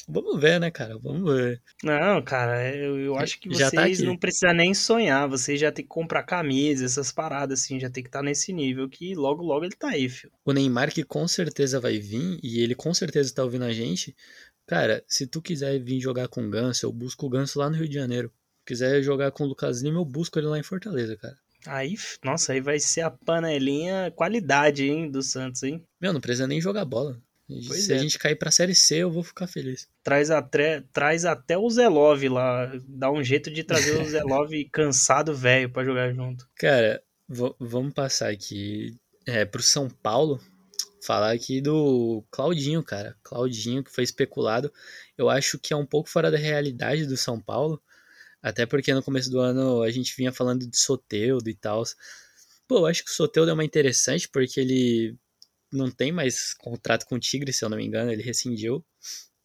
Vamos 0.09 0.41
ver, 0.41 0.59
né, 0.59 0.71
cara? 0.71 0.97
Vamos 0.97 1.31
ver. 1.31 1.61
Não, 1.83 2.19
cara, 2.23 2.75
eu, 2.75 2.97
eu 2.99 3.15
acho 3.15 3.39
que 3.39 3.47
tá 3.47 3.69
vocês 3.69 3.99
tá 3.99 4.05
não 4.05 4.17
precisam 4.17 4.55
nem 4.55 4.73
sonhar. 4.73 5.29
Vocês 5.29 5.59
já 5.59 5.71
tem 5.71 5.85
que 5.85 5.89
comprar 5.89 6.23
camisa, 6.23 6.83
essas 6.83 7.11
paradas, 7.11 7.59
assim, 7.59 7.79
já 7.79 7.91
tem 7.91 8.01
que 8.01 8.09
estar 8.09 8.21
tá 8.21 8.25
nesse 8.25 8.51
nível 8.51 8.89
que 8.89 9.13
logo, 9.13 9.43
logo 9.43 9.65
ele 9.65 9.75
tá 9.75 9.89
aí, 9.89 10.09
filho. 10.09 10.33
O 10.43 10.51
Neymar, 10.51 10.91
que 10.91 11.03
com 11.03 11.27
certeza 11.27 11.79
vai 11.79 11.99
vir, 11.99 12.39
e 12.41 12.59
ele 12.59 12.73
com 12.73 12.91
certeza 12.91 13.35
tá 13.35 13.43
ouvindo 13.43 13.65
a 13.65 13.71
gente. 13.71 14.15
Cara, 14.65 15.03
se 15.07 15.27
tu 15.27 15.43
quiser 15.43 15.77
vir 15.79 15.99
jogar 15.99 16.27
com 16.27 16.43
o 16.43 16.49
Ganso, 16.49 16.87
eu 16.87 16.91
busco 16.91 17.27
o 17.27 17.29
Ganso 17.29 17.59
lá 17.59 17.69
no 17.69 17.75
Rio 17.75 17.87
de 17.87 17.93
Janeiro. 17.93 18.33
quiser 18.65 19.03
jogar 19.03 19.29
com 19.29 19.43
o 19.43 19.47
Lucas 19.47 19.83
Lima, 19.83 19.99
eu 19.99 20.05
busco 20.05 20.39
ele 20.39 20.47
lá 20.47 20.57
em 20.57 20.63
Fortaleza, 20.63 21.15
cara. 21.17 21.37
Aí, 21.67 21.95
nossa, 22.23 22.53
aí 22.53 22.61
vai 22.61 22.79
ser 22.79 23.01
a 23.01 23.11
panelinha 23.11 24.11
qualidade, 24.15 24.85
hein, 24.85 25.09
do 25.09 25.21
Santos, 25.21 25.63
hein? 25.63 25.83
Meu, 26.01 26.13
não 26.13 26.21
precisa 26.21 26.47
nem 26.47 26.61
jogar 26.61 26.85
bola. 26.85 27.21
Pois 27.47 27.85
Se 27.85 27.93
é. 27.93 27.95
a 27.95 27.99
gente 27.99 28.19
cair 28.19 28.35
pra 28.35 28.51
Série 28.51 28.75
C, 28.75 28.97
eu 28.97 29.11
vou 29.11 29.23
ficar 29.23 29.47
feliz. 29.47 29.87
Traz, 30.03 30.29
até, 30.29 30.81
traz 30.91 31.23
até 31.23 31.57
o 31.57 31.69
Zelov 31.69 32.21
lá. 32.27 32.69
Dá 32.87 33.09
um 33.09 33.23
jeito 33.23 33.49
de 33.49 33.63
trazer 33.63 34.01
o 34.01 34.03
Zelov 34.09 34.51
cansado 34.71 35.33
velho 35.33 35.69
para 35.69 35.85
jogar 35.85 36.13
junto. 36.13 36.45
Cara, 36.55 37.01
vamos 37.59 37.93
passar 37.93 38.29
aqui 38.29 38.97
é, 39.25 39.45
pro 39.45 39.63
São 39.63 39.89
Paulo. 39.89 40.41
Falar 41.01 41.31
aqui 41.31 41.61
do 41.61 42.21
Claudinho, 42.29 42.83
cara. 42.83 43.15
Claudinho, 43.23 43.81
que 43.81 43.91
foi 43.91 44.03
especulado. 44.03 44.71
Eu 45.17 45.29
acho 45.29 45.57
que 45.57 45.73
é 45.73 45.77
um 45.77 45.85
pouco 45.85 46.09
fora 46.09 46.29
da 46.29 46.37
realidade 46.37 47.05
do 47.05 47.15
São 47.15 47.39
Paulo. 47.39 47.81
Até 48.41 48.65
porque 48.65 48.93
no 48.93 49.03
começo 49.03 49.29
do 49.29 49.39
ano 49.39 49.81
a 49.81 49.91
gente 49.91 50.15
vinha 50.15 50.31
falando 50.31 50.67
de 50.67 50.77
Soteudo 50.77 51.49
e 51.49 51.55
tal. 51.55 51.83
Pô, 52.67 52.79
eu 52.79 52.85
acho 52.85 53.03
que 53.03 53.11
o 53.11 53.13
Soteudo 53.13 53.51
é 53.51 53.53
uma 53.53 53.65
interessante 53.65 54.27
porque 54.27 54.59
ele 54.59 55.15
não 55.71 55.91
tem 55.91 56.11
mais 56.11 56.53
contrato 56.53 57.05
com 57.05 57.15
o 57.15 57.19
Tigre, 57.19 57.51
se 57.51 57.63
eu 57.63 57.69
não 57.69 57.77
me 57.77 57.85
engano, 57.85 58.11
ele 58.11 58.23
rescindiu. 58.23 58.85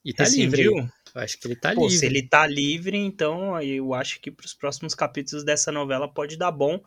E 0.05 0.13
tá 0.13 0.25
rescindiu? 0.25 0.73
livre. 0.73 0.93
Eu 1.15 1.21
acho 1.21 1.39
que 1.39 1.47
ele 1.47 1.57
tá 1.57 1.75
Pô, 1.75 1.83
livre. 1.83 1.99
Se 1.99 2.07
ele 2.07 2.29
tá 2.29 2.47
livre, 2.47 2.97
então 2.97 3.61
eu 3.61 3.95
acho 3.95 4.21
que 4.21 4.31
para 4.31 4.47
os 4.47 4.55
próximos 4.55 4.95
capítulos 4.95 5.45
dessa 5.45 5.71
novela 5.71 6.13
pode 6.13 6.37
dar 6.37 6.51
bom. 6.51 6.83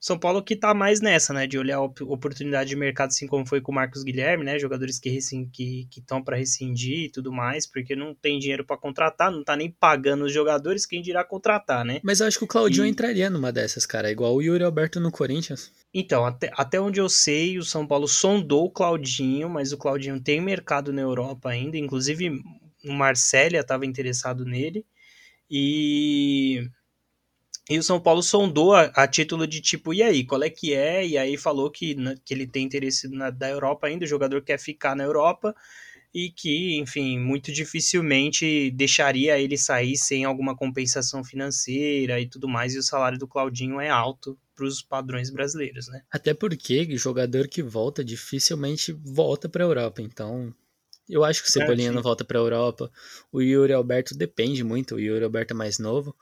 São 0.00 0.18
Paulo 0.18 0.42
que 0.42 0.56
tá 0.56 0.72
mais 0.72 1.02
nessa, 1.02 1.34
né, 1.34 1.46
de 1.46 1.58
olhar 1.58 1.76
a 1.76 1.82
oportunidade 1.82 2.70
de 2.70 2.76
mercado, 2.76 3.08
assim 3.08 3.26
como 3.26 3.44
foi 3.44 3.60
com 3.60 3.70
o 3.70 3.74
Marcos 3.74 4.02
Guilherme, 4.02 4.44
né, 4.44 4.58
jogadores 4.58 4.98
que 4.98 5.10
estão 5.10 5.46
que, 5.52 5.86
que 5.90 6.02
para 6.24 6.38
rescindir 6.38 7.04
e 7.04 7.10
tudo 7.10 7.30
mais, 7.30 7.66
porque 7.66 7.94
não 7.94 8.14
tem 8.14 8.38
dinheiro 8.38 8.64
para 8.64 8.78
contratar, 8.78 9.30
não 9.30 9.44
tá 9.44 9.54
nem 9.54 9.70
pagando 9.70 10.24
os 10.24 10.32
jogadores, 10.32 10.86
quem 10.86 11.02
dirá 11.02 11.22
contratar, 11.22 11.84
né. 11.84 12.00
Mas 12.02 12.20
eu 12.20 12.26
acho 12.26 12.38
que 12.38 12.44
o 12.44 12.48
Claudinho 12.48 12.86
e... 12.86 12.88
entraria 12.88 13.28
numa 13.28 13.52
dessas, 13.52 13.84
cara, 13.84 14.10
igual 14.10 14.34
o 14.34 14.40
Yuri 14.40 14.64
Alberto 14.64 14.98
no 14.98 15.12
Corinthians. 15.12 15.70
Então, 15.92 16.24
até, 16.24 16.50
até 16.54 16.80
onde 16.80 16.98
eu 16.98 17.08
sei, 17.08 17.58
o 17.58 17.62
São 17.62 17.86
Paulo 17.86 18.08
sondou 18.08 18.64
o 18.64 18.70
Claudinho, 18.70 19.50
mas 19.50 19.70
o 19.70 19.76
Claudinho 19.76 20.18
tem 20.18 20.40
mercado 20.40 20.94
na 20.94 21.02
Europa 21.02 21.50
ainda, 21.50 21.76
inclusive 21.76 22.40
o 22.82 22.92
Marcélia 22.92 23.60
estava 23.60 23.84
interessado 23.84 24.46
nele, 24.46 24.86
e 25.50 26.70
e 27.70 27.78
o 27.78 27.82
São 27.84 28.00
Paulo 28.00 28.20
sondou 28.20 28.74
a, 28.74 28.86
a, 28.96 29.06
título 29.06 29.46
de 29.46 29.60
tipo, 29.60 29.94
e 29.94 30.02
aí, 30.02 30.24
qual 30.24 30.42
é 30.42 30.50
que 30.50 30.74
é? 30.74 31.06
E 31.06 31.16
aí 31.16 31.36
falou 31.36 31.70
que, 31.70 31.94
que 32.24 32.34
ele 32.34 32.44
tem 32.44 32.64
interesse 32.64 33.08
na, 33.08 33.30
da 33.30 33.48
Europa 33.48 33.86
ainda, 33.86 34.04
o 34.04 34.08
jogador 34.08 34.42
quer 34.42 34.58
ficar 34.58 34.96
na 34.96 35.04
Europa 35.04 35.54
e 36.12 36.30
que, 36.30 36.76
enfim, 36.80 37.16
muito 37.20 37.52
dificilmente 37.52 38.72
deixaria 38.72 39.38
ele 39.38 39.56
sair 39.56 39.96
sem 39.96 40.24
alguma 40.24 40.56
compensação 40.56 41.22
financeira 41.22 42.20
e 42.20 42.28
tudo 42.28 42.48
mais, 42.48 42.74
e 42.74 42.78
o 42.78 42.82
salário 42.82 43.16
do 43.16 43.28
Claudinho 43.28 43.80
é 43.80 43.88
alto 43.88 44.36
para 44.56 44.66
os 44.66 44.82
padrões 44.82 45.30
brasileiros, 45.30 45.86
né? 45.86 46.02
Até 46.10 46.34
porque 46.34 46.96
jogador 46.96 47.46
que 47.46 47.62
volta 47.62 48.04
dificilmente 48.04 48.92
volta 48.92 49.48
para 49.48 49.62
a 49.62 49.68
Europa, 49.68 50.02
então 50.02 50.52
eu 51.08 51.22
acho 51.22 51.40
que 51.40 51.48
o 51.48 51.52
Cebolinha 51.52 51.90
é, 51.90 51.92
não 51.92 52.02
volta 52.02 52.24
para 52.24 52.36
a 52.36 52.42
Europa. 52.42 52.90
O 53.32 53.40
Yuri 53.40 53.72
Alberto 53.72 54.16
depende 54.16 54.64
muito, 54.64 54.96
o 54.96 55.00
Yuri 55.00 55.24
Alberto 55.24 55.54
é 55.54 55.56
mais 55.56 55.78
novo. 55.78 56.16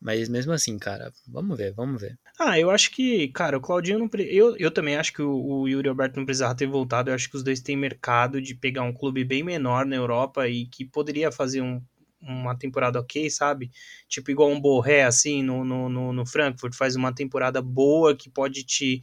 Mas 0.00 0.28
mesmo 0.28 0.52
assim, 0.52 0.78
cara, 0.78 1.12
vamos 1.26 1.56
ver, 1.56 1.72
vamos 1.72 2.00
ver. 2.00 2.16
Ah, 2.38 2.58
eu 2.58 2.70
acho 2.70 2.92
que, 2.92 3.28
cara, 3.28 3.58
o 3.58 3.60
Claudinho 3.60 3.98
não. 3.98 4.08
Eu, 4.18 4.56
eu 4.56 4.70
também 4.70 4.96
acho 4.96 5.12
que 5.12 5.20
o, 5.20 5.32
o 5.32 5.68
Yuri 5.68 5.88
Alberto 5.88 6.18
não 6.18 6.24
precisava 6.24 6.54
ter 6.54 6.66
voltado. 6.66 7.10
Eu 7.10 7.14
acho 7.14 7.28
que 7.28 7.36
os 7.36 7.42
dois 7.42 7.60
têm 7.60 7.76
mercado 7.76 8.40
de 8.40 8.54
pegar 8.54 8.82
um 8.82 8.92
clube 8.92 9.24
bem 9.24 9.42
menor 9.42 9.84
na 9.84 9.96
Europa 9.96 10.48
e 10.48 10.66
que 10.66 10.84
poderia 10.84 11.32
fazer 11.32 11.62
um, 11.62 11.82
uma 12.20 12.56
temporada 12.56 13.00
ok, 13.00 13.28
sabe? 13.28 13.70
Tipo, 14.08 14.30
igual 14.30 14.50
um 14.50 14.60
Borré, 14.60 15.02
assim, 15.02 15.42
no, 15.42 15.64
no, 15.64 15.88
no, 15.88 16.12
no 16.12 16.26
Frankfurt, 16.26 16.74
faz 16.74 16.94
uma 16.94 17.12
temporada 17.12 17.60
boa 17.60 18.14
que 18.14 18.30
pode 18.30 18.64
te 18.64 19.02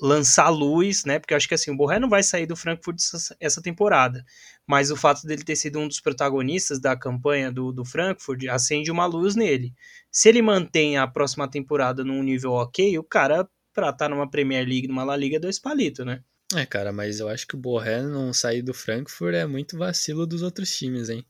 lançar 0.00 0.48
luz, 0.48 1.04
né? 1.04 1.18
Porque 1.18 1.34
eu 1.34 1.36
acho 1.36 1.48
que 1.48 1.54
assim, 1.54 1.70
o 1.70 1.76
Borré 1.76 1.98
não 1.98 2.08
vai 2.08 2.22
sair 2.22 2.46
do 2.46 2.56
Frankfurt 2.56 2.98
essa, 3.38 3.62
temporada. 3.62 4.24
Mas 4.66 4.90
o 4.90 4.96
fato 4.96 5.26
dele 5.26 5.44
ter 5.44 5.56
sido 5.56 5.78
um 5.78 5.88
dos 5.88 6.00
protagonistas 6.00 6.80
da 6.80 6.96
campanha 6.96 7.50
do, 7.50 7.72
do 7.72 7.84
Frankfurt 7.84 8.44
acende 8.48 8.90
uma 8.90 9.06
luz 9.06 9.34
nele. 9.34 9.74
Se 10.10 10.28
ele 10.28 10.40
mantém 10.40 10.96
a 10.96 11.06
próxima 11.06 11.48
temporada 11.48 12.04
num 12.04 12.22
nível 12.22 12.52
ok, 12.52 12.96
o 12.98 13.02
cara, 13.02 13.48
pra 13.72 13.90
estar 13.90 13.98
tá 14.04 14.08
numa 14.08 14.30
Premier 14.30 14.66
League, 14.66 14.88
numa 14.88 15.04
La 15.04 15.16
Liga, 15.16 15.36
é 15.36 15.40
dois 15.40 15.58
palitos, 15.58 16.06
né? 16.06 16.22
É, 16.54 16.66
cara, 16.66 16.92
mas 16.92 17.18
eu 17.18 17.28
acho 17.28 17.46
que 17.46 17.54
o 17.54 17.58
Borré 17.58 18.02
não 18.02 18.32
sair 18.32 18.62
do 18.62 18.74
Frankfurt 18.74 19.34
é 19.34 19.46
muito 19.46 19.76
vacilo 19.78 20.26
dos 20.26 20.42
outros 20.42 20.76
times, 20.76 21.08
hein? 21.08 21.24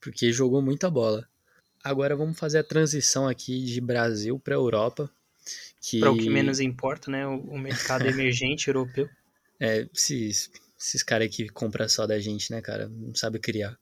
Porque 0.00 0.32
jogou 0.32 0.60
muita 0.60 0.90
bola. 0.90 1.26
Agora 1.82 2.14
vamos 2.14 2.38
fazer 2.38 2.58
a 2.58 2.64
transição 2.64 3.26
aqui 3.26 3.64
de 3.64 3.80
Brasil 3.80 4.38
para 4.38 4.54
Europa 4.54 5.10
que... 5.80 6.00
Para 6.00 6.10
o 6.10 6.18
que 6.18 6.28
menos 6.28 6.60
importa, 6.60 7.10
né? 7.10 7.26
O, 7.26 7.58
mercado 7.58 8.04
emergente 8.06 8.68
europeu. 8.68 9.08
É, 9.58 9.88
esses, 9.94 10.50
esses 10.78 11.02
caras 11.02 11.34
que 11.34 11.48
compram 11.48 11.88
só 11.88 12.06
da 12.06 12.18
gente, 12.18 12.50
né, 12.50 12.60
cara? 12.60 12.88
Não 12.88 13.14
sabe 13.14 13.38
criar. 13.38 13.78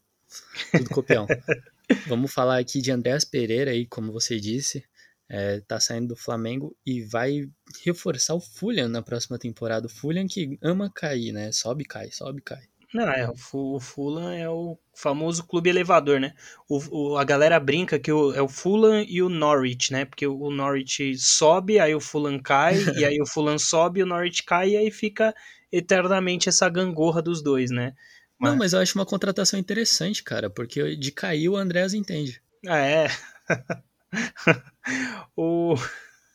Tudo 0.71 0.91
copião. 0.91 1.27
Vamos 2.09 2.33
falar 2.33 2.59
aqui 2.59 2.81
de 2.81 2.91
Andréas 2.91 3.25
Pereira 3.25 3.71
aí, 3.71 3.87
como 3.87 4.13
você 4.13 4.39
disse. 4.41 4.85
É, 5.29 5.61
tá 5.61 5.81
saindo 5.81 6.09
do 6.09 6.17
Flamengo 6.17 6.77
e 6.85 7.03
vai 7.03 7.49
reforçar 7.85 8.35
o 8.35 8.41
Fulham 8.41 8.89
na 8.89 9.03
próxima 9.03 9.39
temporada. 9.39 9.87
O 9.87 9.91
Fulham 9.91 10.27
que 10.27 10.59
ama 10.63 10.91
cair, 10.91 11.33
né? 11.33 11.51
Sobe, 11.51 11.85
cai, 11.85 12.11
sobe, 12.11 12.43
cai. 12.43 12.63
Não, 12.95 13.11
é, 13.11 13.29
o 13.29 13.81
Fulham 13.81 14.31
é 14.31 14.49
o 14.49 14.79
famoso 14.95 15.45
clube 15.45 15.69
elevador, 15.69 16.21
né? 16.21 16.33
O, 16.69 17.15
o, 17.15 17.19
a 17.19 17.25
galera 17.25 17.59
brinca 17.59 17.99
que 17.99 18.13
o, 18.13 18.33
é 18.33 18.41
o 18.41 18.49
Fulham 18.49 19.05
e 19.09 19.21
o 19.21 19.29
Norwich, 19.29 19.93
né? 19.93 20.05
Porque 20.05 20.25
o, 20.25 20.41
o 20.41 20.49
Norwich 20.49 21.19
sobe, 21.19 21.81
aí 21.81 21.93
o 21.93 22.01
Fulham 22.01 22.39
cai, 22.39 22.77
e 22.97 23.05
aí 23.05 23.21
o 23.21 23.27
Fulham 23.27 23.59
sobe, 23.59 24.01
o 24.01 24.07
Norwich 24.07 24.45
cai, 24.45 24.71
e 24.71 24.77
aí 24.77 24.93
fica 24.93 25.35
eternamente 25.73 26.49
essa 26.49 26.69
gangorra 26.69 27.21
dos 27.21 27.43
dois, 27.43 27.73
né? 27.73 27.95
Mas... 28.39 28.53
Não, 28.53 28.59
mas 28.59 28.73
eu 28.73 28.79
acho 28.79 28.97
uma 28.97 29.05
contratação 29.05 29.59
interessante, 29.59 30.23
cara, 30.23 30.49
porque 30.49 30.95
de 30.95 31.11
cair 31.11 31.49
o 31.49 31.57
Andrés 31.57 31.95
entende. 31.95 32.41
Ah, 32.65 32.79
é. 32.79 33.09
o... 35.37 35.75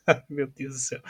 Meu 0.30 0.47
Deus 0.47 0.74
do 0.74 0.80
céu. 0.80 1.01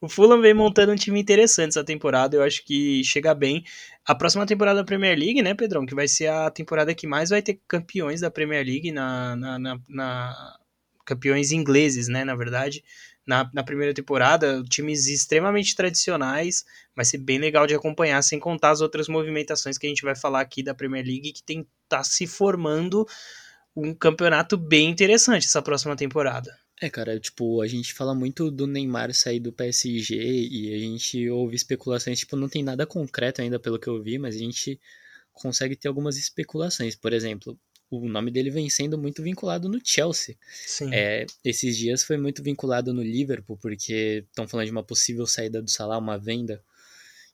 O 0.00 0.08
Fulham 0.08 0.40
vem 0.40 0.54
montando 0.54 0.92
um 0.92 0.96
time 0.96 1.20
interessante 1.20 1.70
essa 1.70 1.84
temporada. 1.84 2.36
Eu 2.36 2.42
acho 2.42 2.64
que 2.64 3.02
chega 3.04 3.34
bem. 3.34 3.64
A 4.04 4.14
próxima 4.14 4.46
temporada 4.46 4.80
da 4.80 4.84
Premier 4.84 5.18
League, 5.18 5.42
né, 5.42 5.54
Pedrão? 5.54 5.86
Que 5.86 5.94
vai 5.94 6.08
ser 6.08 6.28
a 6.28 6.50
temporada 6.50 6.94
que 6.94 7.06
mais 7.06 7.30
vai 7.30 7.42
ter 7.42 7.60
campeões 7.66 8.20
da 8.20 8.30
Premier 8.30 8.64
League 8.64 8.92
na, 8.92 9.36
na, 9.36 9.58
na, 9.58 9.80
na 9.88 10.58
campeões 11.04 11.52
ingleses, 11.52 12.08
né? 12.08 12.24
Na 12.24 12.34
verdade, 12.34 12.82
na, 13.26 13.50
na 13.52 13.62
primeira 13.62 13.94
temporada, 13.94 14.62
times 14.64 15.06
extremamente 15.06 15.74
tradicionais. 15.74 16.64
Vai 16.94 17.04
ser 17.04 17.18
bem 17.18 17.38
legal 17.38 17.66
de 17.66 17.74
acompanhar, 17.74 18.22
sem 18.22 18.38
contar 18.38 18.70
as 18.70 18.80
outras 18.80 19.08
movimentações 19.08 19.78
que 19.78 19.86
a 19.86 19.90
gente 19.90 20.02
vai 20.02 20.16
falar 20.16 20.40
aqui 20.40 20.62
da 20.62 20.74
Premier 20.74 21.04
League, 21.04 21.32
que 21.32 21.42
tem 21.42 21.66
tá 21.88 22.02
se 22.02 22.26
formando 22.26 23.06
um 23.74 23.94
campeonato 23.94 24.56
bem 24.56 24.90
interessante 24.90 25.46
essa 25.46 25.62
próxima 25.62 25.94
temporada. 25.94 26.52
É, 26.80 26.88
cara, 26.88 27.18
tipo, 27.18 27.60
a 27.60 27.66
gente 27.66 27.92
fala 27.92 28.14
muito 28.14 28.50
do 28.50 28.66
Neymar 28.66 29.12
sair 29.12 29.40
do 29.40 29.52
PSG 29.52 30.14
e 30.14 30.74
a 30.74 30.78
gente 30.78 31.28
ouve 31.28 31.56
especulações, 31.56 32.20
tipo, 32.20 32.36
não 32.36 32.48
tem 32.48 32.62
nada 32.62 32.86
concreto 32.86 33.42
ainda 33.42 33.58
pelo 33.58 33.80
que 33.80 33.88
eu 33.88 34.00
vi, 34.00 34.16
mas 34.16 34.36
a 34.36 34.38
gente 34.38 34.80
consegue 35.32 35.74
ter 35.74 35.88
algumas 35.88 36.16
especulações. 36.16 36.94
Por 36.94 37.12
exemplo, 37.12 37.58
o 37.90 38.08
nome 38.08 38.30
dele 38.30 38.50
vem 38.50 38.70
sendo 38.70 38.96
muito 38.96 39.22
vinculado 39.22 39.68
no 39.68 39.80
Chelsea. 39.82 40.36
Sim. 40.66 40.90
É, 40.92 41.26
esses 41.44 41.76
dias 41.76 42.04
foi 42.04 42.16
muito 42.16 42.42
vinculado 42.42 42.92
no 42.92 43.02
Liverpool, 43.02 43.56
porque 43.56 44.24
estão 44.28 44.46
falando 44.46 44.66
de 44.66 44.72
uma 44.72 44.84
possível 44.84 45.26
saída 45.26 45.60
do 45.60 45.70
Salah, 45.70 45.98
uma 45.98 46.18
venda. 46.18 46.62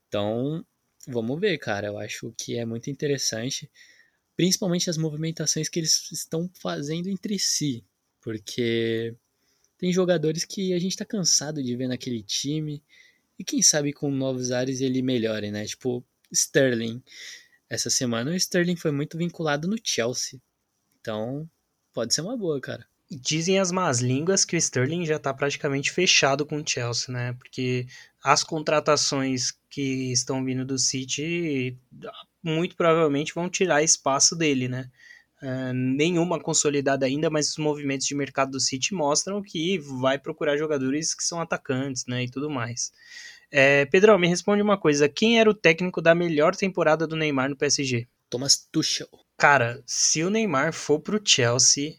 Então, 0.09 0.64
vamos 1.07 1.38
ver, 1.38 1.59
cara. 1.59 1.88
Eu 1.88 1.99
acho 1.99 2.32
que 2.38 2.57
é 2.57 2.64
muito 2.64 2.88
interessante, 2.88 3.70
principalmente 4.36 4.88
as 4.88 4.97
movimentações 4.97 5.68
que 5.68 5.80
eles 5.80 6.11
estão 6.12 6.49
fazendo 6.55 7.09
entre 7.09 7.38
si, 7.38 7.84
porque 8.22 9.14
tem 9.85 9.93
jogadores 9.93 10.47
que 10.47 10.72
a 10.72 10.78
gente 10.78 10.97
tá 10.97 11.05
cansado 11.05 11.62
de 11.62 11.76
ver 11.76 11.89
naquele 11.89 12.22
time. 12.22 12.82
E 13.39 13.45
quem 13.45 13.61
sabe 13.61 13.93
com 13.93 14.11
novos 14.11 14.51
ares 14.51 14.80
ele 14.80 15.03
melhore, 15.03 15.51
né? 15.51 15.66
Tipo, 15.66 16.03
Sterling. 16.32 17.03
Essa 17.68 17.91
semana 17.91 18.30
o 18.30 18.35
Sterling 18.35 18.76
foi 18.76 18.91
muito 18.91 19.18
vinculado 19.18 19.68
no 19.68 19.76
Chelsea. 19.85 20.41
Então, 20.99 21.47
pode 21.93 22.14
ser 22.14 22.22
uma 22.22 22.35
boa, 22.35 22.59
cara. 22.62 22.87
Dizem 23.11 23.59
as 23.59 23.70
más 23.70 24.01
línguas 24.01 24.43
que 24.47 24.57
o 24.57 24.59
Sterling 24.59 25.05
já 25.05 25.18
tá 25.18 25.35
praticamente 25.35 25.93
fechado 25.93 26.47
com 26.47 26.62
o 26.62 26.66
Chelsea, 26.66 27.12
né? 27.12 27.35
Porque 27.35 27.87
as 28.22 28.43
contratações 28.43 29.53
que 29.68 30.11
estão 30.12 30.43
vindo 30.43 30.64
do 30.64 30.78
City 30.78 31.76
muito 32.43 32.74
provavelmente 32.74 33.35
vão 33.35 33.51
tirar 33.51 33.82
espaço 33.82 34.35
dele, 34.35 34.66
né? 34.66 34.91
Uh, 35.45 35.74
nenhuma 35.74 36.40
consolidada 36.40 37.05
ainda, 37.05 37.28
mas 37.28 37.51
os 37.51 37.59
movimentos 37.59 38.07
de 38.07 38.14
mercado 38.14 38.53
do 38.53 38.61
City 38.61 38.95
mostram 38.95 39.42
que 39.42 39.78
vai 39.78 40.18
procurar 40.18 40.57
jogadores 40.57 41.14
que 41.14 41.22
são 41.22 41.38
atacantes, 41.38 42.07
né, 42.07 42.24
e 42.24 42.30
tudo 42.30 42.49
mais. 42.49 42.90
É, 43.51 43.84
Pedrão, 43.84 44.18
me 44.18 44.26
responde 44.26 44.62
uma 44.62 44.78
coisa, 44.78 45.07
quem 45.07 45.38
era 45.38 45.51
o 45.51 45.53
técnico 45.53 46.01
da 46.01 46.14
melhor 46.14 46.57
temporada 46.57 47.07
do 47.07 47.14
Neymar 47.14 47.51
no 47.51 47.57
PSG? 47.57 48.09
Thomas 48.30 48.57
Tuchel. 48.72 49.07
Cara, 49.36 49.82
se 49.84 50.22
o 50.22 50.30
Neymar 50.30 50.72
for 50.72 50.99
pro 50.99 51.20
Chelsea, 51.22 51.97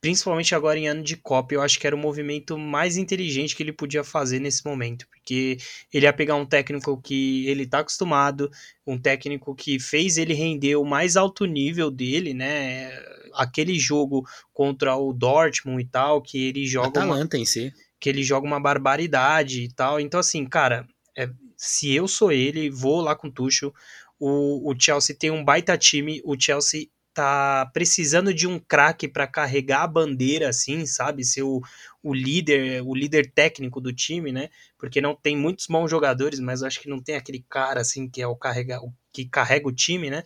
principalmente 0.00 0.54
agora 0.54 0.78
em 0.78 0.88
ano 0.88 1.02
de 1.02 1.16
Copa, 1.16 1.54
eu 1.54 1.62
acho 1.62 1.78
que 1.78 1.86
era 1.86 1.96
o 1.96 1.98
movimento 1.98 2.58
mais 2.58 2.96
inteligente 2.96 3.56
que 3.56 3.62
ele 3.62 3.72
podia 3.72 4.04
fazer 4.04 4.38
nesse 4.38 4.64
momento, 4.64 5.06
porque 5.08 5.58
ele 5.92 6.06
ia 6.06 6.12
pegar 6.12 6.36
um 6.36 6.46
técnico 6.46 7.00
que 7.00 7.46
ele 7.46 7.66
tá 7.66 7.80
acostumado, 7.80 8.50
um 8.86 8.98
técnico 8.98 9.54
que 9.54 9.78
fez 9.78 10.16
ele 10.18 10.34
render 10.34 10.76
o 10.76 10.84
mais 10.84 11.16
alto 11.16 11.44
nível 11.44 11.90
dele, 11.90 12.34
né? 12.34 12.90
Aquele 13.34 13.78
jogo 13.78 14.26
contra 14.52 14.96
o 14.96 15.12
Dortmund 15.12 15.82
e 15.82 15.86
tal, 15.86 16.22
que 16.22 16.46
ele 16.46 16.66
joga 16.66 16.88
Atalanta 16.88 17.36
uma, 17.36 17.42
em 17.42 17.46
si. 17.46 17.72
que 18.00 18.08
ele 18.08 18.22
joga 18.22 18.46
uma 18.46 18.60
barbaridade 18.60 19.62
e 19.62 19.72
tal. 19.72 20.00
Então 20.00 20.20
assim, 20.20 20.44
cara, 20.46 20.86
é, 21.16 21.28
se 21.56 21.92
eu 21.94 22.06
sou 22.06 22.30
ele, 22.30 22.70
vou 22.70 23.00
lá 23.00 23.16
com 23.16 23.28
o 23.28 23.32
Tuchel. 23.32 23.72
O, 24.18 24.70
o 24.70 24.74
Chelsea 24.78 25.14
tem 25.14 25.30
um 25.30 25.44
baita 25.44 25.76
time, 25.76 26.22
o 26.24 26.40
Chelsea 26.40 26.88
tá 27.16 27.64
precisando 27.72 28.34
de 28.34 28.46
um 28.46 28.58
craque 28.58 29.08
para 29.08 29.26
carregar 29.26 29.84
a 29.84 29.86
bandeira, 29.86 30.50
assim, 30.50 30.84
sabe? 30.84 31.24
Ser 31.24 31.44
o, 31.44 31.62
o 32.02 32.12
líder, 32.12 32.82
o 32.82 32.94
líder 32.94 33.32
técnico 33.32 33.80
do 33.80 33.90
time, 33.90 34.30
né? 34.30 34.50
Porque 34.76 35.00
não 35.00 35.14
tem 35.16 35.34
muitos 35.34 35.66
bons 35.66 35.90
jogadores, 35.90 36.38
mas 36.40 36.62
acho 36.62 36.78
que 36.78 36.90
não 36.90 37.02
tem 37.02 37.16
aquele 37.16 37.42
cara, 37.48 37.80
assim, 37.80 38.06
que 38.06 38.20
é 38.20 38.26
o, 38.26 38.36
carrega, 38.36 38.82
o 38.82 38.92
que 39.10 39.24
carrega 39.24 39.66
o 39.66 39.72
time, 39.72 40.10
né? 40.10 40.24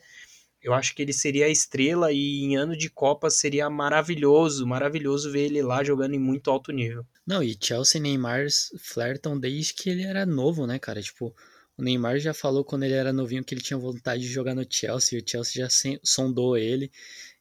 Eu 0.61 0.75
acho 0.75 0.93
que 0.93 1.01
ele 1.01 1.13
seria 1.13 1.47
a 1.47 1.49
estrela 1.49 2.11
e 2.13 2.43
em 2.43 2.57
ano 2.57 2.77
de 2.77 2.91
Copa 2.91 3.31
seria 3.31 3.71
maravilhoso, 3.71 4.67
maravilhoso 4.67 5.31
ver 5.31 5.45
ele 5.45 5.63
lá 5.63 5.85
jogando 5.85 6.15
em 6.15 6.19
muito 6.19 6.51
alto 6.51 6.73
nível. 6.73 7.07
Não, 7.25 7.41
e 7.41 7.57
Chelsea 7.59 8.01
e 8.01 8.03
Neymar 8.03 8.47
flertam 8.81 9.39
desde 9.39 9.75
que 9.75 9.89
ele 9.89 10.03
era 10.03 10.27
novo, 10.27 10.67
né, 10.67 10.77
cara? 10.81 11.01
Tipo, 11.01 11.33
o 11.81 11.83
Neymar 11.83 12.19
já 12.19 12.35
falou 12.35 12.63
quando 12.63 12.83
ele 12.83 12.95
era 12.95 13.13
novinho 13.13 13.43
que 13.43 13.55
ele 13.55 13.63
tinha 13.63 13.79
vontade 13.79 14.23
de 14.23 14.29
jogar 14.29 14.55
no 14.55 14.67
Chelsea, 14.69 15.19
e 15.19 15.23
o 15.23 15.25
Chelsea 15.27 15.67
já 15.67 15.99
sondou 16.03 16.57
ele. 16.57 16.93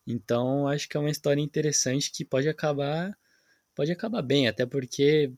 Então, 0.08 0.68
acho 0.68 0.88
que 0.88 0.96
é 0.96 1.00
uma 1.00 1.10
história 1.10 1.42
interessante 1.42 2.12
que 2.12 2.24
pode 2.24 2.48
acabar 2.48 3.16
pode 3.76 3.92
acabar 3.92 4.22
bem, 4.22 4.48
até 4.48 4.66
porque 4.66 5.32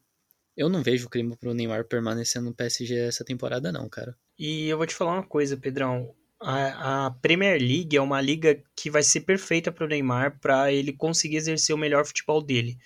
eu 0.56 0.68
não 0.68 0.82
vejo 0.82 1.06
o 1.06 1.10
clima 1.10 1.36
pro 1.36 1.54
Neymar 1.54 1.84
permanecer 1.84 2.42
no 2.42 2.54
PSG 2.54 2.96
essa 2.96 3.24
temporada 3.24 3.70
não, 3.70 3.88
cara. 3.88 4.16
E 4.38 4.68
eu 4.68 4.76
vou 4.76 4.86
te 4.86 4.94
falar 4.94 5.12
uma 5.12 5.26
coisa, 5.26 5.56
Pedrão. 5.56 6.12
A, 6.40 7.06
a 7.06 7.10
Premier 7.10 7.60
League 7.60 7.96
é 7.96 8.00
uma 8.00 8.20
liga 8.20 8.60
que 8.74 8.90
vai 8.90 9.02
ser 9.02 9.20
perfeita 9.20 9.70
para 9.70 9.84
o 9.84 9.88
Neymar 9.88 10.40
para 10.40 10.72
ele 10.72 10.92
conseguir 10.92 11.36
exercer 11.36 11.74
o 11.74 11.78
melhor 11.78 12.04
futebol 12.04 12.42
dele. 12.42 12.76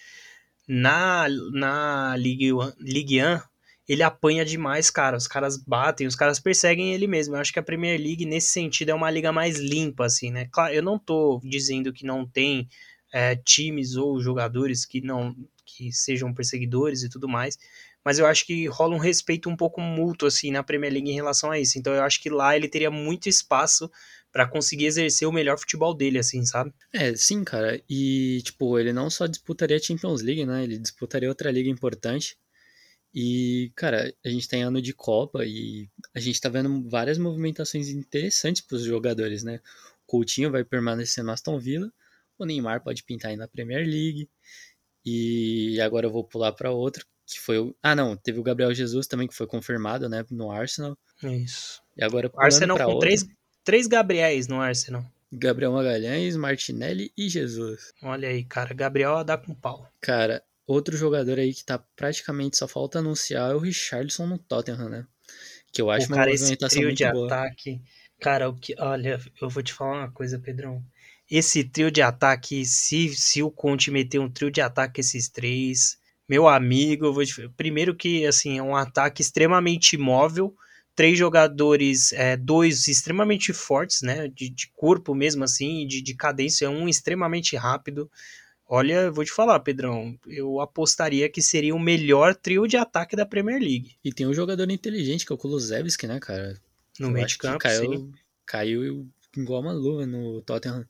Na, 0.68 1.26
na 1.52 2.16
Ligue, 2.18 2.50
Ligue 2.78 3.22
1, 3.22 3.40
ele 3.88 4.02
apanha 4.02 4.44
demais, 4.44 4.90
cara. 4.90 5.16
Os 5.16 5.28
caras 5.28 5.56
batem, 5.56 6.06
os 6.06 6.16
caras 6.16 6.40
perseguem 6.40 6.92
ele 6.92 7.06
mesmo. 7.06 7.34
Eu 7.34 7.40
acho 7.40 7.52
que 7.52 7.58
a 7.58 7.62
Premier 7.62 8.00
League, 8.00 8.26
nesse 8.26 8.48
sentido, 8.48 8.90
é 8.90 8.94
uma 8.94 9.10
liga 9.10 9.32
mais 9.32 9.58
limpa, 9.58 10.06
assim, 10.06 10.30
né? 10.30 10.48
Claro, 10.50 10.74
eu 10.74 10.82
não 10.82 10.98
tô 10.98 11.40
dizendo 11.44 11.92
que 11.92 12.04
não 12.04 12.26
tem 12.26 12.68
é, 13.12 13.36
times 13.36 13.96
ou 13.96 14.20
jogadores 14.20 14.84
que 14.84 15.00
não 15.00 15.34
que 15.64 15.92
sejam 15.92 16.32
perseguidores 16.32 17.02
e 17.02 17.08
tudo 17.08 17.28
mais, 17.28 17.58
mas 18.04 18.20
eu 18.20 18.26
acho 18.26 18.46
que 18.46 18.66
rola 18.68 18.94
um 18.94 19.00
respeito 19.00 19.50
um 19.50 19.56
pouco 19.56 19.80
mútuo 19.80 20.28
assim 20.28 20.52
na 20.52 20.62
Premier 20.62 20.92
League 20.92 21.10
em 21.10 21.14
relação 21.14 21.50
a 21.50 21.58
isso. 21.58 21.76
Então 21.76 21.92
eu 21.92 22.02
acho 22.02 22.22
que 22.22 22.30
lá 22.30 22.56
ele 22.56 22.68
teria 22.68 22.90
muito 22.90 23.28
espaço 23.28 23.90
para 24.32 24.46
conseguir 24.46 24.86
exercer 24.86 25.26
o 25.26 25.32
melhor 25.32 25.58
futebol 25.58 25.94
dele, 25.94 26.18
assim, 26.18 26.44
sabe? 26.44 26.72
É, 26.92 27.16
sim, 27.16 27.42
cara. 27.42 27.82
E, 27.88 28.42
tipo, 28.44 28.78
ele 28.78 28.92
não 28.92 29.08
só 29.08 29.26
disputaria 29.26 29.76
a 29.76 29.80
Champions 29.80 30.20
League, 30.20 30.44
né? 30.44 30.62
Ele 30.62 30.78
disputaria 30.78 31.28
outra 31.28 31.50
liga 31.50 31.70
importante. 31.70 32.36
E, 33.18 33.72
cara, 33.74 34.14
a 34.22 34.28
gente 34.28 34.46
tem 34.46 34.62
ano 34.62 34.82
de 34.82 34.92
Copa 34.92 35.42
e 35.42 35.88
a 36.14 36.20
gente 36.20 36.38
tá 36.38 36.50
vendo 36.50 36.86
várias 36.86 37.16
movimentações 37.16 37.88
interessantes 37.88 38.60
para 38.60 38.76
os 38.76 38.82
jogadores, 38.82 39.42
né? 39.42 39.58
O 40.02 40.06
Coutinho 40.06 40.50
vai 40.50 40.62
permanecer 40.62 41.24
no 41.24 41.30
Aston 41.30 41.58
Villa, 41.58 41.90
o 42.38 42.44
Neymar 42.44 42.84
pode 42.84 43.02
pintar 43.02 43.30
aí 43.30 43.36
na 43.38 43.48
Premier 43.48 43.86
League. 43.86 44.28
E 45.02 45.80
agora 45.80 46.04
eu 46.04 46.10
vou 46.10 46.24
pular 46.24 46.52
para 46.52 46.70
outro, 46.70 47.06
que 47.24 47.40
foi 47.40 47.58
o. 47.58 47.74
Ah, 47.82 47.94
não, 47.94 48.18
teve 48.18 48.38
o 48.38 48.42
Gabriel 48.42 48.74
Jesus 48.74 49.06
também, 49.06 49.26
que 49.26 49.34
foi 49.34 49.46
confirmado, 49.46 50.10
né, 50.10 50.22
no 50.30 50.50
Arsenal. 50.50 50.94
Isso. 51.22 51.80
E 51.96 52.04
agora 52.04 52.30
o 52.30 52.38
Arsenal 52.38 52.76
com 52.76 52.84
outro, 52.84 53.00
três, 53.00 53.26
três 53.64 53.86
Gabriéis 53.86 54.46
no 54.46 54.60
Arsenal. 54.60 55.02
Gabriel 55.32 55.72
Magalhães, 55.72 56.36
Martinelli 56.36 57.10
e 57.16 57.30
Jesus. 57.30 57.94
Olha 58.02 58.28
aí, 58.28 58.44
cara, 58.44 58.74
Gabriel 58.74 59.24
dá 59.24 59.38
com 59.38 59.54
pau. 59.54 59.90
Cara, 60.02 60.42
outro 60.66 60.96
jogador 60.96 61.38
aí 61.38 61.54
que 61.54 61.64
tá 61.64 61.78
praticamente 61.78 62.56
só 62.56 62.66
falta 62.66 62.98
anunciar 62.98 63.50
é 63.50 63.54
o 63.54 63.58
Richardson 63.58 64.26
no 64.26 64.38
Tottenham, 64.38 64.88
né? 64.88 65.06
Que 65.72 65.80
eu 65.80 65.90
acho 65.90 66.08
cara, 66.08 66.22
uma 66.22 66.26
movimentação 66.26 66.66
esse 66.66 66.76
trio 66.76 66.94
de 66.94 67.12
boa. 67.12 67.26
ataque. 67.26 67.80
Cara, 68.20 68.48
o 68.48 68.54
que, 68.54 68.74
olha, 68.78 69.20
eu 69.40 69.48
vou 69.48 69.62
te 69.62 69.72
falar 69.72 69.98
uma 69.98 70.10
coisa, 70.10 70.38
Pedrão. 70.38 70.82
Esse 71.30 71.64
trio 71.64 71.90
de 71.90 72.00
ataque, 72.00 72.64
se, 72.64 73.14
se 73.14 73.42
o 73.42 73.50
Conte 73.50 73.90
meter 73.90 74.18
um 74.18 74.30
trio 74.30 74.50
de 74.50 74.60
ataque 74.60 75.00
esses 75.00 75.28
três, 75.28 75.98
meu 76.28 76.48
amigo, 76.48 77.06
eu 77.06 77.12
vou 77.12 77.24
te... 77.24 77.48
primeiro 77.50 77.94
que 77.94 78.26
assim 78.26 78.58
é 78.58 78.62
um 78.62 78.76
ataque 78.76 79.22
extremamente 79.22 79.96
móvel, 79.96 80.56
três 80.94 81.18
jogadores, 81.18 82.12
é, 82.12 82.36
dois 82.36 82.88
extremamente 82.88 83.52
fortes, 83.52 84.02
né, 84.02 84.28
de, 84.28 84.48
de 84.48 84.68
corpo 84.74 85.14
mesmo 85.14 85.44
assim, 85.44 85.86
de, 85.86 86.00
de 86.00 86.14
cadência, 86.14 86.70
um 86.70 86.88
extremamente 86.88 87.54
rápido. 87.54 88.10
Olha, 88.68 89.10
vou 89.12 89.24
te 89.24 89.30
falar, 89.30 89.60
Pedrão, 89.60 90.18
eu 90.26 90.60
apostaria 90.60 91.28
que 91.28 91.40
seria 91.40 91.74
o 91.74 91.78
melhor 91.78 92.34
trio 92.34 92.66
de 92.66 92.76
ataque 92.76 93.14
da 93.14 93.24
Premier 93.24 93.60
League. 93.60 93.96
E 94.04 94.12
tem 94.12 94.26
um 94.26 94.34
jogador 94.34 94.68
inteligente 94.70 95.24
que 95.24 95.32
é 95.32 95.34
o 95.34 95.38
Kulusevski, 95.38 96.06
né, 96.06 96.18
cara? 96.18 96.60
No 96.98 97.10
meio 97.10 97.26
de 97.26 97.38
campo, 97.38 97.58
caiu, 97.58 97.92
sim. 97.92 98.12
Caiu 98.44 99.08
igual 99.36 99.60
uma 99.60 99.72
luva 99.72 100.04
no 100.04 100.42
Tottenham. 100.42 100.84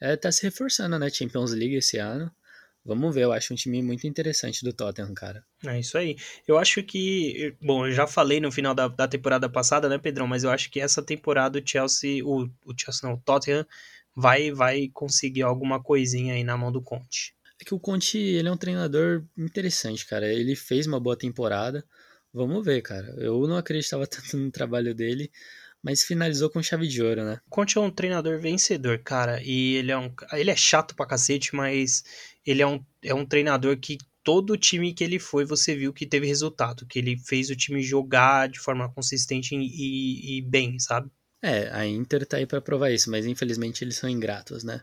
É, 0.00 0.16
tá 0.16 0.30
se 0.30 0.44
reforçando, 0.44 0.96
né, 0.96 1.10
Champions 1.10 1.52
League 1.52 1.74
esse 1.74 1.98
ano. 1.98 2.30
Vamos 2.84 3.14
ver, 3.14 3.24
eu 3.24 3.32
acho 3.32 3.52
um 3.52 3.56
time 3.56 3.82
muito 3.82 4.06
interessante 4.06 4.64
do 4.64 4.72
Tottenham, 4.72 5.12
cara. 5.12 5.44
É 5.66 5.78
isso 5.78 5.98
aí. 5.98 6.16
Eu 6.46 6.56
acho 6.56 6.82
que. 6.82 7.54
Bom, 7.60 7.86
eu 7.86 7.92
já 7.92 8.06
falei 8.06 8.40
no 8.40 8.50
final 8.50 8.74
da, 8.74 8.88
da 8.88 9.06
temporada 9.06 9.46
passada, 9.46 9.88
né, 9.88 9.98
Pedrão? 9.98 10.26
Mas 10.26 10.44
eu 10.44 10.50
acho 10.50 10.70
que 10.70 10.80
essa 10.80 11.02
temporada 11.02 11.58
o 11.58 11.62
Chelsea. 11.62 12.24
O, 12.24 12.48
o 12.64 12.74
Chelsea 12.74 13.06
não, 13.06 13.16
o 13.16 13.20
Tottenham 13.20 13.66
vai, 14.18 14.50
vai 14.50 14.90
conseguir 14.92 15.42
alguma 15.42 15.80
coisinha 15.80 16.34
aí 16.34 16.42
na 16.42 16.56
mão 16.56 16.72
do 16.72 16.82
Conte. 16.82 17.36
É 17.60 17.64
que 17.64 17.72
o 17.72 17.78
Conte, 17.78 18.18
ele 18.18 18.48
é 18.48 18.52
um 18.52 18.56
treinador 18.56 19.24
interessante, 19.36 20.04
cara. 20.04 20.26
Ele 20.26 20.56
fez 20.56 20.88
uma 20.88 20.98
boa 20.98 21.16
temporada. 21.16 21.84
Vamos 22.32 22.64
ver, 22.64 22.82
cara. 22.82 23.14
Eu 23.18 23.46
não 23.46 23.56
acreditava 23.56 24.06
tanto 24.10 24.36
no 24.36 24.50
trabalho 24.50 24.92
dele, 24.92 25.30
mas 25.80 26.02
finalizou 26.02 26.50
com 26.50 26.60
chave 26.60 26.88
de 26.88 27.00
ouro, 27.00 27.24
né? 27.24 27.40
Conte 27.48 27.78
é 27.78 27.80
um 27.80 27.92
treinador 27.92 28.40
vencedor, 28.40 28.98
cara. 28.98 29.40
E 29.40 29.76
ele 29.76 29.92
é 29.92 29.96
um. 29.98 30.12
Ele 30.32 30.50
é 30.50 30.56
chato 30.56 30.96
pra 30.96 31.06
cacete, 31.06 31.54
mas 31.54 32.02
ele 32.44 32.60
é 32.60 32.66
um, 32.66 32.84
é 33.04 33.14
um 33.14 33.24
treinador 33.24 33.78
que 33.78 33.98
todo 34.24 34.58
time 34.58 34.92
que 34.92 35.04
ele 35.04 35.20
foi, 35.20 35.44
você 35.44 35.76
viu 35.76 35.92
que 35.92 36.04
teve 36.04 36.26
resultado, 36.26 36.86
que 36.86 36.98
ele 36.98 37.16
fez 37.16 37.50
o 37.50 37.56
time 37.56 37.80
jogar 37.82 38.48
de 38.48 38.58
forma 38.58 38.92
consistente 38.92 39.54
e, 39.54 40.38
e 40.38 40.42
bem, 40.42 40.76
sabe? 40.80 41.08
É, 41.40 41.68
a 41.70 41.86
Inter 41.86 42.26
tá 42.26 42.36
aí 42.36 42.46
para 42.46 42.60
provar 42.60 42.90
isso, 42.90 43.10
mas 43.10 43.26
infelizmente 43.26 43.84
eles 43.84 43.96
são 43.96 44.08
ingratos, 44.08 44.64
né? 44.64 44.82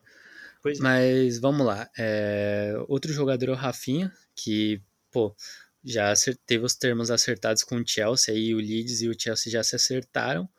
Pois 0.62 0.80
é. 0.80 0.82
mas 0.82 1.38
é. 1.38 1.40
vamos 1.40 1.66
lá. 1.66 1.90
É... 1.98 2.74
Outro 2.88 3.12
jogador 3.12 3.50
é 3.50 3.52
o 3.52 3.56
Rafinha, 3.56 4.12
que, 4.36 4.82
pô, 5.12 5.36
já 5.84 6.14
teve 6.46 6.66
os 6.66 6.74
termos 6.74 7.12
acertados 7.12 7.64
com 7.64 7.76
o 7.76 7.88
Chelsea, 7.88 8.34
aí 8.34 8.54
o 8.56 8.58
Leeds 8.58 9.02
e 9.02 9.10
o 9.10 9.20
Chelsea 9.20 9.52
já 9.52 9.64
se 9.64 9.76
acertaram, 9.76 10.50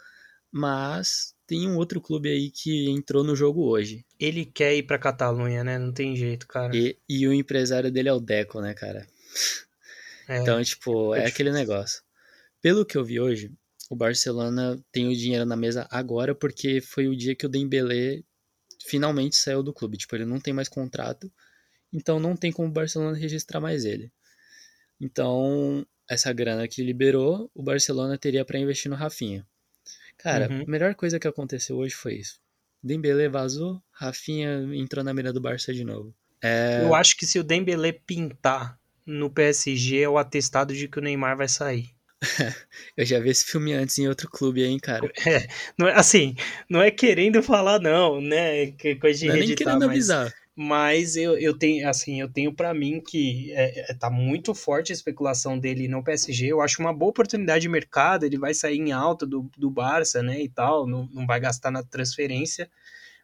mas 0.51 1.35
tem 1.47 1.69
um 1.69 1.77
outro 1.77 2.01
clube 2.01 2.29
aí 2.29 2.51
que 2.51 2.89
entrou 2.91 3.25
no 3.25 3.35
jogo 3.35 3.65
hoje. 3.65 4.05
Ele 4.19 4.45
quer 4.45 4.75
ir 4.77 4.83
pra 4.83 4.99
Catalunha, 4.99 5.65
né? 5.65 5.79
Não 5.79 5.93
tem 5.93 6.15
jeito, 6.15 6.47
cara. 6.47 6.75
E, 6.77 6.99
e 7.09 7.27
o 7.27 7.33
empresário 7.33 7.91
dele 7.91 8.09
é 8.09 8.13
o 8.13 8.21
Deco, 8.21 8.61
né, 8.61 8.75
cara? 8.75 9.07
É, 10.29 10.39
então, 10.39 10.63
tipo, 10.63 11.15
é, 11.15 11.25
é 11.25 11.27
aquele 11.27 11.53
negócio. 11.53 12.03
Pelo 12.61 12.85
que 12.85 12.97
eu 12.97 13.05
vi 13.05 13.21
hoje, 13.21 13.53
o 13.91 13.97
Barcelona 13.97 14.81
tem 14.91 15.09
o 15.09 15.15
dinheiro 15.15 15.45
na 15.45 15.57
mesa 15.57 15.87
agora 15.91 16.35
porque 16.35 16.81
foi 16.81 17.07
o 17.07 17.17
dia 17.17 17.35
que 17.35 17.47
o 17.47 17.49
Dembélé 17.49 18.23
finalmente 18.87 19.37
saiu 19.37 19.63
do 19.63 19.73
clube. 19.73 19.97
Tipo, 19.97 20.17
ele 20.17 20.25
não 20.25 20.41
tem 20.41 20.53
mais 20.53 20.69
contrato, 20.69 21.31
então 21.93 22.19
não 22.19 22.37
tem 22.37 22.53
como 22.53 22.69
o 22.69 22.73
Barcelona 22.73 23.17
registrar 23.17 23.61
mais 23.61 23.85
ele. 23.85 24.13
Então, 25.01 25.87
essa 26.09 26.33
grana 26.33 26.67
que 26.67 26.83
liberou, 26.83 27.51
o 27.55 27.63
Barcelona 27.63 28.17
teria 28.17 28.45
para 28.45 28.59
investir 28.59 28.91
no 28.91 28.97
Rafinha. 28.97 29.47
Cara, 30.17 30.51
uhum. 30.51 30.63
a 30.63 30.71
melhor 30.71 30.95
coisa 30.95 31.19
que 31.19 31.29
aconteceu 31.29 31.77
hoje 31.77 31.95
foi 31.95 32.15
isso. 32.15 32.41
Dembele 32.83 33.29
vazou, 33.29 33.83
Rafinha 33.91 34.63
entrou 34.75 35.05
na 35.05 35.13
mira 35.13 35.33
do 35.33 35.41
Barça 35.41 35.73
de 35.75 35.85
novo. 35.85 36.15
É... 36.43 36.83
Eu 36.83 36.95
acho 36.95 37.17
que 37.17 37.27
se 37.27 37.39
o 37.39 37.45
Dembele 37.45 37.93
pintar 37.93 38.79
no 39.05 39.31
PSG 39.31 40.01
é 40.01 40.09
o 40.09 40.19
atestado 40.19 40.75
de 40.75 40.89
que 40.89 40.99
o 40.99 41.03
Neymar 41.03 41.37
vai 41.37 41.49
sair. 41.49 41.96
eu 42.97 43.05
já 43.05 43.19
vi 43.21 43.31
esse 43.31 43.45
filme 43.45 43.73
antes 43.73 43.99
em 43.99 44.09
outro 44.09 44.29
clube 44.31 44.65
aí, 44.65 44.79
cara. 44.81 45.11
É, 45.27 45.47
não 45.79 45.89
é, 45.89 45.95
assim, 45.95 46.35
não 46.69 46.83
é 46.83 46.91
querendo 46.91 47.43
falar 47.43 47.81
não, 47.81 48.21
né? 48.21 48.73
Que 48.73 48.97
coisa 48.97 49.19
de 49.19 49.29
não 49.29 49.35
é 49.37 49.39
nem 49.39 49.55
querendo 49.55 49.81
mas... 49.81 49.91
avisar 49.91 50.35
mas 50.59 51.17
eu, 51.17 51.39
eu 51.39 51.57
tenho 51.57 51.87
assim 51.87 52.19
eu 52.19 52.33
tenho 52.33 52.51
para 52.51 52.73
mim 52.73 52.99
que 52.99 53.53
é, 53.53 53.91
é, 53.91 53.95
tá 53.95 54.09
muito 54.09 54.55
forte 54.55 54.91
a 54.91 54.95
especulação 54.95 55.59
dele 55.59 55.87
no 55.87 56.03
PSG 56.03 56.47
eu 56.47 56.63
acho 56.63 56.81
uma 56.81 56.95
boa 56.95 57.11
oportunidade 57.11 57.61
de 57.61 57.69
mercado 57.69 58.25
ele 58.25 58.39
vai 58.39 58.55
sair 58.55 58.79
em 58.79 58.91
alta 58.91 59.27
do, 59.27 59.51
do 59.59 59.71
Barça 59.71 60.23
né 60.23 60.41
e 60.41 60.49
tal 60.49 60.87
não, 60.87 61.07
não 61.13 61.27
vai 61.27 61.39
gastar 61.39 61.71
na 61.71 61.83
transferência 61.83 62.71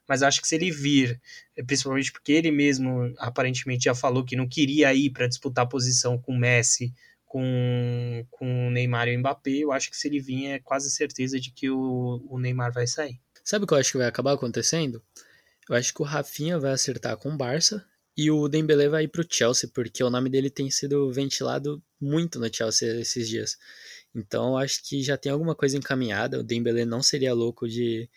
mas 0.06 0.22
acho 0.22 0.42
que 0.42 0.48
se 0.48 0.56
ele 0.56 0.70
vir 0.70 1.18
principalmente 1.66 2.12
porque 2.12 2.32
ele 2.32 2.50
mesmo 2.50 3.14
aparentemente 3.16 3.84
já 3.84 3.94
falou 3.94 4.26
que 4.26 4.36
não 4.36 4.46
queria 4.46 4.92
ir 4.92 5.08
para 5.08 5.26
disputar 5.26 5.66
posição 5.66 6.18
com 6.18 6.36
Messi 6.36 6.92
com, 7.32 8.26
com 8.30 8.68
o 8.68 8.70
Neymar 8.70 9.08
e 9.08 9.16
o 9.16 9.18
Mbappé 9.18 9.50
eu 9.50 9.72
acho 9.72 9.90
que 9.90 9.96
se 9.96 10.06
ele 10.06 10.20
vir 10.20 10.46
é 10.46 10.58
quase 10.58 10.90
certeza 10.90 11.40
de 11.40 11.50
que 11.50 11.70
o, 11.70 12.22
o 12.28 12.38
Neymar 12.38 12.72
vai 12.72 12.86
sair 12.86 13.18
sabe 13.42 13.64
o 13.64 13.66
que 13.66 13.72
eu 13.72 13.78
acho 13.78 13.92
que 13.92 13.98
vai 13.98 14.06
acabar 14.06 14.32
acontecendo 14.32 15.02
eu 15.68 15.76
acho 15.76 15.94
que 15.94 16.02
o 16.02 16.04
Rafinha 16.04 16.58
vai 16.58 16.72
acertar 16.72 17.16
com 17.16 17.30
o 17.30 17.36
Barça 17.36 17.84
e 18.16 18.30
o 18.30 18.46
Dembélé 18.48 18.88
vai 18.88 19.04
ir 19.04 19.08
pro 19.08 19.26
Chelsea, 19.28 19.70
porque 19.72 20.04
o 20.04 20.10
nome 20.10 20.28
dele 20.28 20.50
tem 20.50 20.70
sido 20.70 21.10
ventilado 21.10 21.82
muito 22.00 22.38
no 22.38 22.54
Chelsea 22.54 23.00
esses 23.00 23.28
dias. 23.28 23.56
Então 24.14 24.58
acho 24.58 24.86
que 24.86 25.02
já 25.02 25.16
tem 25.16 25.32
alguma 25.32 25.54
coisa 25.54 25.78
encaminhada. 25.78 26.38
O 26.38 26.42
Dembélé 26.42 26.84
não 26.84 27.02
seria 27.02 27.32
louco 27.32 27.66
de 27.66 28.10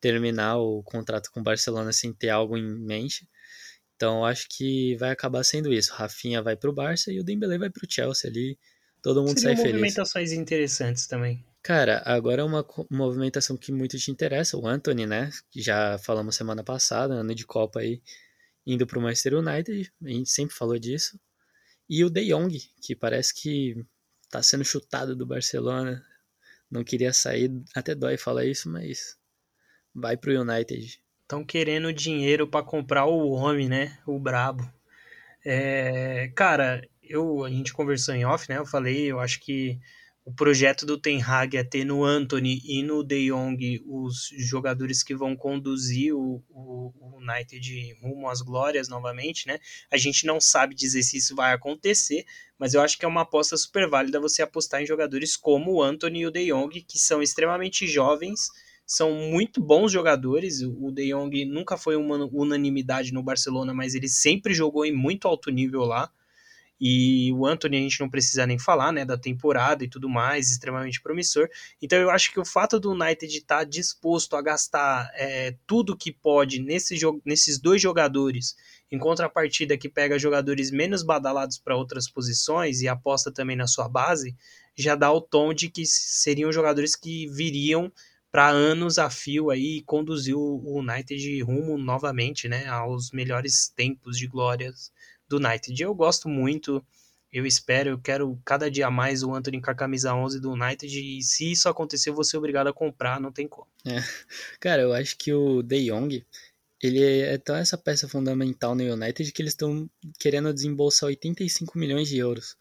terminar 0.00 0.56
o 0.58 0.82
contrato 0.82 1.30
com 1.30 1.40
o 1.40 1.42
Barcelona 1.42 1.92
sem 1.92 2.12
ter 2.12 2.30
algo 2.30 2.56
em 2.56 2.62
mente. 2.62 3.28
Então 3.96 4.24
acho 4.24 4.46
que 4.50 4.96
vai 4.96 5.10
acabar 5.10 5.44
sendo 5.44 5.72
isso. 5.72 5.92
O 5.92 5.96
Rafinha 5.96 6.42
vai 6.42 6.56
pro 6.56 6.72
Barça 6.72 7.12
e 7.12 7.20
o 7.20 7.24
Dembélé 7.24 7.58
vai 7.58 7.70
pro 7.70 7.86
Chelsea 7.88 8.30
ali. 8.30 8.58
Todo 9.02 9.22
mundo 9.22 9.38
Seriam 9.38 9.56
sai 9.56 9.56
feliz. 9.56 9.72
movimentações 9.74 10.32
interessantes 10.32 11.06
também. 11.06 11.44
Cara, 11.62 12.02
agora 12.04 12.42
é 12.42 12.44
uma 12.44 12.66
movimentação 12.90 13.56
que 13.56 13.72
muito 13.72 13.98
te 13.98 14.10
interessa, 14.10 14.56
o 14.56 14.66
Anthony, 14.66 15.06
né? 15.06 15.30
Que 15.50 15.62
já 15.62 15.98
falamos 15.98 16.36
semana 16.36 16.62
passada, 16.62 17.14
ano 17.14 17.34
de 17.34 17.46
Copa 17.46 17.80
aí, 17.80 18.02
indo 18.66 18.86
pro 18.86 19.00
Manchester 19.00 19.34
United, 19.34 19.92
a 20.02 20.08
gente 20.08 20.30
sempre 20.30 20.54
falou 20.54 20.78
disso. 20.78 21.18
E 21.88 22.04
o 22.04 22.10
De 22.10 22.26
Jong, 22.26 22.58
que 22.82 22.94
parece 22.94 23.34
que 23.34 23.76
tá 24.30 24.42
sendo 24.42 24.64
chutado 24.64 25.14
do 25.14 25.26
Barcelona. 25.26 26.04
Não 26.70 26.82
queria 26.82 27.12
sair, 27.12 27.50
até 27.74 27.94
dói 27.94 28.16
falar 28.16 28.44
isso, 28.44 28.68
mas 28.68 29.16
vai 29.94 30.16
pro 30.16 30.38
United. 30.40 31.00
Estão 31.24 31.42
querendo 31.42 31.90
dinheiro 31.90 32.46
para 32.46 32.64
comprar 32.64 33.06
o 33.06 33.30
homem, 33.30 33.66
né? 33.66 33.98
O 34.06 34.18
brabo. 34.18 34.70
É, 35.44 36.30
cara, 36.36 36.86
eu, 37.02 37.44
a 37.44 37.50
gente 37.50 37.72
conversou 37.72 38.14
em 38.14 38.26
off, 38.26 38.46
né? 38.48 38.58
Eu 38.58 38.66
falei, 38.66 39.10
eu 39.10 39.18
acho 39.18 39.40
que 39.40 39.80
o 40.22 40.32
projeto 40.32 40.84
do 40.84 40.98
Ten 40.98 41.22
Hag 41.22 41.56
é 41.56 41.64
ter 41.64 41.82
no 41.84 42.04
Anthony 42.04 42.60
e 42.64 42.82
no 42.82 43.02
De 43.02 43.28
Jong 43.28 43.82
os 43.86 44.30
jogadores 44.38 45.02
que 45.02 45.14
vão 45.14 45.34
conduzir 45.34 46.14
o, 46.14 46.42
o, 46.50 46.92
o, 46.98 47.18
United 47.18 47.94
rumo 48.02 48.28
às 48.28 48.42
glórias 48.42 48.86
novamente, 48.86 49.46
né? 49.46 49.58
A 49.90 49.96
gente 49.96 50.26
não 50.26 50.38
sabe 50.38 50.74
dizer 50.74 51.02
se 51.02 51.16
isso 51.16 51.34
vai 51.34 51.54
acontecer, 51.54 52.24
mas 52.58 52.74
eu 52.74 52.82
acho 52.82 52.98
que 52.98 53.04
é 53.04 53.08
uma 53.08 53.22
aposta 53.22 53.56
super 53.56 53.88
válida 53.88 54.20
você 54.20 54.42
apostar 54.42 54.82
em 54.82 54.86
jogadores 54.86 55.36
como 55.36 55.72
o 55.72 55.82
Anthony 55.82 56.20
e 56.20 56.26
o 56.26 56.30
De 56.30 56.46
Jong, 56.46 56.82
que 56.82 56.98
são 56.98 57.22
extremamente 57.22 57.86
jovens, 57.86 58.48
são 58.86 59.12
muito 59.12 59.60
bons 59.60 59.90
jogadores. 59.90 60.62
O 60.62 60.90
De 60.90 61.08
Jong 61.08 61.44
nunca 61.46 61.76
foi 61.76 61.96
uma 61.96 62.28
unanimidade 62.32 63.12
no 63.12 63.22
Barcelona, 63.22 63.72
mas 63.72 63.94
ele 63.94 64.08
sempre 64.08 64.52
jogou 64.52 64.84
em 64.84 64.92
muito 64.92 65.26
alto 65.26 65.50
nível 65.50 65.82
lá. 65.82 66.10
E 66.80 67.32
o 67.32 67.46
Anthony 67.46 67.76
a 67.76 67.80
gente 67.80 68.00
não 68.00 68.10
precisa 68.10 68.46
nem 68.46 68.58
falar, 68.58 68.92
né, 68.92 69.04
da 69.04 69.16
temporada 69.16 69.84
e 69.84 69.88
tudo 69.88 70.08
mais, 70.08 70.50
extremamente 70.50 71.00
promissor. 71.00 71.48
Então 71.80 71.98
eu 71.98 72.10
acho 72.10 72.32
que 72.32 72.40
o 72.40 72.44
fato 72.44 72.80
do 72.80 72.92
United 72.92 73.26
estar 73.34 73.58
tá 73.58 73.64
disposto 73.64 74.36
a 74.36 74.42
gastar 74.42 75.10
é, 75.14 75.54
tudo 75.66 75.96
que 75.96 76.12
pode 76.12 76.60
nesse 76.60 76.98
nesses 77.24 77.58
dois 77.58 77.80
jogadores, 77.80 78.56
em 78.90 78.98
contrapartida 78.98 79.78
que 79.78 79.88
pega 79.88 80.18
jogadores 80.18 80.70
menos 80.70 81.02
badalados 81.02 81.58
para 81.58 81.76
outras 81.76 82.08
posições 82.10 82.82
e 82.82 82.88
aposta 82.88 83.32
também 83.32 83.56
na 83.56 83.68
sua 83.68 83.88
base, 83.88 84.36
já 84.76 84.96
dá 84.96 85.12
o 85.12 85.20
tom 85.20 85.54
de 85.54 85.70
que 85.70 85.86
seriam 85.86 86.52
jogadores 86.52 86.96
que 86.96 87.28
viriam 87.28 87.90
para 88.34 88.48
anos 88.48 88.98
a 88.98 89.08
fio 89.08 89.48
aí 89.48 89.80
conduzir 89.82 90.34
o 90.36 90.80
United 90.80 91.40
rumo 91.42 91.78
novamente, 91.78 92.48
né, 92.48 92.66
aos 92.66 93.12
melhores 93.12 93.68
tempos 93.68 94.18
de 94.18 94.26
glórias 94.26 94.90
do 95.28 95.36
United. 95.36 95.80
Eu 95.80 95.94
gosto 95.94 96.28
muito, 96.28 96.84
eu 97.32 97.46
espero, 97.46 97.90
eu 97.90 98.00
quero 98.00 98.36
cada 98.44 98.68
dia 98.68 98.90
mais 98.90 99.22
o 99.22 99.32
Anthony 99.32 99.62
com 99.62 99.70
a 99.70 99.74
camisa 99.74 100.12
11 100.12 100.40
do 100.40 100.50
United 100.50 100.84
e 100.98 101.22
se 101.22 101.52
isso 101.52 101.68
acontecer, 101.68 102.10
eu 102.10 102.14
vou 102.14 102.24
ser 102.24 102.36
obrigado 102.36 102.66
a 102.66 102.72
comprar, 102.72 103.20
não 103.20 103.30
tem 103.30 103.46
como. 103.46 103.68
É. 103.86 104.02
Cara, 104.58 104.82
eu 104.82 104.92
acho 104.92 105.16
que 105.16 105.32
o 105.32 105.62
De 105.62 105.88
Jong, 105.88 106.26
ele 106.82 107.04
é 107.04 107.38
tão 107.38 107.54
essa 107.54 107.78
peça 107.78 108.08
fundamental 108.08 108.74
no 108.74 108.82
United 108.82 109.30
que 109.30 109.42
eles 109.42 109.52
estão 109.52 109.88
querendo 110.18 110.52
desembolsar 110.52 111.06
85 111.06 111.78
milhões 111.78 112.08
de 112.08 112.18
euros. 112.18 112.56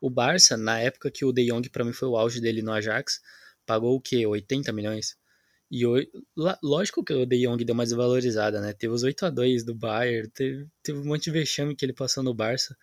O 0.00 0.10
Barça, 0.10 0.56
na 0.56 0.80
época 0.80 1.12
que 1.12 1.24
o 1.24 1.32
De 1.32 1.46
Jong 1.46 1.70
para 1.70 1.84
mim 1.84 1.92
foi 1.92 2.08
o 2.08 2.16
auge 2.16 2.40
dele 2.40 2.60
no 2.60 2.72
Ajax, 2.72 3.20
pagou 3.66 3.96
o 3.96 4.00
quê? 4.00 4.26
80 4.26 4.72
milhões? 4.72 5.16
E 5.70 5.86
hoje, 5.86 6.06
lógico 6.62 7.02
que 7.02 7.14
o 7.14 7.24
De 7.24 7.46
Jong 7.46 7.64
deu 7.64 7.72
uma 7.72 7.84
desvalorizada, 7.84 8.60
né? 8.60 8.74
Teve 8.74 8.92
os 8.92 9.02
8 9.02 9.24
a 9.24 9.30
2 9.30 9.64
do 9.64 9.74
Bayern, 9.74 10.28
teve, 10.28 10.66
teve 10.82 10.98
um 10.98 11.04
monte 11.04 11.24
de 11.24 11.30
vexame 11.30 11.74
que 11.74 11.82
ele 11.82 11.94
passou 11.94 12.22
no 12.22 12.34
Barça. 12.34 12.76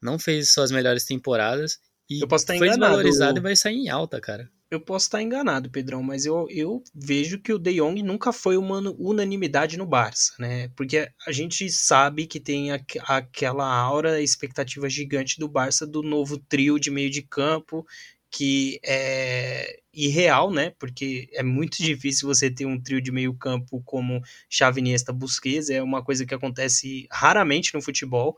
Não 0.00 0.20
fez 0.20 0.52
suas 0.52 0.70
melhores 0.70 1.04
temporadas 1.04 1.80
e 2.08 2.22
eu 2.22 2.28
posso 2.28 2.44
estar 2.44 2.56
foi 2.56 2.68
enganado. 2.68 2.92
desvalorizado 2.92 3.38
e 3.38 3.42
vai 3.42 3.56
sair 3.56 3.74
em 3.74 3.88
alta, 3.88 4.20
cara. 4.20 4.48
Eu 4.70 4.80
posso 4.80 5.06
estar 5.06 5.22
enganado, 5.22 5.70
Pedrão, 5.70 6.02
mas 6.02 6.26
eu, 6.26 6.46
eu 6.50 6.82
vejo 6.94 7.40
que 7.40 7.52
o 7.52 7.58
De 7.58 7.74
Jong 7.74 8.02
nunca 8.02 8.32
foi 8.32 8.56
uma 8.56 8.78
unanimidade 8.98 9.78
no 9.78 9.86
Barça, 9.86 10.34
né? 10.38 10.68
Porque 10.76 11.10
a 11.26 11.32
gente 11.32 11.70
sabe 11.70 12.26
que 12.26 12.38
tem 12.38 12.70
a, 12.70 12.80
aquela 13.08 13.66
aura, 13.66 14.20
expectativa 14.20 14.88
gigante 14.88 15.40
do 15.40 15.48
Barça 15.48 15.86
do 15.86 16.02
novo 16.02 16.38
trio 16.38 16.78
de 16.78 16.90
meio 16.90 17.10
de 17.10 17.22
campo 17.22 17.84
que 18.30 18.78
é 18.84 19.80
irreal, 19.92 20.50
né? 20.50 20.72
Porque 20.78 21.28
é 21.32 21.42
muito 21.42 21.82
difícil 21.82 22.28
você 22.28 22.50
ter 22.50 22.66
um 22.66 22.80
trio 22.80 23.00
de 23.00 23.10
meio 23.10 23.34
campo 23.34 23.82
como 23.84 24.22
Xavi, 24.48 24.80
Iniesta, 24.80 25.12
Busquets, 25.12 25.70
é 25.70 25.82
uma 25.82 26.04
coisa 26.04 26.26
que 26.26 26.34
acontece 26.34 27.06
raramente 27.10 27.74
no 27.74 27.82
futebol. 27.82 28.36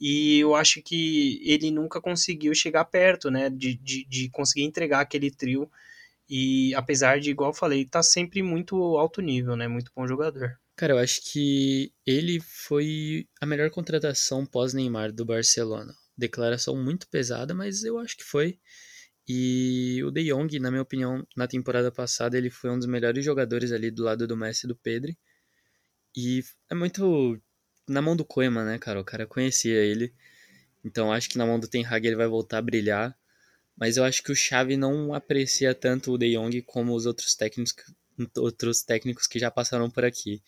E 0.00 0.38
eu 0.40 0.54
acho 0.54 0.82
que 0.82 1.40
ele 1.44 1.70
nunca 1.70 2.00
conseguiu 2.00 2.54
chegar 2.54 2.84
perto, 2.86 3.30
né? 3.30 3.48
De, 3.50 3.74
de, 3.74 4.04
de 4.06 4.28
conseguir 4.30 4.64
entregar 4.64 5.00
aquele 5.00 5.30
trio. 5.30 5.70
E 6.28 6.74
apesar 6.74 7.20
de, 7.20 7.30
igual 7.30 7.54
falei, 7.54 7.84
tá 7.84 8.02
sempre 8.02 8.42
muito 8.42 8.76
alto 8.96 9.20
nível, 9.20 9.56
né? 9.56 9.68
Muito 9.68 9.92
bom 9.94 10.06
jogador. 10.06 10.58
Cara, 10.74 10.92
eu 10.92 10.98
acho 10.98 11.22
que 11.32 11.92
ele 12.04 12.38
foi 12.40 13.26
a 13.40 13.46
melhor 13.46 13.70
contratação 13.70 14.44
pós-Neymar 14.44 15.12
do 15.12 15.24
Barcelona. 15.24 15.94
Declaração 16.18 16.76
muito 16.76 17.08
pesada, 17.08 17.54
mas 17.54 17.84
eu 17.84 17.98
acho 17.98 18.16
que 18.16 18.24
foi. 18.24 18.58
E 19.28 20.02
o 20.04 20.10
De 20.10 20.24
Jong, 20.24 20.58
na 20.60 20.70
minha 20.70 20.82
opinião, 20.82 21.26
na 21.36 21.48
temporada 21.48 21.90
passada, 21.90 22.38
ele 22.38 22.50
foi 22.50 22.70
um 22.70 22.78
dos 22.78 22.86
melhores 22.86 23.24
jogadores 23.24 23.72
ali 23.72 23.90
do 23.90 24.04
lado 24.04 24.26
do 24.26 24.36
Messi 24.36 24.66
e 24.66 24.68
do 24.68 24.76
Pedro. 24.76 25.14
E 26.16 26.42
é 26.70 26.74
muito 26.74 27.40
na 27.88 28.00
mão 28.00 28.16
do 28.16 28.24
Koeman, 28.24 28.64
né, 28.64 28.78
cara? 28.78 29.00
O 29.00 29.04
cara 29.04 29.26
conhecia 29.26 29.82
ele. 29.82 30.14
Então 30.84 31.12
acho 31.12 31.28
que 31.28 31.38
na 31.38 31.46
mão 31.46 31.58
do 31.58 31.68
Ten 31.68 31.84
Hag 31.84 32.06
ele 32.06 32.16
vai 32.16 32.28
voltar 32.28 32.58
a 32.58 32.62
brilhar. 32.62 33.16
Mas 33.76 33.96
eu 33.96 34.04
acho 34.04 34.22
que 34.22 34.32
o 34.32 34.36
Xavi 34.36 34.76
não 34.76 35.12
aprecia 35.12 35.74
tanto 35.74 36.12
o 36.12 36.18
De 36.18 36.32
Jong 36.32 36.62
como 36.62 36.94
os 36.94 37.04
outros 37.04 37.34
técnicos, 37.34 37.74
outros 38.36 38.82
técnicos 38.82 39.26
que 39.26 39.38
já 39.38 39.50
passaram 39.50 39.90
por 39.90 40.04
aqui. 40.04 40.42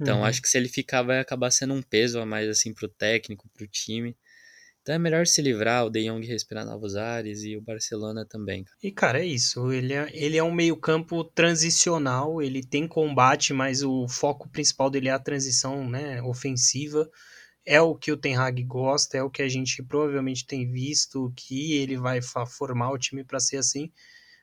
Então 0.00 0.18
uhum. 0.18 0.24
acho 0.24 0.40
que 0.40 0.48
se 0.48 0.56
ele 0.56 0.68
ficar 0.68 1.02
vai 1.02 1.20
acabar 1.20 1.50
sendo 1.50 1.74
um 1.74 1.82
peso 1.82 2.18
a 2.18 2.26
mais 2.26 2.48
assim 2.48 2.72
pro 2.72 2.88
técnico, 2.88 3.48
pro 3.52 3.66
time. 3.66 4.16
Então 4.84 4.96
é 4.96 4.98
melhor 4.98 5.26
se 5.26 5.40
livrar, 5.40 5.86
o 5.86 5.88
De 5.88 6.04
Jong 6.04 6.26
respirar 6.26 6.66
novos 6.66 6.94
ares 6.94 7.42
e 7.42 7.56
o 7.56 7.62
Barcelona 7.62 8.26
também. 8.28 8.66
E 8.82 8.92
cara, 8.92 9.18
é 9.18 9.24
isso. 9.24 9.72
Ele 9.72 9.94
é, 9.94 10.10
ele 10.12 10.36
é 10.36 10.44
um 10.44 10.52
meio-campo 10.52 11.24
transicional, 11.24 12.42
ele 12.42 12.62
tem 12.62 12.86
combate, 12.86 13.54
mas 13.54 13.82
o 13.82 14.06
foco 14.06 14.46
principal 14.46 14.90
dele 14.90 15.08
é 15.08 15.12
a 15.12 15.18
transição 15.18 15.88
né, 15.88 16.20
ofensiva. 16.22 17.08
É 17.64 17.80
o 17.80 17.94
que 17.94 18.12
o 18.12 18.16
Ten 18.18 18.36
Hag 18.36 18.62
gosta, 18.64 19.16
é 19.16 19.22
o 19.22 19.30
que 19.30 19.40
a 19.40 19.48
gente 19.48 19.82
provavelmente 19.82 20.46
tem 20.46 20.70
visto, 20.70 21.32
que 21.34 21.76
ele 21.76 21.96
vai 21.96 22.20
formar 22.46 22.90
o 22.90 22.98
time 22.98 23.24
para 23.24 23.40
ser 23.40 23.56
assim. 23.56 23.90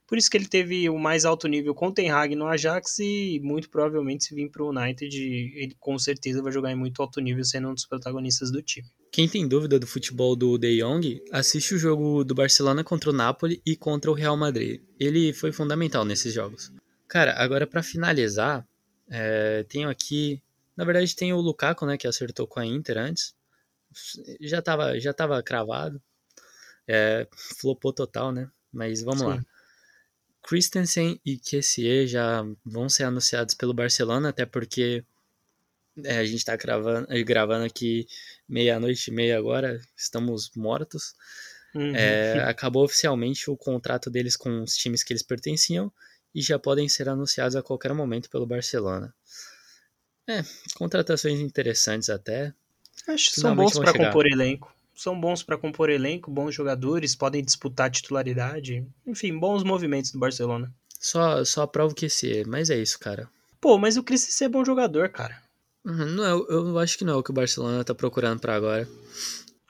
Por 0.07 0.17
isso 0.17 0.27
que 0.27 0.37
ele 0.37 0.47
teve 0.47 0.89
o 0.89 0.97
mais 0.97 1.23
alto 1.23 1.47
nível 1.47 1.75
com 1.75 1.89
o 1.89 1.93
Ten 1.93 2.09
Hag 2.09 2.35
no 2.35 2.47
Ajax 2.47 2.97
e 2.97 3.39
muito 3.43 3.69
provavelmente 3.69 4.23
se 4.23 4.33
vir 4.33 4.49
para 4.49 4.63
o 4.63 4.69
United, 4.71 5.15
ele 5.15 5.75
com 5.79 5.99
certeza 5.99 6.41
vai 6.41 6.51
jogar 6.51 6.71
em 6.71 6.75
muito 6.75 6.99
alto 6.99 7.21
nível 7.21 7.43
sendo 7.43 7.69
um 7.69 7.75
dos 7.75 7.85
protagonistas 7.85 8.51
do 8.51 8.59
time. 8.63 8.89
Quem 9.11 9.27
tem 9.27 9.45
dúvida 9.45 9.77
do 9.77 9.85
futebol 9.85 10.37
do 10.37 10.57
De 10.57 10.79
Jong, 10.79 11.21
assiste 11.33 11.75
o 11.75 11.77
jogo 11.77 12.23
do 12.23 12.33
Barcelona 12.33 12.81
contra 12.81 13.09
o 13.09 13.13
Napoli 13.13 13.61
e 13.65 13.75
contra 13.75 14.09
o 14.09 14.13
Real 14.13 14.37
Madrid. 14.37 14.81
Ele 14.97 15.33
foi 15.33 15.51
fundamental 15.51 16.05
nesses 16.05 16.33
jogos. 16.33 16.71
Cara, 17.09 17.33
agora 17.37 17.67
para 17.67 17.83
finalizar, 17.83 18.65
é, 19.09 19.65
tenho 19.67 19.89
aqui, 19.89 20.41
na 20.77 20.85
verdade 20.85 21.13
tem 21.13 21.33
o 21.33 21.41
Lukaku, 21.41 21.85
né, 21.85 21.97
que 21.97 22.07
acertou 22.07 22.47
com 22.47 22.61
a 22.61 22.65
Inter 22.65 22.97
antes. 22.97 23.35
Já 24.39 24.61
tava, 24.61 24.97
já 24.97 25.13
tava 25.13 25.43
cravado. 25.43 26.01
É, 26.87 27.27
flopou 27.59 27.91
total, 27.91 28.31
né? 28.31 28.49
Mas 28.71 29.01
vamos 29.01 29.19
Sim. 29.19 29.27
lá. 29.27 29.45
Christensen 30.41 31.19
e 31.25 31.37
Kessier 31.37 32.07
já 32.07 32.45
vão 32.65 32.87
ser 32.87 33.03
anunciados 33.03 33.53
pelo 33.53 33.73
Barcelona, 33.73 34.29
até 34.29 34.45
porque 34.45 35.03
é, 36.03 36.17
a 36.17 36.25
gente 36.25 36.37
está 36.37 36.55
gravando 36.55 37.65
aqui 37.65 38.07
meia-noite 38.51 39.09
e 39.09 39.13
meia 39.13 39.37
agora, 39.37 39.79
estamos 39.95 40.51
mortos. 40.55 41.15
Uhum. 41.73 41.95
É, 41.95 42.43
acabou 42.43 42.83
oficialmente 42.83 43.49
o 43.49 43.55
contrato 43.55 44.09
deles 44.09 44.35
com 44.35 44.61
os 44.61 44.75
times 44.75 45.03
que 45.03 45.13
eles 45.13 45.23
pertenciam 45.23 45.91
e 46.35 46.41
já 46.41 46.59
podem 46.59 46.89
ser 46.89 47.07
anunciados 47.07 47.55
a 47.55 47.63
qualquer 47.63 47.93
momento 47.93 48.29
pelo 48.29 48.45
Barcelona. 48.45 49.13
É, 50.27 50.43
contratações 50.75 51.39
interessantes 51.39 52.09
até. 52.09 52.53
Acho 53.07 53.31
que 53.31 53.39
são 53.39 53.55
bons 53.55 53.79
para 53.79 53.93
compor 53.93 54.27
elenco. 54.27 54.75
São 54.93 55.19
bons 55.19 55.41
para 55.41 55.57
compor 55.57 55.89
elenco, 55.89 56.29
bons 56.29 56.53
jogadores, 56.53 57.15
podem 57.15 57.43
disputar 57.43 57.89
titularidade. 57.89 58.85
Enfim, 59.07 59.39
bons 59.39 59.63
movimentos 59.63 60.11
do 60.11 60.19
Barcelona. 60.19 60.71
Só, 60.99 61.43
só 61.43 61.63
aprovo 61.63 61.95
que 61.95 62.05
esse, 62.05 62.43
mas 62.45 62.69
é 62.69 62.77
isso, 62.77 62.99
cara. 62.99 63.27
Pô, 63.59 63.77
mas 63.77 63.97
o 63.97 64.03
Christensen 64.03 64.45
é 64.45 64.49
bom 64.49 64.63
jogador, 64.63 65.09
cara. 65.09 65.40
Uhum, 65.85 66.05
não 66.05 66.25
é, 66.25 66.31
eu 66.31 66.79
acho 66.79 66.97
que 66.97 67.03
não 67.03 67.13
é 67.13 67.15
o 67.17 67.23
que 67.23 67.31
o 67.31 67.33
Barcelona 67.33 67.83
tá 67.83 67.95
procurando 67.95 68.39
para 68.39 68.55
agora. 68.55 68.87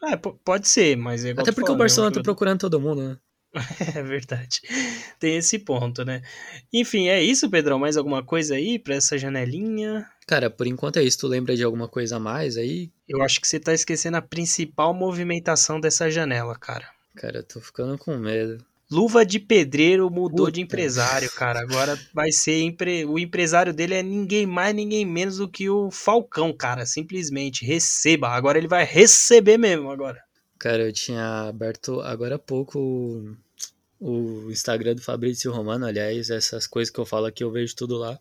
É, 0.04 0.18
pode 0.18 0.68
ser, 0.68 0.98
mas 0.98 1.24
é 1.24 1.32
Até 1.32 1.52
porque 1.52 1.72
o 1.72 1.76
Barcelona 1.76 2.10
é 2.10 2.12
um 2.12 2.16
tá 2.16 2.24
procurando 2.24 2.60
todo 2.60 2.80
mundo, 2.82 3.02
né? 3.02 3.18
É 3.96 4.02
verdade. 4.02 4.62
Tem 5.20 5.36
esse 5.36 5.60
ponto, 5.60 6.04
né? 6.06 6.22
Enfim, 6.74 7.08
é 7.10 7.22
isso, 7.22 7.50
Pedrão. 7.50 7.78
Mais 7.78 7.98
alguma 7.98 8.24
coisa 8.24 8.56
aí 8.56 8.80
pra 8.80 8.96
essa 8.96 9.18
janelinha? 9.18 10.10
Cara, 10.26 10.50
por 10.50 10.68
enquanto 10.68 10.98
é 10.98 11.04
isso. 11.04 11.20
Tu 11.20 11.28
lembra 11.28 11.56
de 11.56 11.64
alguma 11.64 11.88
coisa 11.88 12.16
a 12.16 12.20
mais 12.20 12.58
aí? 12.58 12.92
Eu 13.08 13.22
acho 13.22 13.42
que 13.42 13.48
você 13.48 13.60
tá 13.60 13.74
esquecendo 13.74 14.18
a 14.18 14.22
principal 14.22 14.94
movimentação 14.94 15.80
dessa 15.80 16.10
janela, 16.10 16.58
cara. 16.58 16.90
Cara, 17.16 17.40
eu 17.40 17.44
tô 17.44 17.60
ficando 17.60 17.98
com 17.98 18.18
medo. 18.18 18.64
Luva 18.92 19.26
de 19.26 19.40
Pedreiro 19.40 20.10
mudou 20.10 20.48
Puta. 20.48 20.52
de 20.52 20.62
empresário, 20.62 21.32
cara. 21.32 21.62
Agora 21.62 21.98
vai 22.14 22.30
ser 22.32 22.62
empre... 22.62 23.06
o 23.06 23.18
empresário 23.18 23.74
dele 23.74 23.94
é 23.94 24.04
ninguém 24.04 24.46
mais, 24.46 24.76
ninguém 24.76 25.06
menos 25.06 25.38
do 25.38 25.48
que 25.48 25.70
o 25.70 25.90
Falcão, 25.90 26.52
cara. 26.52 26.86
Simplesmente 26.86 27.66
receba. 27.66 28.28
Agora 28.28 28.58
ele 28.58 28.68
vai 28.68 28.84
receber 28.84 29.58
mesmo 29.58 29.90
agora. 29.90 30.22
Cara, 30.60 30.84
eu 30.84 30.92
tinha 30.92 31.48
aberto 31.48 32.02
agora 32.02 32.36
há 32.36 32.40
pouco 32.40 32.78
o, 34.00 34.46
o 34.46 34.52
Instagram 34.52 34.96
do 34.96 35.02
Fabrício 35.02 35.52
Romano, 35.52 35.86
aliás, 35.86 36.30
essas 36.30 36.68
coisas 36.68 36.94
que 36.94 37.00
eu 37.00 37.06
falo 37.06 37.26
aqui 37.26 37.44
eu 37.44 37.52
vejo 37.52 37.76
tudo 37.76 37.98
lá. 37.98 38.20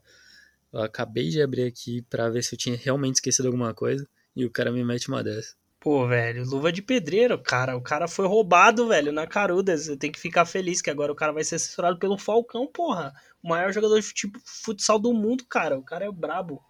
Eu 0.73 0.81
acabei 0.83 1.31
de 1.31 1.43
abrir 1.43 1.64
aqui 1.64 2.01
para 2.09 2.31
ver 2.31 2.45
se 2.45 2.55
eu 2.55 2.59
tinha 2.59 2.77
realmente 2.77 3.16
esquecido 3.16 3.47
alguma 3.47 3.75
coisa 3.75 4.09
e 4.37 4.45
o 4.45 4.51
cara 4.51 4.71
me 4.71 4.85
mete 4.85 5.09
uma 5.09 5.23
dessa. 5.23 5.55
Pô, 5.81 6.07
velho, 6.07 6.45
luva 6.45 6.70
de 6.70 6.83
pedreiro, 6.83 7.39
cara. 7.39 7.74
O 7.74 7.81
cara 7.81 8.07
foi 8.07 8.26
roubado, 8.26 8.87
velho, 8.89 9.11
na 9.11 9.26
caruda. 9.26 9.76
Você 9.76 9.97
tem 9.97 10.12
que 10.12 10.20
ficar 10.20 10.45
feliz 10.45 10.83
que 10.83 10.91
agora 10.91 11.11
o 11.11 11.14
cara 11.16 11.33
vai 11.33 11.43
ser 11.43 11.55
assessorado 11.55 11.99
pelo 11.99 12.18
Falcão, 12.18 12.66
porra. 12.66 13.14
O 13.43 13.49
maior 13.49 13.72
jogador 13.72 13.99
de 13.99 14.12
tipo, 14.12 14.39
futsal 14.45 14.99
do 14.99 15.14
mundo, 15.14 15.43
cara. 15.49 15.78
O 15.78 15.83
cara 15.83 16.05
é 16.05 16.12
brabo. 16.12 16.62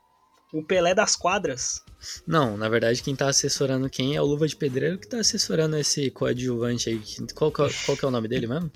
O 0.52 0.62
Pelé 0.62 0.94
das 0.94 1.16
quadras. 1.16 1.84
Não, 2.24 2.56
na 2.56 2.68
verdade, 2.68 3.02
quem 3.02 3.16
tá 3.16 3.28
assessorando 3.28 3.90
quem 3.90 4.14
é 4.14 4.22
o 4.22 4.24
Luva 4.24 4.46
de 4.46 4.54
Pedreiro 4.54 4.98
que 4.98 5.08
tá 5.08 5.18
assessorando 5.18 5.76
esse 5.76 6.08
coadjuvante 6.12 6.88
aí. 6.88 7.02
Qual, 7.34 7.50
qual, 7.50 7.68
qual 7.84 7.96
que 7.96 8.04
é 8.04 8.08
o 8.08 8.12
nome 8.12 8.28
dele 8.28 8.46
mesmo? 8.46 8.70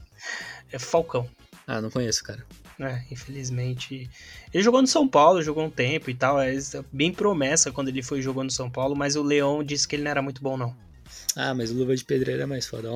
É 0.72 0.80
Falcão. 0.80 1.28
Ah, 1.64 1.80
não 1.80 1.90
conheço, 1.90 2.24
cara. 2.24 2.44
É, 2.80 3.02
infelizmente. 3.10 4.10
Ele 4.52 4.62
jogou 4.62 4.80
no 4.80 4.88
São 4.88 5.06
Paulo, 5.06 5.42
jogou 5.42 5.64
um 5.64 5.70
tempo 5.70 6.10
e 6.10 6.14
tal. 6.14 6.40
É 6.40 6.54
bem 6.92 7.12
promessa 7.12 7.70
quando 7.70 7.88
ele 7.88 8.02
foi 8.02 8.20
jogando 8.20 8.46
no 8.46 8.50
São 8.50 8.70
Paulo, 8.70 8.96
mas 8.96 9.16
o 9.16 9.22
Leão 9.22 9.62
disse 9.62 9.86
que 9.86 9.96
ele 9.96 10.02
não 10.02 10.10
era 10.10 10.22
muito 10.22 10.42
bom, 10.42 10.56
não. 10.56 10.76
Ah, 11.36 11.54
mas 11.54 11.70
o 11.70 11.74
Luva 11.74 11.94
de 11.96 12.04
Pedreiro 12.04 12.42
é 12.42 12.46
mais 12.46 12.66
foda. 12.66 12.88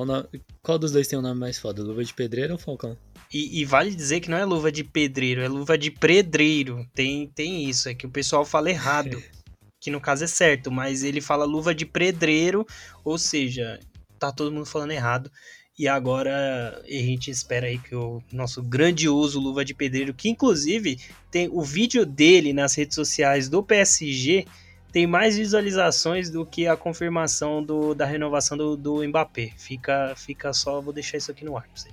Qual 0.61 0.77
dos 0.77 0.91
dois 0.91 1.07
tem 1.07 1.17
o 1.17 1.21
um 1.21 1.25
nome 1.25 1.39
mais 1.39 1.57
foda? 1.57 1.83
Luva 1.83 2.03
de 2.03 2.13
Pedreiro 2.13 2.53
ou 2.53 2.59
Falcão? 2.59 2.97
E, 3.31 3.61
e, 3.61 3.65
vale 3.65 3.93
dizer 3.93 4.21
que 4.21 4.29
não 4.29 4.37
é 4.37 4.43
luva 4.43 4.71
de 4.71 4.83
pedreiro, 4.83 5.41
é 5.41 5.47
luva 5.47 5.77
de 5.77 5.91
pedreiro. 5.91 6.87
Tem, 6.95 7.27
tem 7.27 7.69
isso, 7.69 7.87
é 7.87 7.93
que 7.93 8.07
o 8.07 8.09
pessoal 8.09 8.43
fala 8.43 8.71
errado. 8.71 9.21
que 9.79 9.91
no 9.91 10.01
caso 10.01 10.23
é 10.23 10.27
certo, 10.27 10.71
mas 10.71 11.03
ele 11.03 11.21
fala 11.21 11.45
luva 11.45 11.73
de 11.73 11.85
pedreiro, 11.85 12.65
ou 13.03 13.17
seja, 13.17 13.79
tá 14.17 14.31
todo 14.31 14.51
mundo 14.51 14.65
falando 14.65 14.91
errado. 14.91 15.31
E 15.79 15.87
agora 15.87 16.83
a 16.85 16.91
gente 16.91 17.31
espera 17.31 17.67
aí 17.67 17.77
que 17.77 17.95
o 17.95 18.21
nosso 18.33 18.61
grandioso 18.61 19.39
Luva 19.39 19.63
de 19.63 19.73
Pedreiro, 19.73 20.13
que 20.13 20.27
inclusive 20.27 20.99
tem 21.31 21.47
o 21.49 21.61
vídeo 21.61 22.05
dele 22.05 22.51
nas 22.51 22.75
redes 22.75 22.95
sociais 22.95 23.47
do 23.47 23.63
PSG, 23.63 24.45
tem 24.91 25.07
mais 25.07 25.37
visualizações 25.37 26.29
do 26.29 26.45
que 26.45 26.67
a 26.67 26.75
confirmação 26.75 27.63
do, 27.63 27.95
da 27.95 28.05
renovação 28.05 28.57
do, 28.57 28.75
do 28.75 29.07
Mbappé. 29.07 29.53
Fica, 29.57 30.13
fica 30.17 30.51
só, 30.51 30.81
vou 30.81 30.91
deixar 30.91 31.17
isso 31.17 31.31
aqui 31.31 31.45
no 31.45 31.55
ar 31.55 31.63
pra 31.63 31.71
você. 31.73 31.89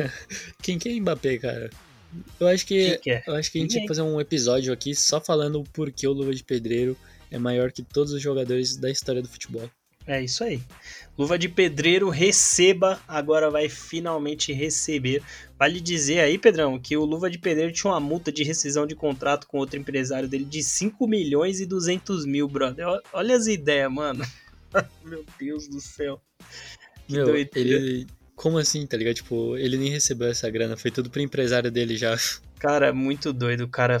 Quem 0.62 0.78
que 0.78 0.88
é 0.88 0.98
Mbappé, 0.98 1.36
cara? 1.36 1.70
Eu 2.40 2.46
acho 2.46 2.64
que, 2.64 2.96
que 2.96 3.10
é? 3.10 3.22
eu 3.26 3.34
acho 3.34 3.52
que 3.52 3.58
a 3.58 3.60
gente 3.60 3.72
tinha 3.72 3.82
que 3.82 3.88
fazer 3.88 4.00
um 4.00 4.18
episódio 4.18 4.72
aqui 4.72 4.94
só 4.94 5.20
falando 5.20 5.60
o 5.60 5.64
porquê 5.64 6.08
o 6.08 6.14
Luva 6.14 6.34
de 6.34 6.42
Pedreiro 6.42 6.96
é 7.30 7.38
maior 7.38 7.70
que 7.70 7.82
todos 7.82 8.14
os 8.14 8.22
jogadores 8.22 8.74
da 8.74 8.90
história 8.90 9.20
do 9.20 9.28
futebol. 9.28 9.70
É 10.06 10.22
isso 10.22 10.44
aí. 10.44 10.60
Luva 11.18 11.38
de 11.38 11.48
Pedreiro, 11.48 12.08
receba, 12.10 13.00
agora 13.08 13.50
vai 13.50 13.68
finalmente 13.68 14.52
receber. 14.52 15.22
Vale 15.58 15.80
dizer 15.80 16.20
aí, 16.20 16.38
Pedrão, 16.38 16.78
que 16.78 16.96
o 16.96 17.04
Luva 17.04 17.30
de 17.30 17.38
Pedreiro 17.38 17.72
tinha 17.72 17.92
uma 17.92 18.00
multa 18.00 18.30
de 18.30 18.44
rescisão 18.44 18.86
de 18.86 18.94
contrato 18.94 19.46
com 19.46 19.58
outro 19.58 19.78
empresário 19.78 20.28
dele 20.28 20.44
de 20.44 20.62
5 20.62 21.08
milhões 21.08 21.60
e 21.60 21.66
200 21.66 22.26
mil, 22.26 22.46
brother. 22.46 22.86
Olha 23.12 23.34
as 23.34 23.46
ideias, 23.46 23.90
mano. 23.90 24.24
Meu 25.02 25.24
Deus 25.38 25.66
do 25.66 25.80
céu. 25.80 26.20
Que 27.06 27.14
Meu, 27.14 27.24
doideira. 27.24 27.70
ele 27.70 28.06
como 28.36 28.58
assim, 28.58 28.86
tá 28.86 28.98
ligado? 28.98 29.14
Tipo, 29.14 29.56
ele 29.56 29.78
nem 29.78 29.90
recebeu 29.90 30.28
essa 30.28 30.48
grana, 30.50 30.76
foi 30.76 30.90
tudo 30.90 31.08
pro 31.08 31.22
empresário 31.22 31.70
dele 31.70 31.96
já. 31.96 32.14
Cara, 32.66 32.92
muito 32.92 33.32
doido. 33.32 33.60
O 33.60 33.68
cara, 33.68 34.00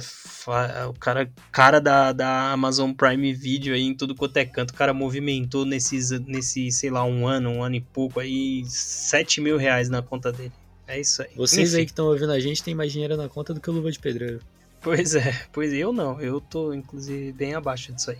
o 0.88 0.92
cara, 0.94 1.30
cara 1.52 1.80
da, 1.80 2.10
da 2.10 2.50
Amazon 2.50 2.90
Prime 2.90 3.32
Video 3.32 3.72
aí 3.72 3.82
em 3.82 3.94
tudo 3.94 4.12
quanto 4.12 4.38
é 4.38 4.44
canto. 4.44 4.70
O 4.70 4.74
cara 4.74 4.92
movimentou 4.92 5.64
nesses, 5.64 6.10
nesse, 6.22 6.72
sei 6.72 6.90
lá, 6.90 7.04
um 7.04 7.28
ano, 7.28 7.48
um 7.48 7.62
ano 7.62 7.76
e 7.76 7.80
pouco 7.80 8.18
aí, 8.18 8.64
7 8.66 9.40
mil 9.40 9.56
reais 9.56 9.88
na 9.88 10.02
conta 10.02 10.32
dele. 10.32 10.50
É 10.84 10.98
isso 10.98 11.22
aí. 11.22 11.28
Vocês 11.36 11.68
Enfim. 11.68 11.78
aí 11.78 11.84
que 11.84 11.92
estão 11.92 12.06
ouvindo 12.06 12.32
a 12.32 12.40
gente 12.40 12.60
tem 12.60 12.74
mais 12.74 12.90
dinheiro 12.90 13.16
na 13.16 13.28
conta 13.28 13.54
do 13.54 13.60
que 13.60 13.70
o 13.70 13.72
Luva 13.72 13.88
de 13.88 14.00
Pedreiro. 14.00 14.40
Pois 14.82 15.14
é, 15.14 15.46
pois 15.52 15.72
eu 15.72 15.92
não. 15.92 16.20
Eu 16.20 16.40
tô, 16.40 16.74
inclusive, 16.74 17.30
bem 17.30 17.54
abaixo 17.54 17.92
disso 17.92 18.10
aí. 18.10 18.18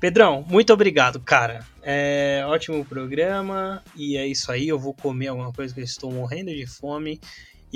Pedrão, 0.00 0.44
muito 0.48 0.72
obrigado, 0.72 1.20
cara. 1.20 1.64
É 1.82 2.42
ótimo 2.46 2.84
programa 2.86 3.82
e 3.94 4.16
é 4.16 4.26
isso 4.26 4.50
aí. 4.50 4.66
Eu 4.66 4.78
vou 4.78 4.94
comer 4.94 5.28
alguma 5.28 5.52
coisa 5.52 5.74
que 5.74 5.80
eu 5.80 5.84
estou 5.84 6.10
morrendo 6.10 6.50
de 6.54 6.66
fome. 6.66 7.20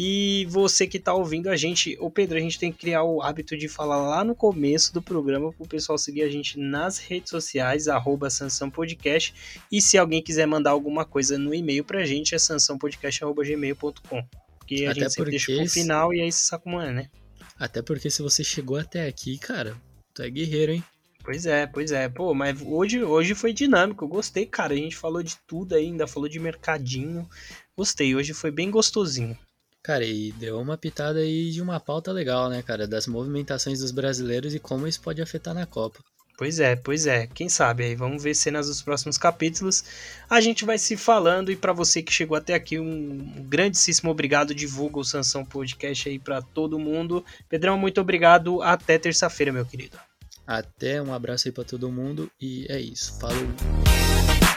E 0.01 0.47
você 0.49 0.87
que 0.87 0.97
está 0.97 1.13
ouvindo 1.13 1.51
a 1.51 1.57
gente, 1.57 1.97
o 1.99 2.09
Pedro, 2.09 2.39
a 2.39 2.41
gente 2.41 2.57
tem 2.57 2.71
que 2.71 2.79
criar 2.79 3.03
o 3.03 3.21
hábito 3.21 3.57
de 3.57 3.67
falar 3.67 3.97
lá 3.97 4.23
no 4.23 4.33
começo 4.33 4.95
do 4.95 5.03
programa 5.03 5.53
para 5.53 5.65
o 5.65 5.67
pessoal 5.67 5.99
seguir 5.99 6.23
a 6.23 6.31
gente 6.31 6.57
nas 6.57 6.99
redes 6.99 7.31
sociais, 7.31 7.89
arroba 7.89 8.29
Podcast. 8.73 9.35
E 9.73 9.83
se 9.83 9.99
alguém 9.99 10.23
quiser 10.23 10.47
mandar 10.47 10.71
alguma 10.71 11.05
coisa 11.05 11.37
no 11.37 11.53
e-mail 11.53 11.83
para 11.83 11.99
a 11.99 12.07
gente, 12.07 12.33
é 12.33 12.39
sansampodcast.gmail.com. 12.39 14.25
Porque 14.57 14.85
a 14.87 14.93
até 14.93 15.01
gente 15.01 15.13
sempre 15.15 15.31
deixa 15.33 15.53
pro 15.53 15.69
final 15.69 16.15
e 16.15 16.21
aí 16.21 16.31
você 16.31 16.47
sabe 16.47 16.63
como 16.63 16.81
é, 16.81 16.93
né? 16.93 17.11
Até 17.59 17.83
porque 17.83 18.09
se 18.09 18.23
você 18.23 18.45
chegou 18.45 18.77
até 18.77 19.09
aqui, 19.09 19.37
cara, 19.37 19.77
tu 20.15 20.23
é 20.23 20.31
guerreiro, 20.31 20.71
hein? 20.75 20.85
Pois 21.25 21.45
é, 21.45 21.67
pois 21.67 21.91
é. 21.91 22.09
Pô, 22.09 22.33
mas 22.35 22.57
hoje, 22.65 23.03
hoje 23.03 23.35
foi 23.35 23.53
dinâmico. 23.53 24.07
Gostei, 24.07 24.47
cara. 24.47 24.75
A 24.75 24.77
gente 24.77 24.95
falou 24.95 25.25
de 25.25 25.37
tudo 25.45 25.75
ainda, 25.75 26.07
falou 26.07 26.29
de 26.29 26.39
mercadinho. 26.39 27.29
Gostei, 27.77 28.15
hoje 28.15 28.33
foi 28.33 28.53
bem 28.53 28.71
gostosinho. 28.71 29.37
Cara, 29.83 30.05
e 30.05 30.33
deu 30.33 30.61
uma 30.61 30.77
pitada 30.77 31.21
aí 31.21 31.51
de 31.51 31.63
uma 31.63 31.81
pauta 31.81 32.13
legal, 32.13 32.49
né, 32.51 32.63
cara? 32.63 32.87
Das 32.87 33.07
movimentações 33.07 33.81
dos 33.81 33.91
brasileiros 33.91 34.55
e 34.55 34.59
como 34.59 34.87
isso 34.87 35.01
pode 35.01 35.23
afetar 35.23 35.55
na 35.55 35.67
Copa. 35.67 36.01
Pois 36.39 36.61
é, 36.61 36.77
pois 36.77 37.05
é. 37.05 37.27
Quem 37.27 37.49
sabe 37.49 37.83
aí, 37.83 37.97
vamos 37.97 38.23
ver 38.23 38.33
cenas 38.33 38.69
dos 38.69 38.81
próximos 38.81 39.19
capítulos. 39.19 39.83
A 40.31 40.41
gente 40.41 40.65
vai 40.65 40.79
se 40.79 40.97
falando 40.97 41.51
e 41.51 41.57
para 41.57 41.73
você 41.73 42.01
que 42.01 42.13
chegou 42.13 42.37
até 42.37 42.55
aqui, 42.55 42.79
um 42.79 43.45
grandíssimo 43.49 44.09
obrigado. 44.09 44.55
Divulga 44.55 45.01
o 45.01 45.05
Sansão 45.05 45.45
Podcast 45.45 46.09
aí 46.09 46.17
para 46.17 46.41
todo 46.41 46.79
mundo. 46.79 47.25
Pedrão, 47.49 47.77
muito 47.77 48.01
obrigado. 48.01 48.63
Até 48.63 48.99
terça-feira, 48.99 49.53
meu 49.53 49.67
querido. 49.67 49.99
Até 50.47 51.03
um 51.03 51.13
abraço 51.13 51.49
aí 51.49 51.53
para 51.53 51.65
todo 51.65 51.91
mundo 51.91 52.31
e 52.41 52.67
é 52.69 52.81
isso. 52.81 53.19
Falou. 53.19 54.48